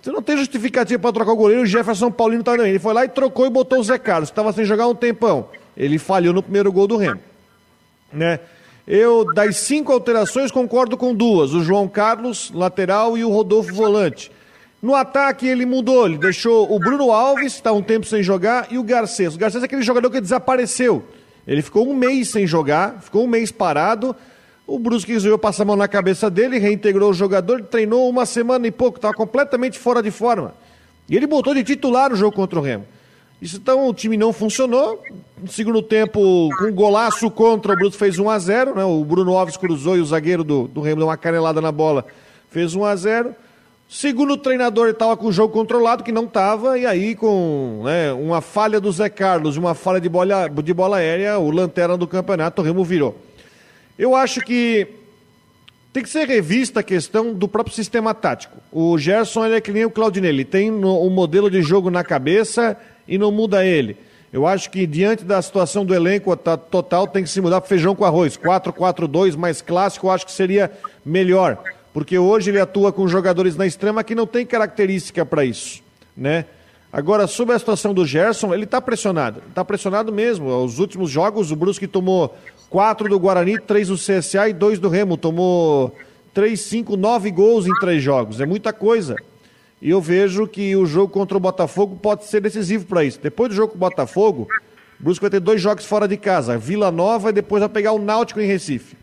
você 0.09 0.11
não 0.11 0.21
tem 0.23 0.37
justificativa 0.37 0.99
para 0.99 1.13
trocar 1.13 1.33
o 1.33 1.35
goleiro, 1.35 1.61
o 1.61 1.65
Jefferson 1.67 2.09
Paulino 2.09 2.43
tá 2.43 2.55
Ele 2.55 2.79
foi 2.79 2.93
lá 2.93 3.05
e 3.05 3.09
trocou 3.09 3.45
e 3.45 3.49
botou 3.49 3.79
o 3.79 3.83
Zé 3.83 3.99
Carlos, 3.99 4.29
que 4.29 4.33
estava 4.33 4.51
sem 4.51 4.65
jogar 4.65 4.87
um 4.87 4.95
tempão. 4.95 5.49
Ele 5.77 5.99
falhou 5.99 6.33
no 6.33 6.41
primeiro 6.41 6.71
gol 6.71 6.87
do 6.87 6.97
Remo. 6.97 7.19
Né? 8.11 8.39
Eu, 8.87 9.23
das 9.33 9.57
cinco 9.57 9.93
alterações, 9.93 10.51
concordo 10.51 10.97
com 10.97 11.13
duas: 11.13 11.53
o 11.53 11.63
João 11.63 11.87
Carlos, 11.87 12.51
lateral, 12.53 13.17
e 13.17 13.23
o 13.23 13.29
Rodolfo, 13.29 13.71
volante. 13.71 14.31
No 14.81 14.95
ataque, 14.95 15.47
ele 15.47 15.65
mudou, 15.65 16.07
ele 16.07 16.17
deixou 16.17 16.73
o 16.73 16.79
Bruno 16.79 17.11
Alves, 17.11 17.53
está 17.53 17.71
um 17.71 17.83
tempo 17.83 18.07
sem 18.07 18.23
jogar, 18.23 18.67
e 18.71 18.79
o 18.79 18.83
Garcês. 18.83 19.35
O 19.35 19.37
Garcês 19.37 19.61
é 19.61 19.65
aquele 19.67 19.83
jogador 19.83 20.09
que 20.09 20.19
desapareceu. 20.19 21.05
Ele 21.45 21.61
ficou 21.61 21.87
um 21.87 21.93
mês 21.93 22.29
sem 22.29 22.47
jogar, 22.47 22.99
ficou 23.01 23.25
um 23.25 23.27
mês 23.27 23.51
parado. 23.51 24.15
O 24.69 24.77
Brusque 24.77 25.11
resolveu 25.11 25.39
passar 25.39 25.63
a 25.63 25.65
mão 25.65 25.75
na 25.75 25.87
cabeça 25.87 26.29
dele, 26.29 26.59
reintegrou 26.59 27.09
o 27.09 27.13
jogador, 27.13 27.63
treinou 27.63 28.07
uma 28.07 28.23
semana 28.23 28.67
e 28.67 28.71
pouco, 28.71 28.99
estava 28.99 29.15
completamente 29.15 29.79
fora 29.79 30.03
de 30.03 30.11
forma. 30.11 30.53
E 31.09 31.15
ele 31.15 31.25
botou 31.25 31.55
de 31.55 31.63
titular 31.63 32.13
o 32.13 32.15
jogo 32.15 32.35
contra 32.35 32.59
o 32.59 32.61
Remo. 32.61 32.85
Isso 33.41 33.57
então 33.57 33.87
o 33.87 33.93
time 33.95 34.15
não 34.15 34.31
funcionou. 34.31 35.03
No 35.41 35.47
segundo 35.47 35.81
tempo, 35.81 36.49
com 36.55 36.65
um 36.65 36.71
golaço 36.71 37.31
contra, 37.31 37.73
o 37.73 37.75
Brusque 37.75 37.97
fez 37.97 38.19
1 38.19 38.29
a 38.29 38.37
0 38.37 38.75
né? 38.75 38.83
O 38.83 39.03
Bruno 39.03 39.35
Alves 39.35 39.57
cruzou 39.57 39.97
e 39.97 40.01
o 40.01 40.05
zagueiro 40.05 40.43
do, 40.43 40.67
do 40.67 40.81
Remo 40.81 40.97
deu 40.97 41.07
uma 41.07 41.17
canelada 41.17 41.59
na 41.59 41.71
bola, 41.71 42.05
fez 42.51 42.75
1 42.75 42.85
a 42.85 42.95
0 42.95 43.35
Segundo 43.89 44.33
o 44.33 44.37
treinador, 44.37 44.89
estava 44.89 45.17
com 45.17 45.25
o 45.25 45.31
jogo 45.31 45.51
controlado, 45.51 46.03
que 46.03 46.11
não 46.11 46.25
estava, 46.25 46.77
e 46.77 46.85
aí 46.85 47.15
com 47.15 47.81
né, 47.85 48.13
uma 48.13 48.39
falha 48.39 48.79
do 48.79 48.91
Zé 48.91 49.09
Carlos 49.09 49.57
uma 49.57 49.73
falha 49.73 49.99
de 49.99 50.07
bola, 50.07 50.47
de 50.47 50.73
bola 50.75 50.97
aérea, 50.97 51.39
o 51.39 51.49
lanterna 51.49 51.97
do 51.97 52.05
campeonato, 52.05 52.61
o 52.61 52.65
Remo 52.65 52.83
virou. 52.83 53.28
Eu 53.99 54.15
acho 54.15 54.39
que 54.39 54.87
tem 55.91 56.01
que 56.01 56.09
ser 56.09 56.25
revista 56.25 56.79
a 56.79 56.83
questão 56.83 57.33
do 57.33 57.49
próprio 57.49 57.75
sistema 57.75 58.13
tático. 58.13 58.57
O 58.71 58.97
Gerson 58.97 59.45
ele 59.45 59.55
é 59.55 59.61
que 59.61 59.73
nem 59.73 59.83
o 59.83 59.91
Claudinei, 59.91 60.29
ele 60.29 60.45
tem 60.45 60.71
um 60.71 61.09
modelo 61.09 61.51
de 61.51 61.61
jogo 61.61 61.91
na 61.91 62.01
cabeça 62.01 62.77
e 63.05 63.17
não 63.17 63.29
muda 63.29 63.65
ele. 63.65 63.97
Eu 64.31 64.47
acho 64.47 64.71
que 64.71 64.87
diante 64.87 65.25
da 65.25 65.41
situação 65.41 65.83
do 65.83 65.93
elenco 65.93 66.33
total 66.37 67.07
tem 67.07 67.23
que 67.23 67.29
se 67.29 67.41
mudar 67.41 67.59
feijão 67.59 67.93
com 67.93 68.05
arroz. 68.05 68.37
4-4-2 68.37 69.35
mais 69.35 69.61
clássico, 69.61 70.07
eu 70.07 70.11
acho 70.11 70.25
que 70.25 70.31
seria 70.31 70.71
melhor, 71.03 71.61
porque 71.93 72.17
hoje 72.17 72.51
ele 72.51 72.59
atua 72.61 72.93
com 72.93 73.05
jogadores 73.05 73.57
na 73.57 73.67
extrema 73.67 74.01
que 74.01 74.15
não 74.15 74.25
tem 74.25 74.45
característica 74.45 75.25
para 75.25 75.43
isso, 75.43 75.83
né? 76.15 76.45
Agora, 76.91 77.27
sobre 77.27 77.53
a 77.53 77.59
situação 77.59 77.93
do 77.93 78.05
Gerson, 78.05 78.53
ele 78.53 78.63
está 78.63 78.79
pressionado. 78.81 79.43
Está 79.49 79.63
pressionado 79.63 80.11
mesmo. 80.11 80.47
Os 80.63 80.79
últimos 80.79 81.11
jogos, 81.11 81.51
o 81.51 81.55
Brusque 81.55 81.85
tomou 81.85 82.35
quatro 82.69 83.09
do 83.09 83.19
Guarani, 83.19 83.59
três 83.59 83.87
do 83.87 83.95
CSA 83.95 84.49
e 84.49 84.53
dois 84.53 84.79
do 84.79 84.89
Remo. 84.89 85.17
Tomou 85.17 85.95
três, 86.33 86.61
cinco, 86.61 86.95
nove 86.95 87.31
gols 87.31 87.65
em 87.65 87.73
três 87.79 88.01
jogos. 88.01 88.39
É 88.39 88.45
muita 88.45 88.71
coisa. 88.71 89.15
E 89.81 89.89
eu 89.89 90.01
vejo 90.01 90.45
que 90.45 90.75
o 90.75 90.85
jogo 90.85 91.11
contra 91.11 91.37
o 91.37 91.39
Botafogo 91.39 91.97
pode 92.01 92.25
ser 92.25 92.41
decisivo 92.41 92.85
para 92.85 93.03
isso. 93.03 93.19
Depois 93.21 93.49
do 93.49 93.55
jogo 93.55 93.69
com 93.69 93.77
o 93.77 93.79
Botafogo, 93.79 94.47
o 94.99 95.03
Brusque 95.03 95.21
vai 95.21 95.31
ter 95.31 95.39
dois 95.39 95.61
jogos 95.61 95.85
fora 95.85 96.07
de 96.07 96.17
casa. 96.17 96.57
Vila 96.57 96.91
Nova 96.91 97.29
e 97.29 97.33
depois 97.33 97.61
vai 97.61 97.69
pegar 97.69 97.93
o 97.93 97.99
Náutico 97.99 98.41
em 98.41 98.45
Recife. 98.45 98.97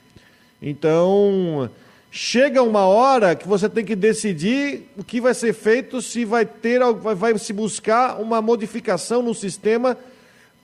Então, 0.61 1.71
chega 2.11 2.63
uma 2.63 2.87
hora 2.87 3.35
que 3.35 3.49
você 3.49 3.69
tem 3.69 3.85
que 3.85 3.97
decidir 3.97 4.91
o 4.97 5.05
que 5.05 5.21
vai 5.21 5.33
ser 5.33 5.55
feito, 5.55 6.03
se 6.03 6.25
vai 6.25 6.45
ter, 6.45 6.81
vai, 6.95 7.15
vai 7.15 7.39
se 7.39 7.53
buscar 7.53 8.21
uma 8.21 8.43
modificação 8.43 9.23
no 9.23 9.35
sistema 9.35 9.97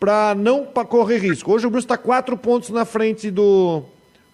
para 0.02 0.34
não 0.34 0.64
correr 0.64 1.18
risco. 1.18 1.52
Hoje 1.52 1.64
o 1.64 1.70
Brusque 1.70 1.84
está 1.84 1.96
quatro 1.96 2.36
pontos 2.36 2.70
na 2.70 2.84
frente 2.84 3.30
do, 3.30 3.84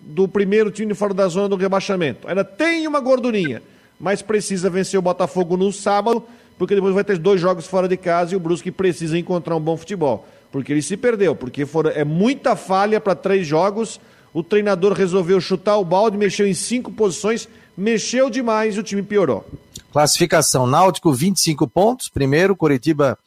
do 0.00 0.26
primeiro 0.26 0.70
time 0.70 0.94
fora 0.94 1.12
da 1.12 1.28
zona 1.28 1.46
do 1.46 1.56
rebaixamento. 1.56 2.26
Ainda 2.26 2.42
tem 2.42 2.86
uma 2.86 3.00
gordurinha, 3.00 3.62
mas 4.00 4.22
precisa 4.22 4.70
vencer 4.70 4.98
o 4.98 5.02
Botafogo 5.02 5.58
no 5.58 5.70
sábado, 5.70 6.24
porque 6.56 6.74
depois 6.74 6.94
vai 6.94 7.04
ter 7.04 7.18
dois 7.18 7.38
jogos 7.38 7.66
fora 7.66 7.86
de 7.86 7.98
casa 7.98 8.32
e 8.32 8.36
o 8.36 8.40
Brusque 8.40 8.70
precisa 8.70 9.18
encontrar 9.18 9.56
um 9.56 9.60
bom 9.60 9.76
futebol. 9.76 10.26
Porque 10.50 10.72
ele 10.72 10.80
se 10.80 10.96
perdeu, 10.96 11.36
porque 11.36 11.66
foram, 11.66 11.90
é 11.90 12.02
muita 12.02 12.56
falha 12.56 12.98
para 12.98 13.14
três 13.14 13.46
jogos. 13.46 14.00
O 14.32 14.42
treinador 14.42 14.94
resolveu 14.94 15.38
chutar 15.38 15.76
o 15.76 15.84
balde, 15.84 16.16
mexeu 16.16 16.46
em 16.46 16.54
cinco 16.54 16.90
posições, 16.90 17.46
mexeu 17.76 18.30
demais 18.30 18.74
e 18.74 18.80
o 18.80 18.82
time 18.82 19.02
piorou. 19.02 19.44
Classificação: 19.92 20.66
Náutico 20.66 21.12
25 21.12 21.68
pontos, 21.68 22.08
primeiro, 22.08 22.56
Curitiba 22.56 23.18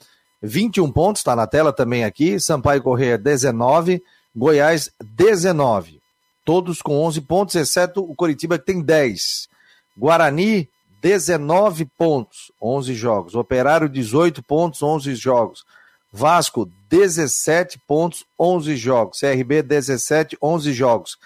21 0.41 0.91
pontos, 0.91 1.19
está 1.19 1.35
na 1.35 1.45
tela 1.45 1.71
também 1.71 2.03
aqui. 2.03 2.39
Sampaio 2.39 2.81
Correia 2.81 3.17
19, 3.17 4.01
Goiás 4.35 4.91
19. 4.99 6.01
Todos 6.43 6.81
com 6.81 6.99
11 7.03 7.21
pontos, 7.21 7.55
exceto 7.55 8.01
o 8.01 8.15
Coritiba 8.15 8.57
que 8.57 8.65
tem 8.65 8.81
10. 8.81 9.47
Guarani 9.95 10.67
19 11.01 11.85
pontos, 11.97 12.51
11 12.61 12.93
jogos. 12.93 13.35
Operário, 13.35 13.89
18 13.89 14.41
pontos, 14.43 14.81
11 14.81 15.15
jogos. 15.15 15.63
Vasco, 16.11 16.69
17 16.89 17.79
pontos, 17.87 18.25
11 18.39 18.75
jogos. 18.75 19.19
CRB, 19.19 19.61
17, 19.61 20.37
11 20.41 20.73
jogos. 20.73 21.17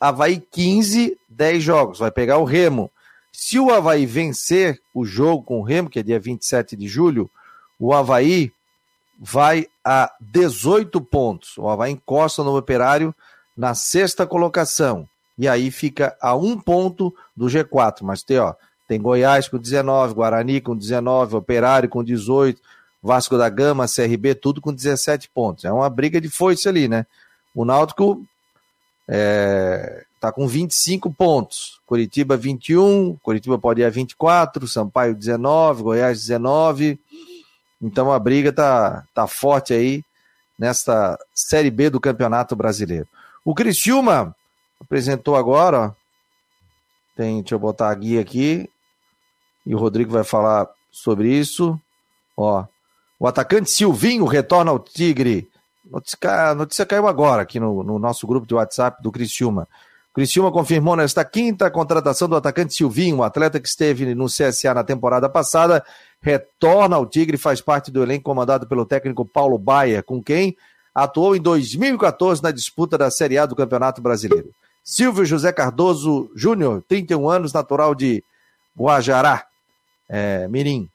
Havaí, 0.00 0.40
15, 0.40 1.16
10 1.28 1.62
jogos. 1.62 1.98
Vai 1.98 2.10
pegar 2.10 2.38
o 2.38 2.44
Remo. 2.44 2.90
Se 3.32 3.58
o 3.58 3.72
Havaí 3.72 4.04
vencer 4.04 4.80
o 4.92 5.04
jogo 5.04 5.42
com 5.42 5.60
o 5.60 5.62
Remo, 5.62 5.88
que 5.88 5.98
é 5.98 6.02
dia 6.02 6.18
27 6.18 6.76
de 6.76 6.88
julho, 6.88 7.30
o 7.78 7.94
Havaí 7.94 8.52
vai 9.24 9.68
a 9.84 10.12
18 10.20 11.00
pontos. 11.00 11.56
O 11.56 11.68
Havaí 11.68 11.92
encosta 11.92 12.42
no 12.42 12.56
Operário 12.56 13.14
na 13.56 13.72
sexta 13.72 14.26
colocação. 14.26 15.08
E 15.38 15.48
aí 15.48 15.70
fica 15.70 16.16
a 16.20 16.34
um 16.34 16.58
ponto 16.58 17.14
do 17.36 17.46
G4. 17.46 17.98
Mas 18.02 18.24
tem, 18.24 18.38
ó, 18.40 18.52
tem 18.88 19.00
Goiás 19.00 19.46
com 19.46 19.58
19, 19.58 20.14
Guarani 20.14 20.60
com 20.60 20.76
19, 20.76 21.36
Operário 21.36 21.88
com 21.88 22.02
18, 22.02 22.60
Vasco 23.00 23.38
da 23.38 23.48
Gama, 23.48 23.86
CRB, 23.86 24.34
tudo 24.34 24.60
com 24.60 24.74
17 24.74 25.30
pontos. 25.32 25.64
É 25.64 25.72
uma 25.72 25.88
briga 25.88 26.20
de 26.20 26.28
foice 26.28 26.68
ali, 26.68 26.88
né? 26.88 27.06
O 27.54 27.64
Náutico 27.64 28.24
é, 29.08 30.04
tá 30.20 30.32
com 30.32 30.48
25 30.48 31.12
pontos. 31.12 31.80
Curitiba 31.86 32.36
21, 32.36 33.16
Curitiba 33.22 33.56
pode 33.56 33.82
ir 33.82 33.84
a 33.84 33.90
24, 33.90 34.66
Sampaio 34.66 35.14
19, 35.14 35.84
Goiás 35.84 36.18
19. 36.18 36.98
Então 37.82 38.12
a 38.12 38.18
briga 38.18 38.52
tá, 38.52 39.04
tá 39.12 39.26
forte 39.26 39.74
aí 39.74 40.04
nesta 40.58 41.18
Série 41.34 41.70
B 41.70 41.90
do 41.90 42.00
Campeonato 42.00 42.54
Brasileiro. 42.54 43.08
O 43.44 43.54
Criciúma 43.54 44.34
apresentou 44.80 45.34
agora, 45.34 45.80
ó, 45.80 45.92
tem, 47.16 47.40
deixa 47.40 47.56
eu 47.56 47.58
botar 47.58 47.90
a 47.90 47.94
guia 47.94 48.20
aqui, 48.20 48.70
e 49.66 49.74
o 49.74 49.78
Rodrigo 49.78 50.12
vai 50.12 50.22
falar 50.22 50.68
sobre 50.90 51.28
isso. 51.28 51.78
Ó, 52.36 52.64
o 53.18 53.26
atacante 53.26 53.70
Silvinho 53.70 54.24
retorna 54.24 54.70
ao 54.70 54.78
Tigre. 54.78 55.48
Notícia, 55.84 56.54
notícia 56.54 56.86
caiu 56.86 57.08
agora 57.08 57.42
aqui 57.42 57.58
no, 57.58 57.82
no 57.82 57.98
nosso 57.98 58.26
grupo 58.26 58.46
de 58.46 58.54
WhatsApp 58.54 59.02
do 59.02 59.10
Criciúma. 59.10 59.68
Criciúma 60.14 60.52
confirmou 60.52 60.94
nesta 60.94 61.24
quinta 61.24 61.70
contratação 61.70 62.28
do 62.28 62.36
atacante 62.36 62.74
Silvinho, 62.74 63.16
um 63.16 63.22
atleta 63.22 63.58
que 63.58 63.66
esteve 63.66 64.14
no 64.14 64.26
CSA 64.26 64.74
na 64.74 64.84
temporada 64.84 65.26
passada, 65.26 65.82
retorna 66.20 66.96
ao 66.96 67.06
Tigre 67.06 67.36
e 67.36 67.40
faz 67.40 67.62
parte 67.62 67.90
do 67.90 68.02
elenco 68.02 68.24
comandado 68.24 68.66
pelo 68.66 68.84
técnico 68.84 69.24
Paulo 69.24 69.56
Baia, 69.56 70.02
com 70.02 70.22
quem 70.22 70.54
atuou 70.94 71.34
em 71.34 71.40
2014 71.40 72.42
na 72.42 72.50
disputa 72.50 72.98
da 72.98 73.10
Série 73.10 73.38
A 73.38 73.46
do 73.46 73.56
Campeonato 73.56 74.02
Brasileiro. 74.02 74.50
Silvio 74.84 75.24
José 75.24 75.50
Cardoso 75.50 76.30
Júnior, 76.34 76.82
31 76.86 77.30
anos, 77.30 77.52
natural 77.54 77.94
de 77.94 78.22
Guajará, 78.76 79.46
é, 80.08 80.46
Mirim. 80.48 80.90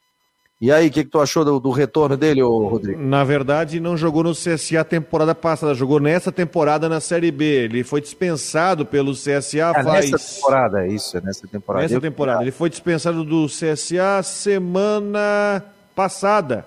E 0.59 0.71
aí, 0.71 0.87
o 0.87 0.91
que, 0.91 1.03
que, 1.03 1.09
tu 1.11 1.19
achou 1.19 1.45
do, 1.45 1.59
do, 1.59 1.69
retorno 1.69 2.17
dele, 2.17 2.41
ô, 2.41 2.67
Rodrigo? 2.67 2.99
Na 2.99 3.23
verdade, 3.23 3.79
não 3.79 3.95
jogou 3.95 4.23
no 4.23 4.31
CSA 4.31 4.83
temporada 4.83 5.35
passada, 5.35 5.75
jogou 5.75 5.99
nessa 5.99 6.31
temporada 6.31 6.89
na 6.89 6.99
Série 6.99 7.29
B. 7.29 7.45
Ele 7.45 7.83
foi 7.83 8.01
dispensado 8.01 8.83
pelo 8.83 9.11
CSA 9.11 9.71
é, 9.75 9.83
faz. 9.83 10.09
Nessa 10.09 10.33
temporada, 10.35 10.83
é 10.83 10.87
isso, 10.89 11.15
é 11.15 11.21
nessa 11.21 11.47
temporada. 11.47 11.83
Nessa 11.83 12.01
temporada. 12.01 12.41
Ele 12.41 12.51
foi 12.51 12.71
dispensado 12.71 13.23
do 13.23 13.45
CSA 13.45 14.23
semana 14.23 15.63
passada. 15.95 16.65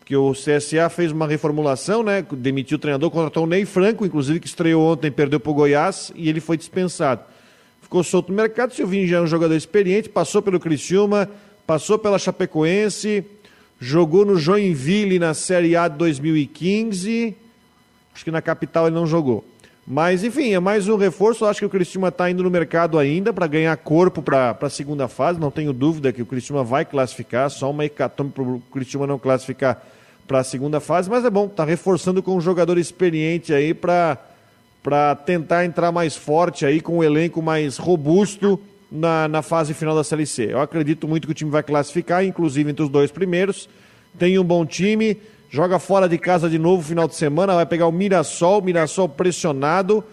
Porque 0.00 0.16
o 0.16 0.32
CSA 0.32 0.88
fez 0.88 1.12
uma 1.12 1.28
reformulação, 1.28 2.02
né? 2.02 2.26
Demitiu 2.32 2.76
o 2.76 2.80
treinador, 2.80 3.08
contratou 3.12 3.44
o 3.44 3.46
Ney 3.46 3.64
Franco, 3.64 4.04
inclusive, 4.04 4.40
que 4.40 4.48
estreou 4.48 4.82
ontem, 4.82 5.12
perdeu 5.12 5.38
para 5.38 5.50
o 5.50 5.54
Goiás, 5.54 6.10
e 6.16 6.28
ele 6.28 6.40
foi 6.40 6.56
dispensado. 6.56 7.22
Ficou 7.80 8.02
solto 8.02 8.30
no 8.30 8.36
mercado. 8.36 8.74
Silvinho 8.74 9.06
já 9.06 9.18
é 9.18 9.20
um 9.20 9.28
jogador 9.28 9.54
experiente, 9.54 10.08
passou 10.08 10.42
pelo 10.42 10.58
Criciúma 10.58 11.28
passou 11.66 11.98
pela 11.98 12.18
Chapecoense, 12.18 13.24
jogou 13.80 14.24
no 14.24 14.36
Joinville 14.36 15.18
na 15.18 15.34
Série 15.34 15.76
A 15.76 15.88
de 15.88 15.98
2015. 15.98 17.36
Acho 18.14 18.24
que 18.24 18.30
na 18.30 18.40
capital 18.40 18.86
ele 18.86 18.94
não 18.94 19.06
jogou. 19.06 19.44
Mas, 19.86 20.24
enfim, 20.24 20.52
é 20.52 20.60
mais 20.60 20.88
um 20.88 20.96
reforço. 20.96 21.44
Acho 21.44 21.60
que 21.60 21.66
o 21.66 21.70
Cristiúma 21.70 22.08
está 22.08 22.30
indo 22.30 22.42
no 22.42 22.50
mercado 22.50 22.98
ainda 22.98 23.32
para 23.32 23.46
ganhar 23.46 23.76
corpo 23.76 24.22
para 24.22 24.56
a 24.60 24.70
segunda 24.70 25.06
fase. 25.06 25.38
Não 25.38 25.50
tenho 25.50 25.72
dúvida 25.72 26.12
que 26.12 26.22
o 26.22 26.26
Cristiúma 26.26 26.64
vai 26.64 26.84
classificar. 26.84 27.50
Só 27.50 27.70
uma 27.70 27.84
hecatombe 27.84 28.32
para 28.32 28.42
o 28.42 28.62
Cristiúma 28.72 29.06
não 29.06 29.18
classificar 29.18 29.80
para 30.26 30.40
a 30.40 30.44
segunda 30.44 30.80
fase. 30.80 31.08
Mas 31.08 31.24
é 31.24 31.30
bom, 31.30 31.46
está 31.46 31.64
reforçando 31.64 32.22
com 32.22 32.36
um 32.36 32.40
jogador 32.40 32.78
experiente 32.78 33.52
aí 33.52 33.74
para 33.74 34.18
tentar 35.24 35.64
entrar 35.64 35.92
mais 35.92 36.16
forte 36.16 36.66
aí, 36.66 36.80
com 36.80 36.98
um 36.98 37.04
elenco 37.04 37.40
mais 37.40 37.76
robusto 37.76 38.60
na, 38.90 39.28
na 39.28 39.42
fase 39.42 39.74
final 39.74 39.94
da 39.94 40.04
Série 40.04 40.26
C. 40.26 40.52
Eu 40.52 40.60
acredito 40.60 41.08
muito 41.08 41.26
que 41.26 41.32
o 41.32 41.34
time 41.34 41.50
vai 41.50 41.62
classificar, 41.62 42.24
inclusive 42.24 42.70
entre 42.70 42.82
os 42.82 42.88
dois 42.88 43.10
primeiros. 43.10 43.68
Tem 44.18 44.38
um 44.38 44.44
bom 44.44 44.64
time, 44.64 45.18
joga 45.50 45.78
fora 45.78 46.08
de 46.08 46.18
casa 46.18 46.48
de 46.48 46.58
novo 46.58 46.82
final 46.82 47.06
de 47.06 47.14
semana, 47.14 47.54
vai 47.54 47.66
pegar 47.66 47.86
o 47.86 47.92
Mirassol, 47.92 48.62
Mirassol 48.62 49.08
pressionado. 49.08 50.04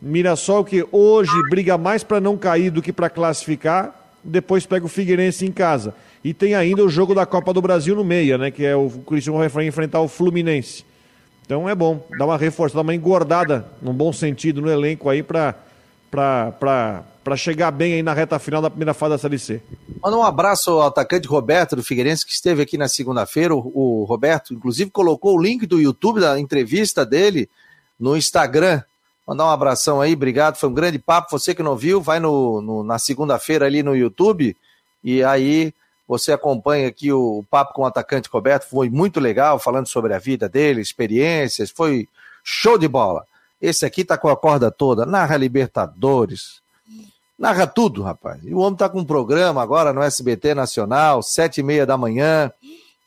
Mirassol 0.00 0.64
que 0.64 0.86
hoje 0.92 1.32
briga 1.48 1.78
mais 1.78 2.04
para 2.04 2.20
não 2.20 2.36
cair 2.36 2.70
do 2.70 2.82
que 2.82 2.92
para 2.92 3.08
classificar, 3.08 3.94
depois 4.22 4.66
pega 4.66 4.84
o 4.84 4.88
Figueirense 4.88 5.46
em 5.46 5.52
casa. 5.52 5.94
E 6.22 6.34
tem 6.34 6.54
ainda 6.54 6.84
o 6.84 6.88
jogo 6.88 7.14
da 7.14 7.24
Copa 7.24 7.52
do 7.52 7.62
Brasil 7.62 7.94
no 7.94 8.04
meia, 8.04 8.36
né, 8.36 8.50
que 8.50 8.64
é 8.64 8.76
o 8.76 8.90
Cristiano 8.90 9.38
vai 9.48 9.66
enfrentar 9.66 10.00
o 10.00 10.08
Fluminense. 10.08 10.84
Então 11.44 11.68
é 11.68 11.74
bom, 11.74 12.04
dá 12.18 12.26
uma 12.26 12.36
reforçada, 12.36 12.82
uma 12.82 12.94
engordada, 12.94 13.66
num 13.80 13.94
bom 13.94 14.12
sentido, 14.12 14.60
no 14.60 14.68
elenco 14.68 15.08
aí 15.08 15.22
para 15.22 15.54
para 16.16 17.36
chegar 17.36 17.70
bem 17.70 17.94
aí 17.94 18.02
na 18.02 18.14
reta 18.14 18.38
final 18.38 18.62
da 18.62 18.70
primeira 18.70 18.94
fase 18.94 19.10
da 19.10 19.18
Série 19.18 19.38
C. 19.38 19.62
Manda 20.02 20.16
um 20.16 20.22
abraço 20.22 20.70
ao 20.70 20.82
atacante 20.82 21.28
Roberto 21.28 21.76
do 21.76 21.82
Figueirense, 21.82 22.24
que 22.24 22.32
esteve 22.32 22.62
aqui 22.62 22.78
na 22.78 22.88
segunda-feira. 22.88 23.54
O, 23.54 23.70
o, 23.74 24.04
Roberto, 24.04 24.54
inclusive, 24.54 24.90
colocou 24.90 25.36
o 25.36 25.42
link 25.42 25.66
do 25.66 25.80
YouTube 25.80 26.20
da 26.20 26.40
entrevista 26.40 27.04
dele 27.04 27.48
no 27.98 28.16
Instagram. 28.16 28.82
Mandar 29.26 29.46
um 29.46 29.50
abração 29.50 30.00
aí, 30.00 30.14
obrigado. 30.14 30.56
Foi 30.56 30.68
um 30.68 30.74
grande 30.74 30.98
papo. 30.98 31.30
Você 31.30 31.54
que 31.54 31.62
não 31.62 31.76
viu, 31.76 32.00
vai 32.00 32.18
no, 32.18 32.62
no 32.62 32.82
na 32.82 32.98
segunda-feira 32.98 33.66
ali 33.66 33.82
no 33.82 33.94
YouTube 33.94 34.56
e 35.02 35.22
aí 35.22 35.72
você 36.08 36.32
acompanha 36.32 36.88
aqui 36.88 37.12
o, 37.12 37.38
o 37.38 37.44
papo 37.44 37.74
com 37.74 37.82
o 37.82 37.86
atacante 37.86 38.28
Roberto. 38.32 38.68
Foi 38.68 38.88
muito 38.88 39.20
legal, 39.20 39.58
falando 39.58 39.86
sobre 39.86 40.14
a 40.14 40.18
vida 40.18 40.48
dele, 40.48 40.80
experiências. 40.80 41.70
Foi 41.70 42.08
show 42.44 42.78
de 42.78 42.86
bola. 42.86 43.24
Esse 43.60 43.86
aqui 43.86 44.04
tá 44.04 44.18
com 44.18 44.28
a 44.28 44.36
corda 44.36 44.70
toda, 44.70 45.06
narra 45.06 45.36
Libertadores, 45.36 46.62
Narra 47.38 47.66
tudo, 47.66 48.02
rapaz. 48.02 48.42
E 48.44 48.54
o 48.54 48.58
homem 48.58 48.76
tá 48.76 48.88
com 48.88 49.00
um 49.00 49.04
programa 49.04 49.62
agora 49.62 49.92
no 49.92 50.02
SBT 50.02 50.54
Nacional, 50.54 51.22
sete 51.22 51.60
e 51.60 51.62
meia 51.62 51.84
da 51.84 51.96
manhã, 51.96 52.50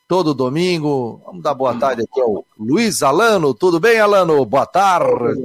todo 0.06 0.32
domingo. 0.32 1.20
Vamos 1.26 1.42
dar 1.42 1.52
boa 1.52 1.76
tarde 1.76 2.02
aqui 2.02 2.20
ao 2.20 2.44
Luiz 2.56 3.02
Alano. 3.02 3.52
Tudo 3.52 3.80
bem, 3.80 3.98
Alano? 3.98 4.44
Boa 4.46 4.66
tarde. 4.66 5.40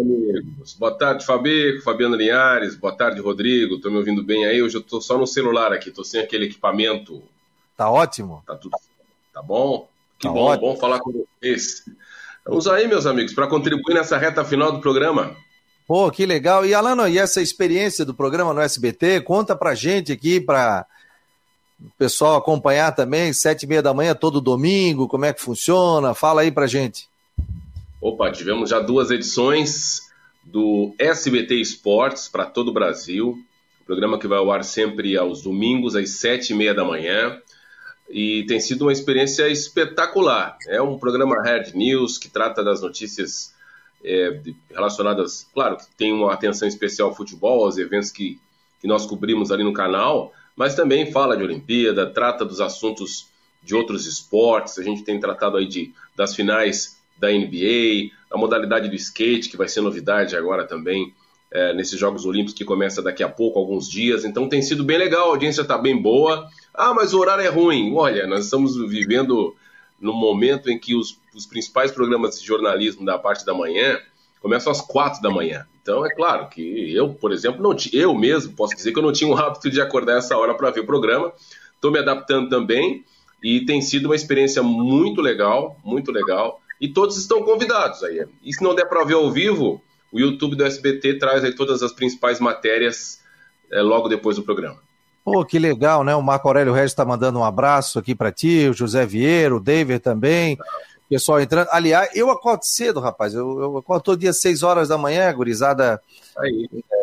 Boa 0.77 0.95
tarde, 0.95 1.25
Fabi, 1.25 1.81
Fabiano 1.81 2.15
Linhares. 2.15 2.75
Boa 2.75 2.95
tarde, 2.95 3.19
Rodrigo. 3.19 3.79
Tô 3.79 3.89
me 3.89 3.97
ouvindo 3.97 4.23
bem 4.23 4.45
aí? 4.45 4.61
Hoje 4.61 4.77
eu 4.77 4.83
tô 4.83 5.01
só 5.01 5.17
no 5.17 5.25
celular 5.25 5.73
aqui, 5.73 5.89
tô 5.89 6.03
sem 6.03 6.21
aquele 6.21 6.45
equipamento. 6.45 7.23
Tá 7.75 7.89
ótimo. 7.89 8.43
Tá 8.45 8.55
tudo. 8.55 8.77
Tá 9.33 9.41
bom? 9.41 9.87
Que 10.19 10.27
tá 10.27 10.33
bom, 10.33 10.43
ótimo. 10.43 10.73
bom 10.73 10.79
falar 10.79 10.99
com 10.99 11.11
vocês. 11.11 11.85
Vamos 12.47 12.67
aí, 12.67 12.87
meus 12.87 13.07
amigos, 13.07 13.33
para 13.33 13.47
contribuir 13.47 13.95
nessa 13.95 14.17
reta 14.17 14.45
final 14.45 14.71
do 14.71 14.79
programa. 14.79 15.35
Pô, 15.87 16.11
que 16.11 16.25
legal. 16.25 16.65
E 16.65 16.73
Alano, 16.73 17.07
e 17.07 17.17
essa 17.17 17.41
experiência 17.41 18.05
do 18.05 18.13
programa 18.13 18.53
no 18.53 18.61
SBT, 18.61 19.21
conta 19.21 19.55
pra 19.55 19.73
gente 19.73 20.11
aqui, 20.11 20.39
para 20.39 20.85
o 21.79 21.89
pessoal 21.97 22.35
acompanhar 22.35 22.91
também, 22.93 23.33
sete 23.33 23.63
e 23.63 23.67
meia 23.67 23.81
da 23.81 23.93
manhã, 23.93 24.13
todo 24.13 24.39
domingo, 24.39 25.07
como 25.07 25.25
é 25.25 25.33
que 25.33 25.41
funciona? 25.41 26.13
Fala 26.13 26.41
aí 26.41 26.51
pra 26.51 26.67
gente. 26.67 27.07
Opa, 27.99 28.31
tivemos 28.31 28.69
já 28.69 28.79
duas 28.79 29.09
edições 29.09 30.01
do 30.43 30.93
SBT 30.99 31.55
Esportes 31.55 32.27
para 32.27 32.45
todo 32.45 32.69
o 32.69 32.73
Brasil, 32.73 33.37
programa 33.85 34.19
que 34.19 34.27
vai 34.27 34.37
ao 34.37 34.51
ar 34.51 34.63
sempre 34.63 35.17
aos 35.17 35.41
domingos, 35.41 35.95
às 35.95 36.11
sete 36.11 36.53
e 36.53 36.55
meia 36.55 36.73
da 36.73 36.85
manhã, 36.85 37.39
e 38.09 38.43
tem 38.45 38.59
sido 38.59 38.83
uma 38.83 38.93
experiência 38.93 39.47
espetacular. 39.49 40.57
É 40.67 40.81
um 40.81 40.97
programa 40.97 41.41
Hard 41.41 41.73
News 41.73 42.17
que 42.17 42.29
trata 42.29 42.63
das 42.63 42.81
notícias 42.81 43.53
é, 44.03 44.39
relacionadas, 44.69 45.47
claro, 45.53 45.77
que 45.77 45.87
tem 45.97 46.13
uma 46.13 46.33
atenção 46.33 46.67
especial 46.67 47.09
ao 47.09 47.15
futebol, 47.15 47.65
aos 47.65 47.77
eventos 47.77 48.11
que, 48.11 48.39
que 48.79 48.87
nós 48.87 49.05
cobrimos 49.05 49.51
ali 49.51 49.63
no 49.63 49.73
canal, 49.73 50.31
mas 50.55 50.75
também 50.75 51.11
fala 51.11 51.35
de 51.35 51.43
Olimpíada, 51.43 52.05
trata 52.09 52.45
dos 52.45 52.61
assuntos 52.61 53.27
de 53.63 53.75
outros 53.75 54.05
esportes. 54.05 54.77
A 54.77 54.83
gente 54.83 55.03
tem 55.03 55.19
tratado 55.19 55.57
aí 55.57 55.67
de, 55.67 55.91
das 56.15 56.35
finais 56.35 56.97
da 57.17 57.29
NBA, 57.29 58.11
a 58.31 58.37
modalidade 58.37 58.87
do 58.87 58.95
skate, 58.95 59.49
que 59.49 59.57
vai 59.57 59.67
ser 59.67 59.81
novidade 59.81 60.35
agora 60.35 60.65
também 60.65 61.13
é, 61.55 61.73
nesses 61.73 61.97
Jogos 61.97 62.25
Olímpicos 62.25 62.53
que 62.53 62.65
começa 62.65 63.01
daqui 63.01 63.23
a 63.23 63.29
pouco, 63.29 63.57
alguns 63.57 63.89
dias. 63.89 64.25
Então 64.25 64.49
tem 64.49 64.61
sido 64.61 64.83
bem 64.83 64.97
legal, 64.97 65.27
a 65.27 65.29
audiência 65.29 65.61
está 65.61 65.77
bem 65.77 65.95
boa. 65.95 66.49
Ah, 66.73 66.93
mas 66.93 67.13
o 67.13 67.19
horário 67.19 67.45
é 67.45 67.47
ruim. 67.47 67.95
Olha, 67.95 68.27
nós 68.27 68.43
estamos 68.43 68.75
vivendo 68.89 69.55
no 69.97 70.11
momento 70.11 70.69
em 70.69 70.77
que 70.77 70.93
os, 70.93 71.17
os 71.33 71.45
principais 71.45 71.93
programas 71.93 72.41
de 72.41 72.45
jornalismo 72.45 73.05
da 73.05 73.17
parte 73.17 73.45
da 73.45 73.53
manhã 73.53 73.97
começam 74.41 74.69
às 74.69 74.81
quatro 74.81 75.21
da 75.21 75.29
manhã. 75.29 75.65
Então, 75.81 76.05
é 76.05 76.13
claro 76.13 76.49
que 76.49 76.93
eu, 76.93 77.13
por 77.13 77.31
exemplo, 77.31 77.63
não 77.63 77.73
eu 77.93 78.13
mesmo 78.13 78.51
posso 78.53 78.75
dizer 78.75 78.91
que 78.91 78.99
eu 78.99 79.03
não 79.03 79.13
tinha 79.13 79.31
o 79.31 79.37
hábito 79.37 79.69
de 79.69 79.79
acordar 79.79 80.17
essa 80.17 80.37
hora 80.37 80.53
para 80.53 80.71
ver 80.71 80.81
o 80.81 80.85
programa. 80.85 81.31
estou 81.75 81.89
me 81.89 81.99
adaptando 81.99 82.49
também 82.49 83.05
e 83.41 83.63
tem 83.63 83.81
sido 83.81 84.07
uma 84.07 84.15
experiência 84.15 84.61
muito 84.61 85.21
legal, 85.21 85.79
muito 85.85 86.11
legal. 86.11 86.59
E 86.81 86.89
todos 86.89 87.15
estão 87.17 87.43
convidados 87.43 88.03
aí. 88.03 88.25
E 88.43 88.53
se 88.53 88.61
não 88.61 88.75
der 88.75 88.89
para 88.89 89.05
ver 89.05 89.13
ao 89.13 89.31
vivo, 89.31 89.81
o 90.15 90.19
YouTube 90.19 90.55
do 90.55 90.65
SBT 90.65 91.19
traz 91.19 91.43
aí 91.43 91.53
todas 91.53 91.83
as 91.83 91.91
principais 91.91 92.39
matérias 92.39 93.19
é, 93.69 93.81
logo 93.81 94.07
depois 94.07 94.37
do 94.37 94.43
programa. 94.43 94.77
Pô, 95.25 95.43
que 95.43 95.59
legal, 95.59 96.05
né? 96.05 96.15
O 96.15 96.21
Marco 96.21 96.47
Aurélio 96.47 96.71
Regis 96.71 96.91
está 96.91 97.03
mandando 97.03 97.37
um 97.37 97.43
abraço 97.43 97.99
aqui 97.99 98.15
para 98.15 98.31
ti, 98.31 98.69
o 98.69 98.73
José 98.73 99.05
Vieira, 99.05 99.53
o 99.53 99.59
David 99.59 99.99
também. 99.99 100.57
Pessoal 101.09 101.41
entrando. 101.41 101.67
Aliás, 101.69 102.09
eu 102.15 102.31
acordo 102.31 102.63
cedo, 102.63 103.01
rapaz. 103.01 103.33
Eu, 103.33 103.59
eu 103.59 103.77
acordo 103.77 104.03
todo 104.03 104.19
dia 104.19 104.29
às 104.29 104.39
6 104.39 104.63
horas 104.63 104.87
da 104.87 104.97
manhã, 104.97 105.33
gurizada. 105.33 106.01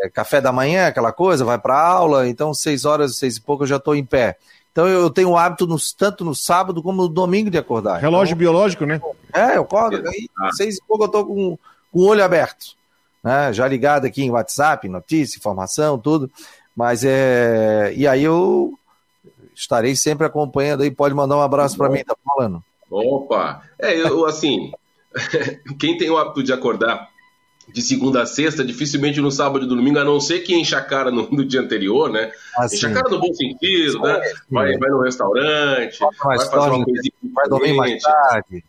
É, 0.02 0.08
café 0.08 0.40
da 0.40 0.50
manhã, 0.50 0.86
aquela 0.86 1.12
coisa, 1.12 1.44
vai 1.44 1.58
para 1.58 1.78
aula. 1.78 2.26
Então, 2.26 2.54
6 2.54 2.86
horas, 2.86 3.16
6 3.16 3.36
e 3.36 3.40
pouco, 3.42 3.64
eu 3.64 3.68
já 3.68 3.76
estou 3.76 3.94
em 3.94 4.04
pé. 4.04 4.38
Então, 4.70 4.88
eu 4.88 5.10
tenho 5.10 5.28
o 5.28 5.36
hábito 5.36 5.66
no, 5.66 5.76
tanto 5.98 6.24
no 6.24 6.34
sábado 6.34 6.82
como 6.82 7.02
no 7.02 7.08
domingo 7.08 7.50
de 7.50 7.58
acordar. 7.58 8.00
Relógio 8.00 8.32
então, 8.32 8.38
biológico, 8.38 8.86
né? 8.86 9.02
É, 9.34 9.58
eu 9.58 9.62
acordo. 9.62 10.08
Aí, 10.08 10.30
ah. 10.40 10.50
6 10.52 10.76
e 10.76 10.82
pouco, 10.88 11.04
eu 11.04 11.06
estou 11.06 11.26
com, 11.26 11.58
com 11.92 11.98
o 11.98 12.06
olho 12.06 12.24
aberto. 12.24 12.80
Né? 13.22 13.52
Já 13.52 13.68
ligado 13.68 14.06
aqui 14.06 14.22
em 14.22 14.30
WhatsApp, 14.30 14.88
notícia, 14.88 15.38
informação, 15.38 15.98
tudo. 15.98 16.30
Mas 16.76 17.04
é. 17.04 17.92
E 17.96 18.06
aí 18.06 18.24
eu 18.24 18.74
estarei 19.54 19.94
sempre 19.94 20.26
acompanhando 20.26 20.82
aí. 20.82 20.90
Pode 20.90 21.14
mandar 21.14 21.36
um 21.36 21.42
abraço 21.42 21.76
para 21.76 21.88
mim, 21.88 22.02
tá 22.04 22.16
falando? 22.24 22.62
Opa! 22.90 23.62
É, 23.78 23.98
eu 23.98 24.26
assim. 24.26 24.72
quem 25.78 25.96
tem 25.98 26.10
o 26.10 26.16
hábito 26.16 26.42
de 26.42 26.52
acordar 26.52 27.10
de 27.68 27.80
segunda 27.80 28.22
a 28.22 28.26
sexta, 28.26 28.64
dificilmente 28.64 29.20
no 29.20 29.30
sábado 29.30 29.64
e 29.64 29.68
no 29.68 29.76
domingo, 29.76 29.98
a 29.98 30.04
não 30.04 30.20
ser 30.20 30.40
que 30.40 30.54
enche 30.54 30.74
a 30.74 30.80
cara 30.80 31.10
no, 31.10 31.30
no 31.30 31.44
dia 31.44 31.60
anterior, 31.60 32.10
né? 32.10 32.32
Enche 32.64 32.86
a 32.86 32.92
cara 32.92 33.08
no 33.08 33.20
bom 33.20 33.32
sentido, 33.32 34.00
né? 34.00 34.20
Vai, 34.50 34.76
vai 34.78 34.90
no 34.90 35.00
restaurante, 35.00 35.98
vai 36.00 36.38
fazer 36.38 36.70
uma 36.70 36.84
coisinha 36.84 37.12
vai 37.32 37.48
dormir 37.48 37.74
mais 37.74 38.02
tarde. 38.02 38.64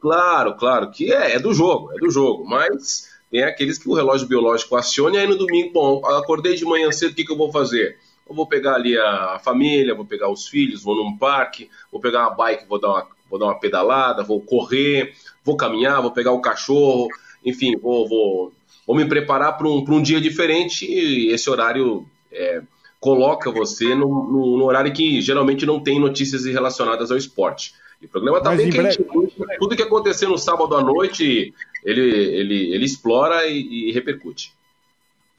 Claro, 0.00 0.56
claro, 0.56 0.90
que 0.90 1.12
é, 1.12 1.36
é 1.36 1.38
do 1.38 1.54
jogo, 1.54 1.92
é 1.92 1.98
do 1.98 2.10
jogo, 2.10 2.44
mas 2.44 3.08
tem 3.32 3.42
aqueles 3.44 3.78
que 3.78 3.88
o 3.88 3.94
relógio 3.94 4.28
biológico 4.28 4.76
aciona 4.76 5.16
e 5.16 5.20
aí 5.20 5.26
no 5.26 5.38
domingo, 5.38 5.72
bom, 5.72 6.06
acordei 6.06 6.54
de 6.54 6.66
manhã 6.66 6.92
cedo, 6.92 7.12
o 7.12 7.14
que, 7.14 7.24
que 7.24 7.32
eu 7.32 7.36
vou 7.36 7.50
fazer? 7.50 7.96
Eu 8.28 8.34
vou 8.34 8.46
pegar 8.46 8.74
ali 8.74 8.96
a, 8.96 9.40
família, 9.42 9.94
vou 9.94 10.04
pegar 10.04 10.30
os 10.30 10.46
filhos, 10.46 10.82
vou 10.82 10.94
num 10.94 11.16
parque, 11.16 11.70
vou 11.90 11.98
pegar 11.98 12.28
uma 12.28 12.34
bike, 12.34 12.68
vou 12.68 12.78
dar 12.78 12.88
uma, 12.90 13.06
vou 13.30 13.38
dar 13.38 13.46
uma 13.46 13.58
pedalada, 13.58 14.22
vou 14.22 14.38
correr, 14.38 15.14
vou 15.42 15.56
caminhar, 15.56 16.02
vou 16.02 16.10
pegar 16.10 16.32
o 16.32 16.42
cachorro, 16.42 17.08
enfim, 17.42 17.74
vou, 17.74 18.06
vou, 18.06 18.52
vou 18.86 18.94
me 18.94 19.06
preparar 19.06 19.56
para 19.56 19.66
um, 19.66 19.82
um 19.88 20.02
dia 20.02 20.20
diferente 20.20 20.84
e 20.84 21.32
esse 21.32 21.48
horário 21.48 22.06
é, 22.30 22.60
coloca 23.00 23.50
você 23.50 23.94
no, 23.94 24.30
no, 24.30 24.58
no, 24.58 24.64
horário 24.66 24.92
que 24.92 25.22
geralmente 25.22 25.64
não 25.64 25.80
tem 25.80 25.98
notícias 25.98 26.44
relacionadas 26.44 27.10
ao 27.10 27.16
esporte. 27.16 27.72
E 27.98 28.04
o 28.04 28.08
programa 28.10 28.38
está 28.38 28.54
bem 28.54 28.68
quente. 28.68 29.02
Breve... 29.02 29.58
Tudo 29.58 29.74
que 29.74 29.82
acontecer 29.82 30.26
no 30.26 30.36
sábado 30.36 30.76
à 30.76 30.82
noite, 30.82 31.54
ele, 31.84 32.00
ele, 32.00 32.74
ele 32.74 32.84
explora 32.84 33.46
e, 33.46 33.88
e 33.88 33.92
repercute. 33.92 34.52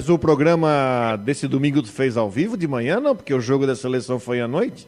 O 0.07 0.19
programa 0.19 1.15
desse 1.17 1.47
domingo 1.47 1.81
tu 1.81 1.91
fez 1.91 2.17
ao 2.17 2.29
vivo 2.29 2.57
de 2.57 2.67
manhã, 2.67 2.99
não? 2.99 3.15
Porque 3.15 3.33
o 3.33 3.39
jogo 3.39 3.65
da 3.65 3.75
seleção 3.75 4.19
foi 4.19 4.41
à 4.41 4.47
noite? 4.47 4.87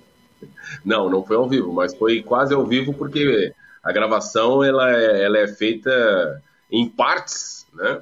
Não, 0.84 1.10
não 1.10 1.24
foi 1.24 1.38
ao 1.38 1.48
vivo, 1.48 1.72
mas 1.72 1.96
foi 1.96 2.22
quase 2.22 2.54
ao 2.54 2.66
vivo 2.66 2.94
porque 2.94 3.54
a 3.82 3.92
gravação 3.94 4.64
ela 4.64 4.92
é, 4.92 5.24
ela 5.24 5.38
é 5.38 5.48
feita 5.48 6.44
em 6.70 6.90
partes, 6.90 7.66
né? 7.74 8.02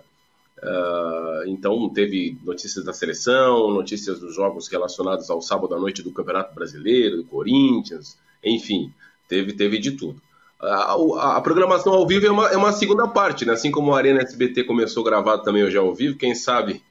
Uh, 0.64 1.48
então 1.48 1.90
teve 1.90 2.38
notícias 2.44 2.86
da 2.86 2.94
seleção, 2.94 3.70
notícias 3.70 4.18
dos 4.20 4.34
jogos 4.34 4.70
relacionados 4.70 5.30
ao 5.30 5.42
sábado 5.42 5.76
à 5.76 5.80
noite 5.80 6.02
do 6.02 6.12
Campeonato 6.12 6.56
Brasileiro, 6.56 7.18
do 7.18 7.26
Corinthians, 7.26 8.18
enfim, 8.42 8.92
teve, 9.28 9.54
teve 9.54 9.78
de 9.78 9.92
tudo 9.92 10.22
a, 10.64 11.38
a, 11.38 11.42
programação 11.42 11.94
ao 11.94 12.08
vivo 12.08 12.26
é 12.26 12.32
uma, 12.32 12.48
é 12.48 12.58
uma 12.58 12.72
segunda 12.72 13.08
parte, 13.08 13.46
né? 13.46 13.54
Assim 13.54 13.72
como 13.72 13.94
a 13.94 13.98
Arena 13.98 14.22
SBT 14.22 14.64
começou 14.64 15.04
gravado 15.04 15.44
também 15.44 15.64
hoje 15.64 15.78
ao 15.78 15.94
vivo, 15.94 16.18
quem 16.18 16.34
sabe 16.34 16.82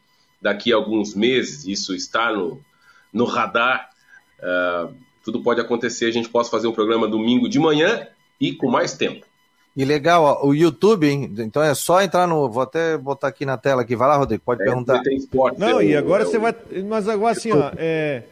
daqui 0.40 0.72
a 0.72 0.76
alguns 0.76 1.14
meses 1.14 1.64
isso 1.66 1.94
está 1.94 2.32
no, 2.32 2.60
no 3.12 3.24
radar. 3.24 3.90
Uh, 4.40 4.94
tudo 5.24 5.42
pode 5.42 5.60
acontecer, 5.60 6.06
a 6.06 6.10
gente 6.10 6.28
possa 6.28 6.50
fazer 6.50 6.66
um 6.66 6.72
programa 6.72 7.06
domingo 7.06 7.48
de 7.48 7.58
manhã 7.58 8.06
e 8.40 8.52
com 8.52 8.68
mais 8.68 8.94
tempo. 8.94 9.24
E 9.74 9.84
legal, 9.84 10.22
ó, 10.22 10.46
o 10.46 10.54
YouTube, 10.54 11.08
hein? 11.08 11.32
então 11.38 11.62
é 11.62 11.74
só 11.74 12.02
entrar 12.02 12.26
no. 12.26 12.50
Vou 12.50 12.62
até 12.62 12.98
botar 12.98 13.28
aqui 13.28 13.46
na 13.46 13.56
tela 13.56 13.82
aqui. 13.82 13.96
Vai 13.96 14.06
lá, 14.06 14.16
Rodrigo, 14.16 14.42
pode 14.44 14.60
é, 14.60 14.66
perguntar. 14.66 15.00
Esporte, 15.06 15.58
Não, 15.58 15.80
é 15.80 15.86
e 15.86 15.96
agora 15.96 16.24
é 16.24 16.26
você 16.26 16.38
vai. 16.38 16.54
Mas 16.86 17.08
agora 17.08 17.32
assim, 17.32 17.52
ó. 17.52 17.70
É, 17.76 18.22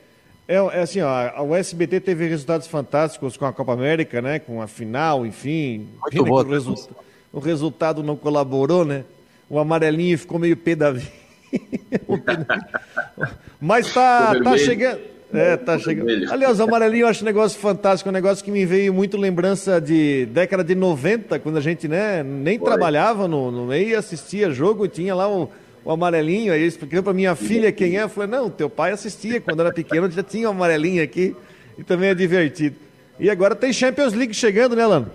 é, 0.51 0.57
é, 0.57 0.83
assim, 0.83 1.01
ó, 1.01 1.09
a 1.09 1.45
USBT 1.45 2.01
teve 2.01 2.27
resultados 2.27 2.67
fantásticos 2.67 3.37
com 3.37 3.47
a 3.47 3.53
Copa 3.53 3.73
América, 3.73 4.21
né? 4.21 4.41
Com 4.41 4.61
a 4.61 4.67
final, 4.67 5.25
enfim. 5.25 5.87
Muito 6.03 6.25
bom. 6.25 6.41
O, 6.41 6.43
resu 6.43 6.89
o, 7.33 7.39
resultado 7.39 8.03
não 8.03 8.17
colaborou, 8.17 8.85
né? 8.85 9.05
O 9.49 9.61
amarelinho 9.61 10.19
ficou 10.19 10.41
meio 10.41 10.57
pé 10.57 10.75
da 10.75 10.91
vida. 10.91 11.13
Mas 13.61 13.95
tá, 13.95 14.35
tá 14.43 14.59
chegando. 14.59 14.99
É, 15.33 15.57
tá 15.57 15.79
chegando. 15.79 16.33
Aliás, 16.33 16.59
o 16.59 16.65
amarelinho 16.65 17.05
eu 17.05 17.09
acho 17.09 17.23
um 17.23 17.27
negócio 17.27 17.57
fantástico, 17.57 18.11
um 18.11 18.13
negócio 18.13 18.45
que 18.45 18.51
me 18.51 18.67
veio 18.67 18.93
muito 18.93 19.17
lembrança 19.17 19.81
de 19.81 20.27
década 20.27 20.65
de 20.65 20.75
90, 20.75 21.39
quando 21.39 21.59
a 21.59 21.61
gente 21.61 21.87
né, 21.87 22.25
nem 22.25 22.59
Foi. 22.59 22.67
trabalhava 22.67 23.29
no, 23.29 23.53
no 23.53 23.67
meio, 23.67 23.97
assistia 23.97 24.51
jogo 24.51 24.85
e 24.85 24.89
tinha 24.89 25.15
lá 25.15 25.29
o 25.29 25.49
o 25.85 25.91
amarelinho, 25.91 26.53
aí 26.53 26.63
explicando 26.63 27.05
para 27.05 27.13
minha 27.13 27.35
filha 27.35 27.73
quem 27.73 27.99
é, 27.99 28.03
eu 28.03 28.09
falei, 28.09 28.31
não, 28.31 28.51
teu 28.51 28.69
pai 28.69 28.93
assistia 28.93 29.41
quando 29.41 29.61
era 29.61 29.73
pequeno, 29.73 30.11
já 30.11 30.23
tinha 30.23 30.49
o 30.49 30.53
um 30.53 30.55
amarelinho 30.55 31.03
aqui, 31.03 31.35
e 31.79 31.85
também 31.85 32.11
é 32.11 32.15
divertido. 32.15 32.77
E 33.19 33.29
agora 33.29 33.55
tem 33.55 33.73
Champions 33.73 34.13
League 34.13 34.35
chegando, 34.35 34.77
né, 34.77 34.87
Lano? 34.87 35.11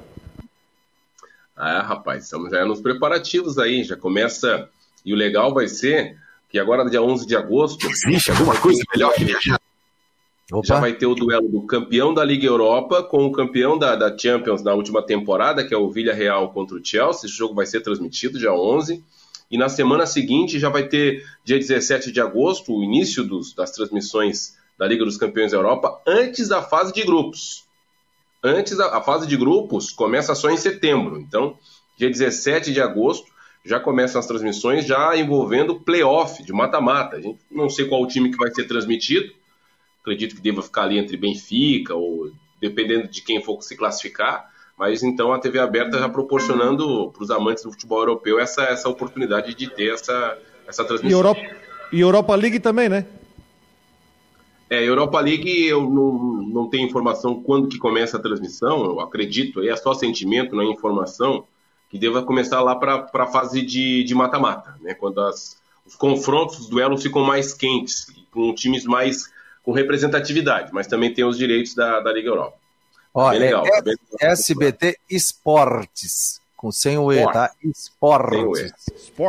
Ah, 1.55 1.81
rapaz, 1.81 2.23
estamos 2.25 2.51
já 2.51 2.65
nos 2.65 2.81
preparativos 2.81 3.57
aí, 3.57 3.83
já 3.83 3.95
começa, 3.95 4.69
e 5.05 5.13
o 5.13 5.15
legal 5.15 5.53
vai 5.53 5.67
ser 5.67 6.17
que 6.49 6.59
agora, 6.59 6.89
dia 6.89 7.01
11 7.01 7.25
de 7.25 7.35
agosto... 7.35 7.85
Existe 7.87 8.31
alguma 8.31 8.59
coisa 8.59 8.81
melhor 8.93 9.13
que 9.13 9.25
viajar? 9.25 9.59
Já 10.63 10.79
vai 10.79 10.93
ter 10.93 11.07
o 11.07 11.15
duelo 11.15 11.49
do 11.49 11.63
campeão 11.63 12.13
da 12.13 12.23
Liga 12.23 12.45
Europa 12.45 13.01
com 13.01 13.25
o 13.25 13.31
campeão 13.31 13.77
da, 13.77 13.95
da 13.95 14.15
Champions 14.15 14.61
na 14.61 14.73
última 14.73 15.01
temporada, 15.01 15.65
que 15.65 15.73
é 15.73 15.77
o 15.77 15.89
Villarreal 15.89 16.53
contra 16.53 16.77
o 16.77 16.85
Chelsea. 16.85 17.27
Esse 17.27 17.35
jogo 17.35 17.55
vai 17.55 17.65
ser 17.65 17.81
transmitido 17.81 18.37
dia 18.37 18.53
11. 18.53 19.03
E 19.49 19.57
na 19.57 19.69
semana 19.69 20.05
seguinte 20.05 20.59
já 20.59 20.69
vai 20.69 20.87
ter, 20.87 21.25
dia 21.43 21.57
17 21.57 22.11
de 22.11 22.19
agosto, 22.19 22.73
o 22.73 22.83
início 22.83 23.23
dos, 23.23 23.53
das 23.53 23.71
transmissões 23.71 24.57
da 24.77 24.87
Liga 24.87 25.05
dos 25.05 25.17
Campeões 25.17 25.51
da 25.51 25.57
Europa, 25.57 26.01
antes 26.05 26.47
da 26.47 26.61
fase 26.61 26.93
de 26.93 27.03
grupos. 27.03 27.65
Antes 28.43 28.77
da 28.77 28.97
a 28.97 29.01
fase 29.01 29.27
de 29.27 29.37
grupos 29.37 29.91
começa 29.91 30.35
só 30.35 30.49
em 30.49 30.57
setembro. 30.57 31.19
Então, 31.19 31.57
dia 31.97 32.09
17 32.09 32.73
de 32.73 32.81
agosto 32.81 33.27
já 33.65 33.79
começam 33.79 34.19
as 34.19 34.27
transmissões, 34.27 34.85
já 34.85 35.17
envolvendo 35.17 35.79
playoff 35.79 36.43
de 36.43 36.53
mata-mata. 36.53 37.19
Não 37.49 37.69
sei 37.69 37.85
qual 37.85 38.05
time 38.07 38.29
que 38.29 38.37
vai 38.37 38.53
ser 38.53 38.65
transmitido. 38.65 39.33
Acredito 40.01 40.35
que 40.35 40.41
deva 40.41 40.61
ficar 40.61 40.83
ali 40.83 40.99
entre 40.99 41.17
Benfica 41.17 41.95
ou 41.95 42.31
dependendo 42.61 43.07
de 43.07 43.23
quem 43.23 43.41
for 43.41 43.59
se 43.63 43.75
classificar. 43.75 44.53
Mas 44.77 45.03
então 45.03 45.31
a 45.31 45.39
TV 45.39 45.59
aberta 45.59 45.97
já 45.97 46.09
proporcionando 46.09 47.09
para 47.11 47.23
os 47.23 47.31
amantes 47.31 47.63
do 47.63 47.71
futebol 47.71 47.99
europeu 47.99 48.39
essa, 48.39 48.63
essa 48.63 48.89
oportunidade 48.89 49.53
de 49.53 49.69
ter 49.69 49.93
essa, 49.93 50.37
essa 50.67 50.83
transmissão. 50.83 51.09
E 51.09 51.13
Europa, 51.13 51.41
e 51.91 51.99
Europa 52.01 52.35
League 52.35 52.59
também, 52.59 52.89
né? 52.89 53.05
É, 54.69 54.83
Europa 54.83 55.19
League 55.19 55.65
eu 55.65 55.89
não, 55.89 56.13
não 56.47 56.69
tenho 56.69 56.87
informação 56.87 57.41
quando 57.41 57.69
que 57.69 57.77
começa 57.77 58.17
a 58.17 58.19
transmissão, 58.19 58.83
eu 58.83 58.99
acredito, 58.99 59.61
é 59.63 59.75
só 59.75 59.93
sentimento, 59.93 60.55
não 60.55 60.63
é 60.63 60.65
informação, 60.65 61.45
que 61.89 61.97
deva 61.99 62.23
começar 62.23 62.61
lá 62.61 62.75
para 62.75 63.07
a 63.13 63.27
fase 63.27 63.61
de 63.61 64.13
mata-mata, 64.15 64.75
né? 64.81 64.93
quando 64.93 65.21
as, 65.21 65.61
os 65.85 65.95
confrontos, 65.95 66.59
os 66.59 66.67
duelos 66.67 67.03
ficam 67.03 67.23
mais 67.23 67.53
quentes, 67.53 68.07
com 68.31 68.53
times 68.53 68.85
mais 68.85 69.31
com 69.63 69.71
representatividade, 69.71 70.71
mas 70.73 70.87
também 70.87 71.13
tem 71.13 71.23
os 71.23 71.37
direitos 71.37 71.73
da, 71.73 71.99
da 71.99 72.11
Liga 72.11 72.29
Europa. 72.29 72.57
Ó, 73.15 73.31
é 73.31 73.39
legal, 73.39 73.63
é 74.19 74.27
SBT 74.27 74.99
Esportes, 75.09 76.41
com 76.57 76.69
sem 76.69 76.97
o 76.97 77.13
E, 77.13 77.23
tá? 77.31 77.49
Esportes. 77.63 78.73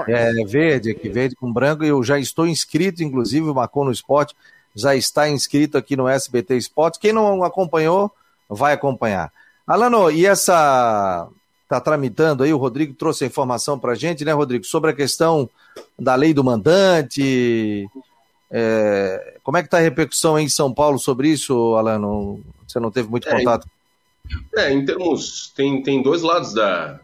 É 0.09 0.32
verde 0.45 0.91
aqui, 0.91 1.09
verde 1.09 1.37
com 1.37 1.53
branco. 1.53 1.84
Eu 1.84 2.03
já 2.03 2.18
estou 2.18 2.49
inscrito, 2.49 3.05
inclusive, 3.05 3.49
o 3.49 3.55
Macon 3.55 3.84
no 3.84 3.93
Esporte 3.93 4.34
já 4.74 4.97
está 4.97 5.28
inscrito 5.28 5.78
aqui 5.78 5.97
no 5.97 6.09
SBT 6.09 6.57
Esportes. 6.57 6.99
Quem 6.99 7.12
não 7.12 7.45
acompanhou, 7.45 8.11
vai 8.49 8.72
acompanhar. 8.72 9.32
Alano, 9.64 10.11
e 10.11 10.26
essa 10.26 11.28
está 11.62 11.80
tramitando 11.80 12.43
aí, 12.43 12.53
o 12.53 12.59
Rodrigo 12.59 12.93
trouxe 12.93 13.22
a 13.22 13.26
informação 13.28 13.78
para 13.78 13.93
a 13.93 13.97
gente, 13.97 14.24
né, 14.24 14.32
Rodrigo, 14.32 14.64
sobre 14.64 14.91
a 14.91 14.95
questão 14.95 15.49
da 15.97 16.16
lei 16.16 16.34
do 16.34 16.43
mandante. 16.43 17.89
É, 18.51 19.39
como 19.45 19.57
é 19.57 19.62
que 19.62 19.68
está 19.68 19.78
a 19.78 19.80
repercussão 19.80 20.37
em 20.39 20.49
São 20.49 20.74
Paulo 20.74 20.99
sobre 20.99 21.28
isso, 21.28 21.76
Alano? 21.76 22.41
Você 22.66 22.80
não 22.80 22.91
teve 22.91 23.09
muito 23.09 23.28
é, 23.28 23.32
contato? 23.32 23.68
É, 24.57 24.72
em 24.72 24.85
termos. 24.85 25.53
Tem, 25.55 25.83
tem 25.83 26.03
dois 26.03 26.22
lados 26.22 26.53
da, 26.53 27.01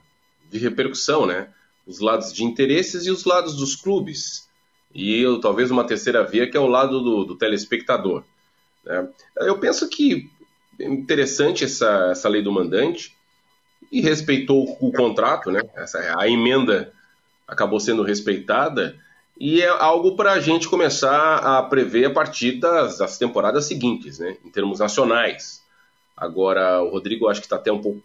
de 0.51 0.59
repercussão, 0.59 1.27
né? 1.27 1.49
Os 1.87 2.01
lados 2.01 2.33
de 2.33 2.45
interesses 2.45 3.07
e 3.07 3.11
os 3.11 3.25
lados 3.25 3.57
dos 3.57 3.75
clubes. 3.75 4.49
E 4.95 5.21
eu, 5.21 5.41
talvez 5.41 5.71
uma 5.71 5.85
terceira 5.85 6.23
via 6.23 6.49
que 6.49 6.57
é 6.57 6.61
o 6.61 6.67
lado 6.67 7.01
do, 7.01 7.25
do 7.25 7.37
telespectador. 7.37 8.23
Né? 8.85 9.09
Eu 9.39 9.59
penso 9.59 9.89
que 9.89 10.31
interessante 10.79 11.65
essa, 11.65 12.11
essa 12.11 12.29
lei 12.29 12.43
do 12.43 12.53
mandante 12.53 13.15
e 13.91 14.01
respeitou 14.01 14.77
o 14.81 14.93
contrato, 14.93 15.51
né? 15.51 15.63
Essa, 15.75 16.15
a 16.19 16.29
emenda 16.29 16.93
acabou 17.47 17.81
sendo 17.81 18.03
respeitada 18.03 18.99
e 19.39 19.61
é 19.61 19.69
algo 19.69 20.15
para 20.17 20.33
a 20.33 20.41
gente 20.41 20.69
começar 20.69 21.37
a 21.37 21.63
prever 21.63 22.07
a 22.07 22.11
partir 22.11 22.59
das, 22.59 22.99
das, 22.99 23.19
temporadas 23.19 23.67
seguintes, 23.67 24.19
né? 24.19 24.37
Em 24.45 24.51
termos 24.51 24.79
nacionais. 24.79 25.62
Agora, 26.23 26.81
o 26.83 26.89
Rodrigo 26.89 27.29
acho 27.29 27.41
que 27.41 27.47
está 27.47 27.57
até 27.57 27.73
um 27.73 27.81
pouco. 27.81 28.01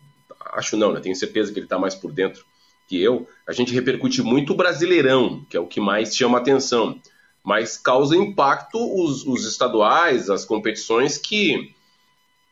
Acho 0.53 0.75
não, 0.75 0.91
né? 0.91 0.99
Tenho 0.99 1.15
certeza 1.15 1.53
que 1.53 1.59
ele 1.59 1.67
está 1.67 1.77
mais 1.77 1.93
por 1.93 2.11
dentro 2.11 2.43
que 2.87 2.99
eu. 2.99 3.27
A 3.47 3.51
gente 3.53 3.73
repercute 3.73 4.23
muito 4.23 4.53
o 4.53 4.55
brasileirão, 4.55 5.45
que 5.47 5.55
é 5.55 5.59
o 5.59 5.67
que 5.67 5.79
mais 5.79 6.15
chama 6.15 6.39
atenção. 6.39 6.99
Mas 7.43 7.77
causa 7.77 8.15
impacto 8.15 8.79
os, 8.79 9.25
os 9.25 9.45
estaduais, 9.45 10.31
as 10.31 10.45
competições 10.45 11.17
que 11.17 11.75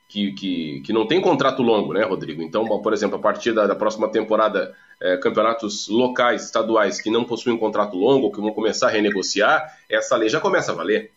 que, 0.08 0.34
que, 0.34 0.82
que 0.82 0.94
não 0.94 1.08
tem 1.08 1.20
contrato 1.20 1.64
longo, 1.64 1.94
né, 1.94 2.04
Rodrigo? 2.04 2.42
Então, 2.44 2.64
por 2.80 2.94
exemplo, 2.94 3.18
a 3.18 3.20
partir 3.20 3.54
da, 3.54 3.66
da 3.66 3.76
próxima 3.76 4.08
temporada, 4.08 4.74
é, 5.02 5.18
campeonatos 5.18 5.88
locais, 5.88 6.46
estaduais 6.46 7.02
que 7.02 7.10
não 7.10 7.26
possuem 7.26 7.58
contrato 7.58 7.98
longo, 7.98 8.32
que 8.32 8.40
vão 8.40 8.52
começar 8.52 8.88
a 8.88 8.92
renegociar, 8.92 9.78
essa 9.90 10.16
lei 10.16 10.30
já 10.30 10.40
começa 10.40 10.72
a 10.72 10.76
valer. 10.76 11.12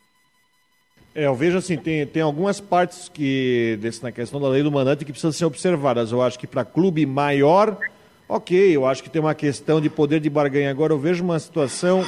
É, 1.15 1.27
eu 1.27 1.35
vejo 1.35 1.59
assim, 1.59 1.77
tem, 1.77 2.07
tem 2.07 2.23
algumas 2.23 2.61
partes 2.61 3.09
que, 3.09 3.79
desse, 3.81 4.03
na 4.03 4.13
questão 4.13 4.41
da 4.41 4.49
lei 4.49 4.63
do 4.63 4.71
mandante 4.71 5.05
que 5.05 5.13
precisam 5.13 5.33
ser 5.33 5.45
observadas. 5.45 6.13
Eu 6.13 6.23
acho 6.23 6.39
que 6.39 6.47
para 6.47 6.65
clube 6.65 7.05
maior, 7.07 7.77
ok, 8.29 8.77
eu 8.77 8.87
acho 8.87 9.03
que 9.03 9.11
tem 9.11 9.21
uma 9.21 9.35
questão 9.35 9.81
de 9.81 9.91
poder 9.91 10.21
de 10.21 10.31
barganha. 10.31 10.71
Agora 10.71 10.93
eu 10.93 10.99
vejo 10.99 11.25
uma 11.25 11.39
situação 11.39 12.07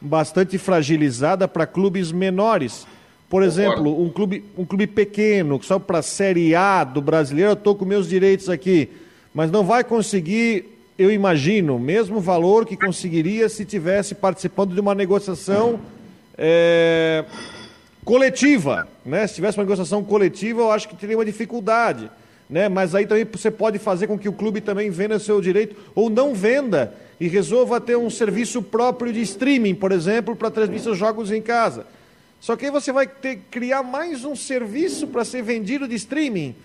bastante 0.00 0.58
fragilizada 0.58 1.46
para 1.46 1.66
clubes 1.66 2.12
menores 2.12 2.86
por 3.30 3.44
exemplo, 3.44 4.02
um 4.02 4.10
clube, 4.10 4.44
um 4.58 4.64
clube 4.64 4.88
pequeno, 4.88 5.62
só 5.62 5.78
para 5.78 6.00
a 6.00 6.02
Série 6.02 6.52
A 6.52 6.82
do 6.82 7.00
brasileiro, 7.00 7.52
eu 7.52 7.54
estou 7.54 7.76
com 7.76 7.84
meus 7.84 8.08
direitos 8.08 8.48
aqui, 8.48 8.88
mas 9.32 9.52
não 9.52 9.62
vai 9.62 9.84
conseguir, 9.84 10.64
eu 10.98 11.12
imagino, 11.12 11.76
o 11.76 11.78
mesmo 11.78 12.18
valor 12.18 12.66
que 12.66 12.76
conseguiria 12.76 13.48
se 13.48 13.64
tivesse 13.64 14.16
participando 14.16 14.74
de 14.74 14.80
uma 14.80 14.96
negociação 14.96 15.78
é, 16.36 17.24
coletiva. 18.10 18.88
Né? 19.06 19.24
Se 19.28 19.36
tivesse 19.36 19.56
uma 19.56 19.62
negociação 19.62 20.02
coletiva, 20.02 20.62
eu 20.62 20.72
acho 20.72 20.88
que 20.88 20.96
teria 20.96 21.16
uma 21.16 21.24
dificuldade. 21.24 22.10
Né? 22.48 22.68
Mas 22.68 22.92
aí 22.92 23.06
também 23.06 23.24
você 23.24 23.52
pode 23.52 23.78
fazer 23.78 24.08
com 24.08 24.18
que 24.18 24.28
o 24.28 24.32
clube 24.32 24.60
também 24.60 24.90
venda 24.90 25.16
seu 25.20 25.40
direito, 25.40 25.76
ou 25.94 26.10
não 26.10 26.34
venda, 26.34 26.92
e 27.20 27.28
resolva 27.28 27.80
ter 27.80 27.96
um 27.96 28.10
serviço 28.10 28.60
próprio 28.62 29.12
de 29.12 29.20
streaming, 29.20 29.76
por 29.76 29.92
exemplo, 29.92 30.34
para 30.34 30.50
transmitir 30.50 30.82
seus 30.82 30.98
jogos 30.98 31.30
em 31.30 31.40
casa. 31.40 31.86
Só 32.40 32.56
que 32.56 32.64
aí 32.64 32.72
você 32.72 32.90
vai 32.90 33.06
ter 33.06 33.36
que 33.36 33.42
criar 33.48 33.84
mais 33.84 34.24
um 34.24 34.34
serviço 34.34 35.06
para 35.06 35.24
ser 35.24 35.42
vendido 35.42 35.86
de 35.86 35.94
streaming. 35.94 36.56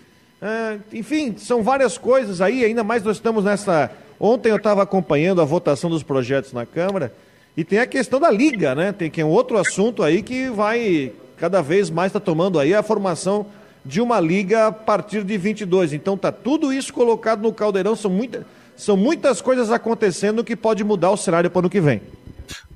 Ah, 0.42 0.78
enfim, 0.92 1.36
são 1.38 1.62
várias 1.62 1.96
coisas 1.96 2.40
aí, 2.40 2.64
ainda 2.64 2.82
mais 2.82 3.04
nós 3.04 3.18
estamos 3.18 3.44
nessa. 3.44 3.92
Ontem 4.18 4.50
eu 4.50 4.56
estava 4.56 4.82
acompanhando 4.82 5.40
a 5.40 5.44
votação 5.44 5.88
dos 5.90 6.02
projetos 6.02 6.52
na 6.52 6.66
Câmara 6.66 7.14
e 7.56 7.62
tem 7.62 7.78
a 7.78 7.86
questão 7.86 8.18
da 8.18 8.32
Liga, 8.32 8.74
né? 8.74 8.90
Tem 8.90 9.08
que 9.08 9.20
é 9.20 9.24
um 9.24 9.28
outro 9.28 9.58
assunto 9.58 10.02
aí 10.02 10.22
que 10.22 10.48
vai 10.48 11.12
cada 11.36 11.62
vez 11.62 11.90
mais 11.90 12.10
estar 12.10 12.20
tá 12.20 12.26
tomando 12.26 12.58
aí 12.58 12.74
a 12.74 12.82
formação 12.82 13.46
de 13.84 14.00
uma 14.00 14.18
liga 14.18 14.66
a 14.66 14.72
partir 14.72 15.22
de 15.22 15.38
22. 15.38 15.92
Então 15.92 16.16
tá 16.16 16.32
tudo 16.32 16.72
isso 16.72 16.92
colocado 16.92 17.42
no 17.42 17.52
caldeirão, 17.52 17.94
são, 17.94 18.10
muita, 18.10 18.44
são 18.76 18.96
muitas 18.96 19.40
coisas 19.40 19.70
acontecendo 19.70 20.42
que 20.42 20.56
pode 20.56 20.82
mudar 20.82 21.10
o 21.10 21.16
cenário 21.16 21.50
para 21.50 21.58
o 21.58 21.60
ano 21.60 21.70
que 21.70 21.80
vem. 21.80 22.02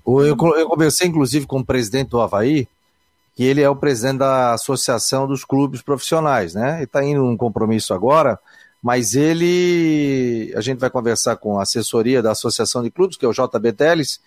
Eu, 0.06 0.36
eu 0.56 0.68
conversei 0.68 1.08
inclusive 1.08 1.46
com 1.46 1.58
o 1.58 1.64
presidente 1.64 2.11
do 2.11 2.20
Havaí, 2.20 2.66
que 3.34 3.44
ele 3.44 3.62
é 3.62 3.68
o 3.68 3.76
presidente 3.76 4.18
da 4.18 4.54
Associação 4.54 5.26
dos 5.26 5.44
Clubes 5.44 5.82
Profissionais, 5.82 6.54
né? 6.54 6.76
Ele 6.76 6.84
está 6.84 7.04
indo 7.04 7.22
num 7.22 7.36
compromisso 7.36 7.94
agora, 7.94 8.38
mas 8.82 9.14
ele. 9.14 10.52
A 10.56 10.61
gente 10.61 10.78
vai 10.78 10.90
conversar 10.90 11.36
com 11.36 11.58
a 11.58 11.62
assessoria 11.62 12.22
da 12.22 12.32
Associação 12.32 12.82
de 12.82 12.90
Clubes, 12.90 13.16
que 13.16 13.24
é 13.24 13.28
o 13.28 13.32
JB 13.32 13.72
Teles, 13.72 14.20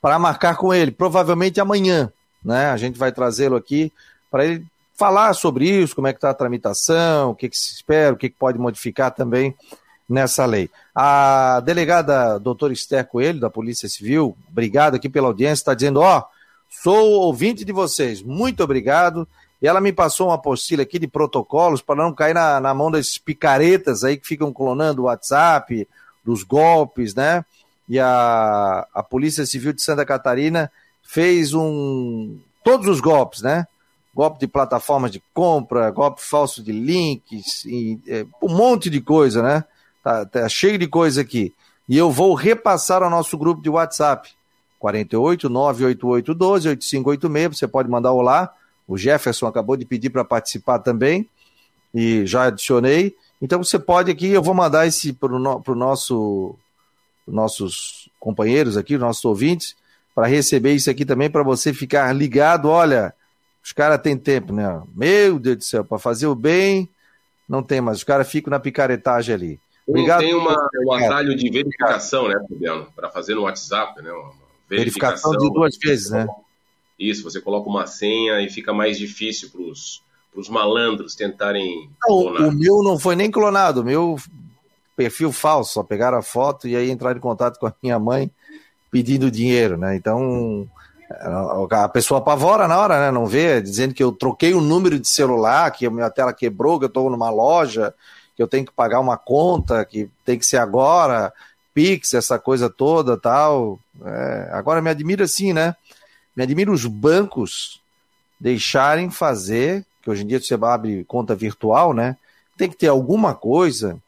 para 0.00 0.18
marcar 0.18 0.56
com 0.56 0.72
ele, 0.72 0.90
provavelmente 0.90 1.60
amanhã, 1.60 2.12
né? 2.44 2.70
A 2.70 2.76
gente 2.76 2.98
vai 2.98 3.12
trazê-lo 3.12 3.56
aqui 3.56 3.92
para 4.30 4.44
ele 4.44 4.66
falar 4.96 5.32
sobre 5.32 5.68
isso, 5.68 5.94
como 5.94 6.06
é 6.06 6.12
que 6.12 6.18
está 6.18 6.30
a 6.30 6.34
tramitação, 6.34 7.30
o 7.30 7.34
que, 7.34 7.48
que 7.48 7.56
se 7.56 7.74
espera, 7.74 8.14
o 8.14 8.16
que, 8.16 8.28
que 8.28 8.36
pode 8.36 8.58
modificar 8.58 9.10
também 9.10 9.54
nessa 10.08 10.44
lei. 10.44 10.68
A 10.94 11.60
delegada 11.60 12.38
doutora 12.38 12.72
Esther 12.72 13.06
Coelho, 13.06 13.40
da 13.40 13.48
Polícia 13.48 13.88
Civil, 13.88 14.36
obrigado 14.50 14.96
aqui 14.96 15.08
pela 15.08 15.28
audiência, 15.28 15.62
está 15.62 15.74
dizendo, 15.74 16.00
ó. 16.00 16.18
Oh, 16.18 16.40
Sou 16.70 17.10
ouvinte 17.22 17.64
de 17.64 17.72
vocês, 17.72 18.22
muito 18.22 18.62
obrigado. 18.62 19.26
E 19.60 19.66
ela 19.66 19.80
me 19.80 19.92
passou 19.92 20.28
uma 20.28 20.36
apostila 20.36 20.82
aqui 20.82 20.98
de 20.98 21.06
protocolos 21.06 21.82
para 21.82 21.96
não 21.96 22.14
cair 22.14 22.32
na, 22.32 22.60
na 22.60 22.72
mão 22.72 22.90
das 22.90 23.18
picaretas 23.18 24.04
aí 24.04 24.16
que 24.16 24.26
ficam 24.26 24.52
clonando 24.52 25.02
o 25.02 25.04
WhatsApp, 25.06 25.86
dos 26.24 26.44
golpes, 26.44 27.14
né? 27.14 27.44
E 27.88 27.98
a, 27.98 28.86
a 28.94 29.02
Polícia 29.02 29.44
Civil 29.44 29.72
de 29.72 29.82
Santa 29.82 30.06
Catarina 30.06 30.70
fez 31.12 31.52
um. 31.52 32.38
todos 32.62 32.86
os 32.86 33.00
golpes, 33.00 33.42
né? 33.42 33.66
Golpe 34.14 34.38
de 34.38 34.46
plataformas 34.46 35.10
de 35.10 35.20
compra, 35.34 35.90
golpe 35.90 36.22
falso 36.22 36.62
de 36.62 36.72
links, 36.72 37.64
e, 37.64 37.98
é, 38.06 38.24
um 38.42 38.54
monte 38.54 38.88
de 38.88 39.00
coisa, 39.00 39.42
né? 39.42 39.64
Tá, 40.04 40.24
tá 40.24 40.48
cheio 40.48 40.78
de 40.78 40.86
coisa 40.86 41.20
aqui. 41.20 41.52
E 41.88 41.96
eu 41.96 42.10
vou 42.10 42.34
repassar 42.34 43.02
ao 43.02 43.10
nosso 43.10 43.36
grupo 43.36 43.60
de 43.60 43.68
WhatsApp 43.68 44.30
48 44.78 45.48
988 45.48 46.34
12 46.34 46.68
8586. 46.68 47.58
Você 47.58 47.66
pode 47.66 47.88
mandar 47.88 48.12
olá. 48.12 48.52
O 48.86 48.96
Jefferson 48.96 49.46
acabou 49.46 49.76
de 49.76 49.84
pedir 49.84 50.10
para 50.10 50.24
participar 50.24 50.78
também 50.78 51.28
e 51.92 52.24
já 52.24 52.44
adicionei. 52.44 53.16
Então 53.42 53.62
você 53.62 53.78
pode 53.78 54.10
aqui, 54.10 54.28
eu 54.28 54.42
vou 54.42 54.54
mandar 54.54 54.86
esse 54.86 55.12
para 55.12 55.34
o 55.34 55.38
no, 55.38 55.62
nosso 55.74 56.54
nossos 57.26 58.08
companheiros 58.18 58.76
aqui, 58.76 58.98
nossos 58.98 59.24
ouvintes, 59.24 59.76
para 60.14 60.26
receber 60.26 60.74
isso 60.74 60.90
aqui 60.90 61.04
também, 61.04 61.30
para 61.30 61.42
você 61.42 61.72
ficar 61.72 62.12
ligado. 62.12 62.68
Olha, 62.68 63.14
os 63.62 63.72
caras 63.72 64.00
têm 64.00 64.16
tempo, 64.16 64.52
né? 64.52 64.82
Meu 64.94 65.38
Deus 65.38 65.56
do 65.56 65.64
céu, 65.64 65.84
para 65.84 65.98
fazer 65.98 66.26
o 66.26 66.34
bem, 66.34 66.88
não 67.48 67.62
tem, 67.62 67.80
mas 67.80 67.98
os 67.98 68.04
caras 68.04 68.30
ficam 68.30 68.50
na 68.50 68.60
picaretagem 68.60 69.34
ali. 69.34 69.60
Obrigado. 69.86 70.20
Tem 70.20 70.34
uma, 70.34 70.68
um 70.86 70.92
atalho 70.92 71.34
de 71.34 71.50
verificação, 71.50 72.28
né, 72.28 72.40
Fabiano, 72.48 72.86
para 72.94 73.10
fazer 73.10 73.34
no 73.34 73.42
WhatsApp, 73.42 74.00
né? 74.02 74.10
verificação, 74.68 75.32
verificação 75.32 75.32
de 75.32 75.52
duas 75.52 75.76
vezes, 75.76 76.10
né? 76.10 76.26
Isso, 76.98 77.24
você 77.24 77.40
coloca 77.40 77.68
uma 77.68 77.86
senha 77.86 78.40
e 78.40 78.50
fica 78.50 78.72
mais 78.72 78.98
difícil 78.98 79.50
para 79.50 80.40
os 80.40 80.48
malandros 80.48 81.14
tentarem. 81.14 81.90
Não, 82.06 82.48
o 82.48 82.52
meu 82.52 82.82
não 82.82 82.98
foi 82.98 83.16
nem 83.16 83.30
clonado, 83.30 83.80
o 83.80 83.84
meu 83.84 84.16
perfil 84.94 85.32
falso, 85.32 85.72
só 85.72 85.82
pegaram 85.82 86.18
a 86.18 86.22
foto 86.22 86.68
e 86.68 86.76
aí 86.76 86.90
entraram 86.90 87.16
em 87.16 87.22
contato 87.22 87.58
com 87.58 87.66
a 87.66 87.74
minha 87.82 87.98
mãe 87.98 88.30
pedindo 88.90 89.30
dinheiro, 89.30 89.76
né? 89.76 89.96
Então 89.96 90.68
a 91.70 91.88
pessoa 91.88 92.18
apavora 92.18 92.68
na 92.68 92.78
hora, 92.78 93.00
né? 93.00 93.10
Não 93.10 93.26
vê, 93.26 93.60
dizendo 93.60 93.92
que 93.92 94.02
eu 94.02 94.12
troquei 94.12 94.54
o 94.54 94.60
número 94.60 94.98
de 94.98 95.08
celular, 95.08 95.70
que 95.72 95.84
a 95.84 95.90
minha 95.90 96.10
tela 96.10 96.32
quebrou, 96.32 96.78
que 96.78 96.84
eu 96.84 96.88
estou 96.88 97.10
numa 97.10 97.30
loja, 97.30 97.92
que 98.36 98.42
eu 98.42 98.46
tenho 98.46 98.64
que 98.64 98.72
pagar 98.72 99.00
uma 99.00 99.16
conta, 99.16 99.84
que 99.84 100.08
tem 100.24 100.38
que 100.38 100.46
ser 100.46 100.58
agora. 100.58 101.32
Pix, 101.74 102.14
essa 102.14 102.38
coisa 102.38 102.70
toda 102.70 103.16
tal. 103.16 103.78
É, 104.04 104.50
agora 104.52 104.80
me 104.80 104.90
admira 104.90 105.24
assim, 105.24 105.52
né? 105.52 105.74
Me 106.36 106.42
admira 106.42 106.70
os 106.70 106.86
bancos 106.86 107.80
deixarem 108.38 109.10
fazer, 109.10 109.84
que 110.02 110.10
hoje 110.10 110.22
em 110.22 110.26
dia 110.26 110.40
você 110.40 110.54
abre 110.54 111.04
conta 111.04 111.34
virtual, 111.34 111.92
né? 111.92 112.16
Tem 112.56 112.70
que 112.70 112.76
ter 112.76 112.88
alguma 112.88 113.34
coisa 113.34 113.98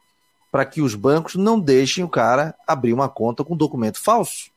para 0.53 0.65
que 0.65 0.81
os 0.81 0.95
bancos 0.95 1.35
não 1.35 1.59
deixem 1.59 2.05
o 2.05 2.09
cara 2.09 2.55
abrir 2.67 2.93
uma 2.93 3.09
conta 3.09 3.43
com 3.43 3.57
documento 3.57 4.01
falso. 4.01 4.52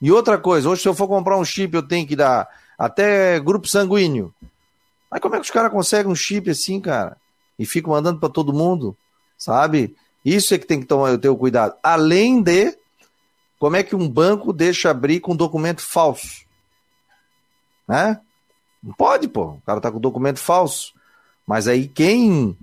E 0.00 0.12
outra 0.12 0.38
coisa, 0.38 0.68
hoje 0.68 0.82
se 0.82 0.88
eu 0.88 0.94
for 0.94 1.08
comprar 1.08 1.36
um 1.36 1.44
chip, 1.44 1.74
eu 1.74 1.82
tenho 1.82 2.06
que 2.06 2.14
dar 2.14 2.48
até 2.78 3.40
grupo 3.40 3.66
sanguíneo. 3.66 4.32
Mas 5.10 5.20
como 5.20 5.34
é 5.34 5.38
que 5.38 5.44
os 5.44 5.50
caras 5.50 5.72
conseguem 5.72 6.12
um 6.12 6.14
chip 6.14 6.50
assim, 6.50 6.80
cara? 6.80 7.16
E 7.58 7.66
ficam 7.66 7.92
mandando 7.92 8.20
para 8.20 8.28
todo 8.28 8.52
mundo, 8.52 8.96
sabe? 9.36 9.96
Isso 10.24 10.54
é 10.54 10.58
que 10.58 10.66
tem 10.66 10.80
que 10.80 10.86
tomar, 10.86 11.14
o 11.14 11.36
cuidado. 11.36 11.74
Além 11.82 12.42
de 12.42 12.76
como 13.58 13.76
é 13.76 13.82
que 13.82 13.96
um 13.96 14.08
banco 14.08 14.52
deixa 14.52 14.90
abrir 14.90 15.20
com 15.20 15.34
documento 15.34 15.82
falso? 15.82 16.46
Né? 17.86 18.20
Não 18.82 18.92
pode, 18.92 19.26
pô. 19.26 19.52
O 19.52 19.62
cara 19.66 19.80
tá 19.80 19.90
com 19.90 19.98
documento 19.98 20.38
falso. 20.38 20.92
Mas 21.46 21.66
aí 21.66 21.88
quem 21.88 22.56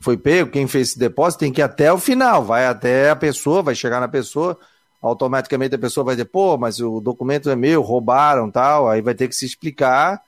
foi 0.00 0.16
pego, 0.16 0.50
quem 0.50 0.66
fez 0.66 0.88
esse 0.88 0.98
depósito, 0.98 1.40
tem 1.40 1.52
que 1.52 1.60
ir 1.60 1.64
até 1.64 1.92
o 1.92 1.98
final. 1.98 2.42
Vai 2.44 2.66
até 2.66 3.10
a 3.10 3.16
pessoa, 3.16 3.62
vai 3.62 3.74
chegar 3.74 4.00
na 4.00 4.08
pessoa, 4.08 4.58
automaticamente 5.00 5.74
a 5.74 5.78
pessoa 5.78 6.04
vai 6.04 6.14
dizer, 6.14 6.26
pô, 6.26 6.56
mas 6.58 6.80
o 6.80 7.00
documento 7.00 7.48
é 7.50 7.56
meu, 7.56 7.82
roubaram 7.82 8.50
tal. 8.50 8.88
Aí 8.88 9.00
vai 9.00 9.14
ter 9.14 9.28
que 9.28 9.34
se 9.34 9.46
explicar 9.46 10.22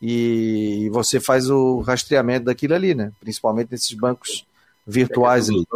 e 0.00 0.88
você 0.92 1.18
faz 1.18 1.50
o 1.50 1.80
rastreamento 1.80 2.46
daquilo 2.46 2.74
ali, 2.74 2.94
né? 2.94 3.12
Principalmente 3.20 3.72
nesses 3.72 3.92
bancos 3.92 4.46
virtuais. 4.86 5.48
É 5.48 5.52
ali 5.52 5.66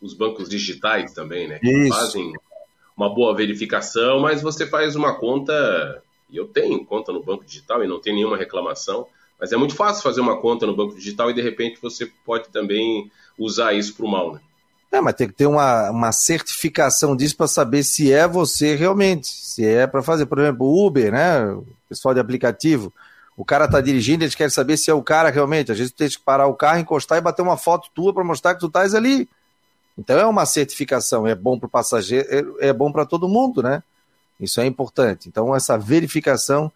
os 0.00 0.14
bancos 0.14 0.48
digitais 0.48 1.12
também, 1.12 1.48
né? 1.48 1.58
Que 1.58 1.88
fazem 1.88 2.32
uma 2.96 3.12
boa 3.12 3.34
verificação, 3.34 4.20
mas 4.20 4.40
você 4.40 4.66
faz 4.66 4.94
uma 4.94 5.14
conta, 5.14 6.02
e 6.30 6.36
eu 6.36 6.46
tenho 6.46 6.84
conta 6.84 7.12
no 7.12 7.22
banco 7.22 7.44
digital 7.44 7.82
e 7.82 7.88
não 7.88 8.00
tem 8.00 8.14
nenhuma 8.14 8.36
reclamação, 8.36 9.06
Mas 9.38 9.52
é 9.52 9.56
muito 9.56 9.74
fácil 9.74 10.02
fazer 10.02 10.20
uma 10.20 10.38
conta 10.40 10.66
no 10.66 10.74
banco 10.74 10.94
digital 10.94 11.30
e 11.30 11.34
de 11.34 11.42
repente 11.42 11.78
você 11.80 12.10
pode 12.24 12.48
também 12.48 13.10
usar 13.38 13.74
isso 13.74 13.94
para 13.94 14.06
o 14.06 14.08
mal, 14.08 14.32
né? 14.34 14.40
É, 14.90 15.00
mas 15.00 15.14
tem 15.14 15.26
que 15.26 15.34
ter 15.34 15.46
uma, 15.46 15.90
uma 15.90 16.12
certificação 16.12 17.16
disso 17.16 17.36
para 17.36 17.48
saber 17.48 17.82
se 17.82 18.12
é 18.12 18.26
você 18.26 18.74
realmente, 18.74 19.28
se 19.28 19.64
é 19.64 19.86
para 19.86 20.02
fazer. 20.02 20.26
Por 20.26 20.38
exemplo, 20.38 20.86
Uber, 20.86 21.12
né? 21.12 21.44
O 21.46 21.66
pessoal 21.88 22.14
de 22.14 22.20
aplicativo. 22.20 22.92
O 23.36 23.44
cara 23.44 23.68
tá 23.68 23.80
dirigindo, 23.80 24.24
eles 24.24 24.34
querem 24.34 24.50
saber 24.50 24.76
se 24.76 24.90
é 24.90 24.94
o 24.94 25.02
cara 25.02 25.30
realmente. 25.30 25.70
Às 25.70 25.78
vezes 25.78 25.92
tu 25.92 25.98
tem 25.98 26.08
que 26.08 26.18
parar 26.18 26.46
o 26.46 26.54
carro, 26.54 26.78
encostar 26.78 27.18
e 27.18 27.20
bater 27.20 27.42
uma 27.42 27.56
foto 27.56 27.90
tua 27.94 28.14
para 28.14 28.24
mostrar 28.24 28.54
que 28.54 28.60
tu 28.60 28.68
estás 28.68 28.94
ali. 28.94 29.28
Então 29.98 30.18
é 30.18 30.26
uma 30.26 30.46
certificação, 30.46 31.26
é 31.26 31.34
bom 31.34 31.58
para 31.58 31.66
o 31.66 31.70
passageiro, 31.70 32.56
é, 32.60 32.68
é 32.68 32.72
bom 32.72 32.92
para 32.92 33.04
todo 33.06 33.28
mundo, 33.28 33.62
né? 33.62 33.82
Isso 34.38 34.60
é 34.60 34.66
importante. 34.66 35.28
Então 35.28 35.54
essa 35.54 35.76
verificação 35.76 36.70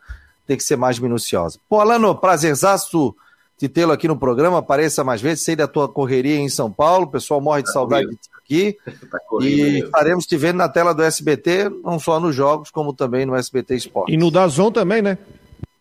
tem 0.46 0.56
que 0.56 0.64
ser 0.64 0.76
mais 0.76 0.98
minuciosa. 0.98 1.58
Pô, 1.68 1.80
Alano, 1.80 2.14
prazerzaço 2.14 3.14
de 3.60 3.68
tê-lo 3.68 3.92
aqui 3.92 4.08
no 4.08 4.16
programa, 4.16 4.58
apareça 4.58 5.04
mais 5.04 5.20
vezes, 5.20 5.44
sei 5.44 5.54
da 5.54 5.68
tua 5.68 5.86
correria 5.86 6.36
em 6.36 6.48
São 6.48 6.72
Paulo, 6.72 7.04
o 7.04 7.10
pessoal 7.10 7.42
morre 7.42 7.60
de 7.60 7.66
tá 7.66 7.74
saudade 7.74 8.08
de 8.08 8.16
ti 8.16 8.30
aqui. 8.34 8.78
Tá 9.10 9.18
e 9.42 9.80
estaremos 9.80 10.26
te 10.26 10.36
vendo 10.36 10.56
na 10.56 10.68
tela 10.68 10.94
do 10.94 11.02
SBT, 11.02 11.68
não 11.84 11.98
só 11.98 12.18
nos 12.18 12.34
jogos, 12.34 12.70
como 12.70 12.94
também 12.94 13.26
no 13.26 13.34
SBT 13.34 13.76
Esporte. 13.76 14.12
E 14.12 14.16
no 14.16 14.30
Dazon 14.30 14.70
também, 14.70 15.02
né? 15.02 15.18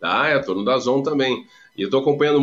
Ah, 0.01 0.27
é, 0.27 0.39
tô 0.39 0.53
no 0.53 0.65
Dazon 0.65 1.01
também. 1.01 1.45
E 1.77 1.81
eu 1.81 1.89
tô 1.89 1.99
acompanhando 1.99 2.39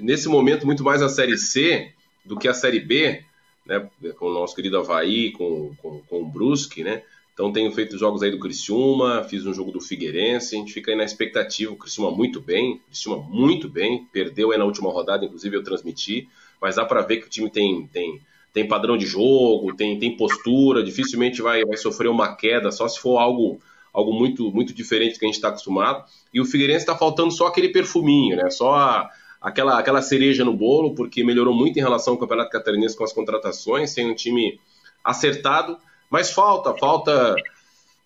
nesse 0.00 0.28
momento 0.28 0.64
muito 0.64 0.84
mais 0.84 1.02
a 1.02 1.08
Série 1.08 1.36
C 1.36 1.92
do 2.24 2.38
que 2.38 2.46
a 2.46 2.54
Série 2.54 2.80
B, 2.80 3.22
né? 3.66 3.88
Com 4.18 4.26
o 4.26 4.34
nosso 4.34 4.54
querido 4.54 4.78
Havaí, 4.78 5.32
com, 5.32 5.72
com, 5.82 6.00
com 6.08 6.22
o 6.22 6.26
Brusque, 6.26 6.84
né? 6.84 7.02
Então 7.38 7.52
tenho 7.52 7.70
feito 7.70 7.96
jogos 7.96 8.20
aí 8.20 8.32
do 8.32 8.38
Criciúma, 8.40 9.22
fiz 9.22 9.46
um 9.46 9.54
jogo 9.54 9.70
do 9.70 9.80
Figueirense, 9.80 10.56
a 10.56 10.58
gente 10.58 10.72
fica 10.72 10.90
aí 10.90 10.96
na 10.96 11.04
expectativa, 11.04 11.72
o 11.72 11.76
Criciúma 11.76 12.10
muito 12.10 12.40
bem, 12.40 12.80
Criciúma 12.88 13.22
muito 13.30 13.68
bem, 13.68 14.08
perdeu 14.12 14.50
aí 14.50 14.58
na 14.58 14.64
última 14.64 14.90
rodada, 14.90 15.24
inclusive 15.24 15.56
eu 15.56 15.62
transmiti, 15.62 16.28
mas 16.60 16.74
dá 16.74 16.84
para 16.84 17.00
ver 17.00 17.18
que 17.18 17.26
o 17.28 17.30
time 17.30 17.48
tem, 17.48 17.86
tem, 17.92 18.20
tem 18.52 18.66
padrão 18.66 18.98
de 18.98 19.06
jogo, 19.06 19.72
tem, 19.72 19.96
tem 20.00 20.16
postura, 20.16 20.82
dificilmente 20.82 21.40
vai, 21.40 21.64
vai 21.64 21.76
sofrer 21.76 22.08
uma 22.08 22.34
queda, 22.34 22.72
só 22.72 22.88
se 22.88 22.98
for 22.98 23.18
algo, 23.18 23.60
algo 23.92 24.12
muito, 24.12 24.50
muito 24.50 24.74
diferente 24.74 25.12
do 25.12 25.20
que 25.20 25.24
a 25.24 25.28
gente 25.28 25.36
está 25.36 25.50
acostumado. 25.50 26.04
E 26.34 26.40
o 26.40 26.44
Figueirense 26.44 26.80
está 26.80 26.96
faltando 26.96 27.30
só 27.30 27.46
aquele 27.46 27.68
perfuminho, 27.68 28.36
né? 28.36 28.50
Só 28.50 28.74
a, 28.74 29.08
aquela, 29.40 29.78
aquela 29.78 30.02
cereja 30.02 30.44
no 30.44 30.54
bolo, 30.54 30.92
porque 30.92 31.22
melhorou 31.22 31.54
muito 31.54 31.78
em 31.78 31.82
relação 31.82 32.14
ao 32.14 32.18
Campeonato 32.18 32.50
Catarinense 32.50 32.96
com 32.96 33.04
as 33.04 33.12
contratações, 33.12 33.90
sem 33.90 34.10
um 34.10 34.14
time 34.16 34.58
acertado 35.04 35.78
mas 36.10 36.30
falta, 36.30 36.74
falta 36.74 37.34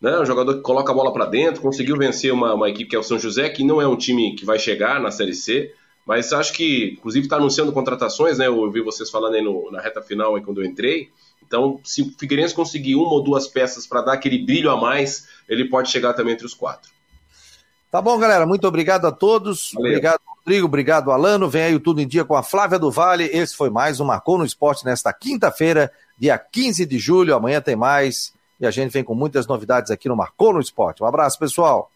né, 0.01 0.19
um 0.19 0.27
jogador 0.27 0.55
que 0.55 0.63
coloca 0.63 0.91
a 0.91 0.95
bola 0.95 1.13
para 1.13 1.27
dentro, 1.27 1.63
conseguiu 1.63 1.97
vencer 1.97 2.33
uma, 2.33 2.55
uma, 2.55 2.69
equipe 2.69 2.91
que 2.91 2.97
é 2.97 2.99
o 2.99 3.03
São 3.03 3.19
José, 3.19 3.49
que 3.49 3.63
não 3.63 3.81
é 3.81 3.87
um 3.87 3.97
time 3.97 4.35
que 4.35 4.45
vai 4.45 4.59
chegar 4.59 5.01
na 5.01 5.11
Série 5.11 5.35
C, 5.35 5.73
mas 6.05 6.33
acho 6.33 6.53
que, 6.53 6.97
inclusive, 6.99 7.27
está 7.27 7.37
anunciando 7.37 7.73
contratações, 7.73 8.39
né? 8.39 8.49
Eu 8.49 8.59
ouvi 8.59 8.81
vocês 8.81 9.09
falando 9.09 9.35
aí 9.35 9.43
no, 9.43 9.71
na 9.71 9.81
reta 9.81 10.03
final 10.03 10.35
aí 10.35 10.43
quando 10.43 10.61
eu 10.61 10.65
entrei. 10.65 11.11
Então, 11.47 11.79
se 11.85 12.03
o 12.03 12.13
Figueirense 12.19 12.55
conseguir 12.55 12.97
uma 12.97 13.13
ou 13.13 13.23
duas 13.23 13.47
peças 13.47 13.87
para 13.87 14.01
dar 14.01 14.15
aquele 14.15 14.45
brilho 14.45 14.71
a 14.71 14.77
mais, 14.77 15.29
ele 15.49 15.69
pode 15.69 15.91
chegar 15.91 16.15
também 16.15 16.35
entre 16.35 16.47
os 16.47 16.55
quatro. 16.55 16.91
Tá 17.93 18.01
bom, 18.01 18.19
galera. 18.19 18.47
Muito 18.47 18.67
obrigado 18.67 19.05
a 19.07 19.13
todos. 19.13 19.71
Valeu. 19.75 19.91
Obrigado, 19.91 20.21
Rodrigo. 20.27 20.67
Obrigado, 20.67 21.11
Alano. 21.11 21.49
Vem 21.49 21.63
aí 21.63 21.75
o 21.75 21.81
Tudo 21.81 22.01
em 22.01 22.09
Dia 22.09 22.25
com 22.25 22.35
a 22.35 22.43
Flávia 22.43 22.79
do 22.79 22.91
Vale. 22.91 23.25
Esse 23.25 23.55
foi 23.55 23.69
mais 23.69 24.01
um 24.01 24.07
Marcou 24.07 24.39
no 24.39 24.47
Esporte 24.47 24.85
nesta 24.85 25.13
quinta-feira, 25.13 25.93
dia 26.23 26.39
15 26.39 26.87
de 26.87 26.99
julho. 27.01 27.35
Amanhã 27.35 27.61
tem 27.61 27.75
mais. 27.75 28.33
E 28.61 28.65
a 28.65 28.71
gente 28.71 28.93
vem 28.93 29.03
com 29.03 29.13
muitas 29.13 29.49
novidades 29.49 29.91
aqui 29.91 30.09
no 30.09 30.15
Marcou 30.15 30.53
no 30.53 30.61
Esporte. 30.61 31.03
Um 31.03 31.07
abraço, 31.07 31.37
pessoal. 31.37 31.91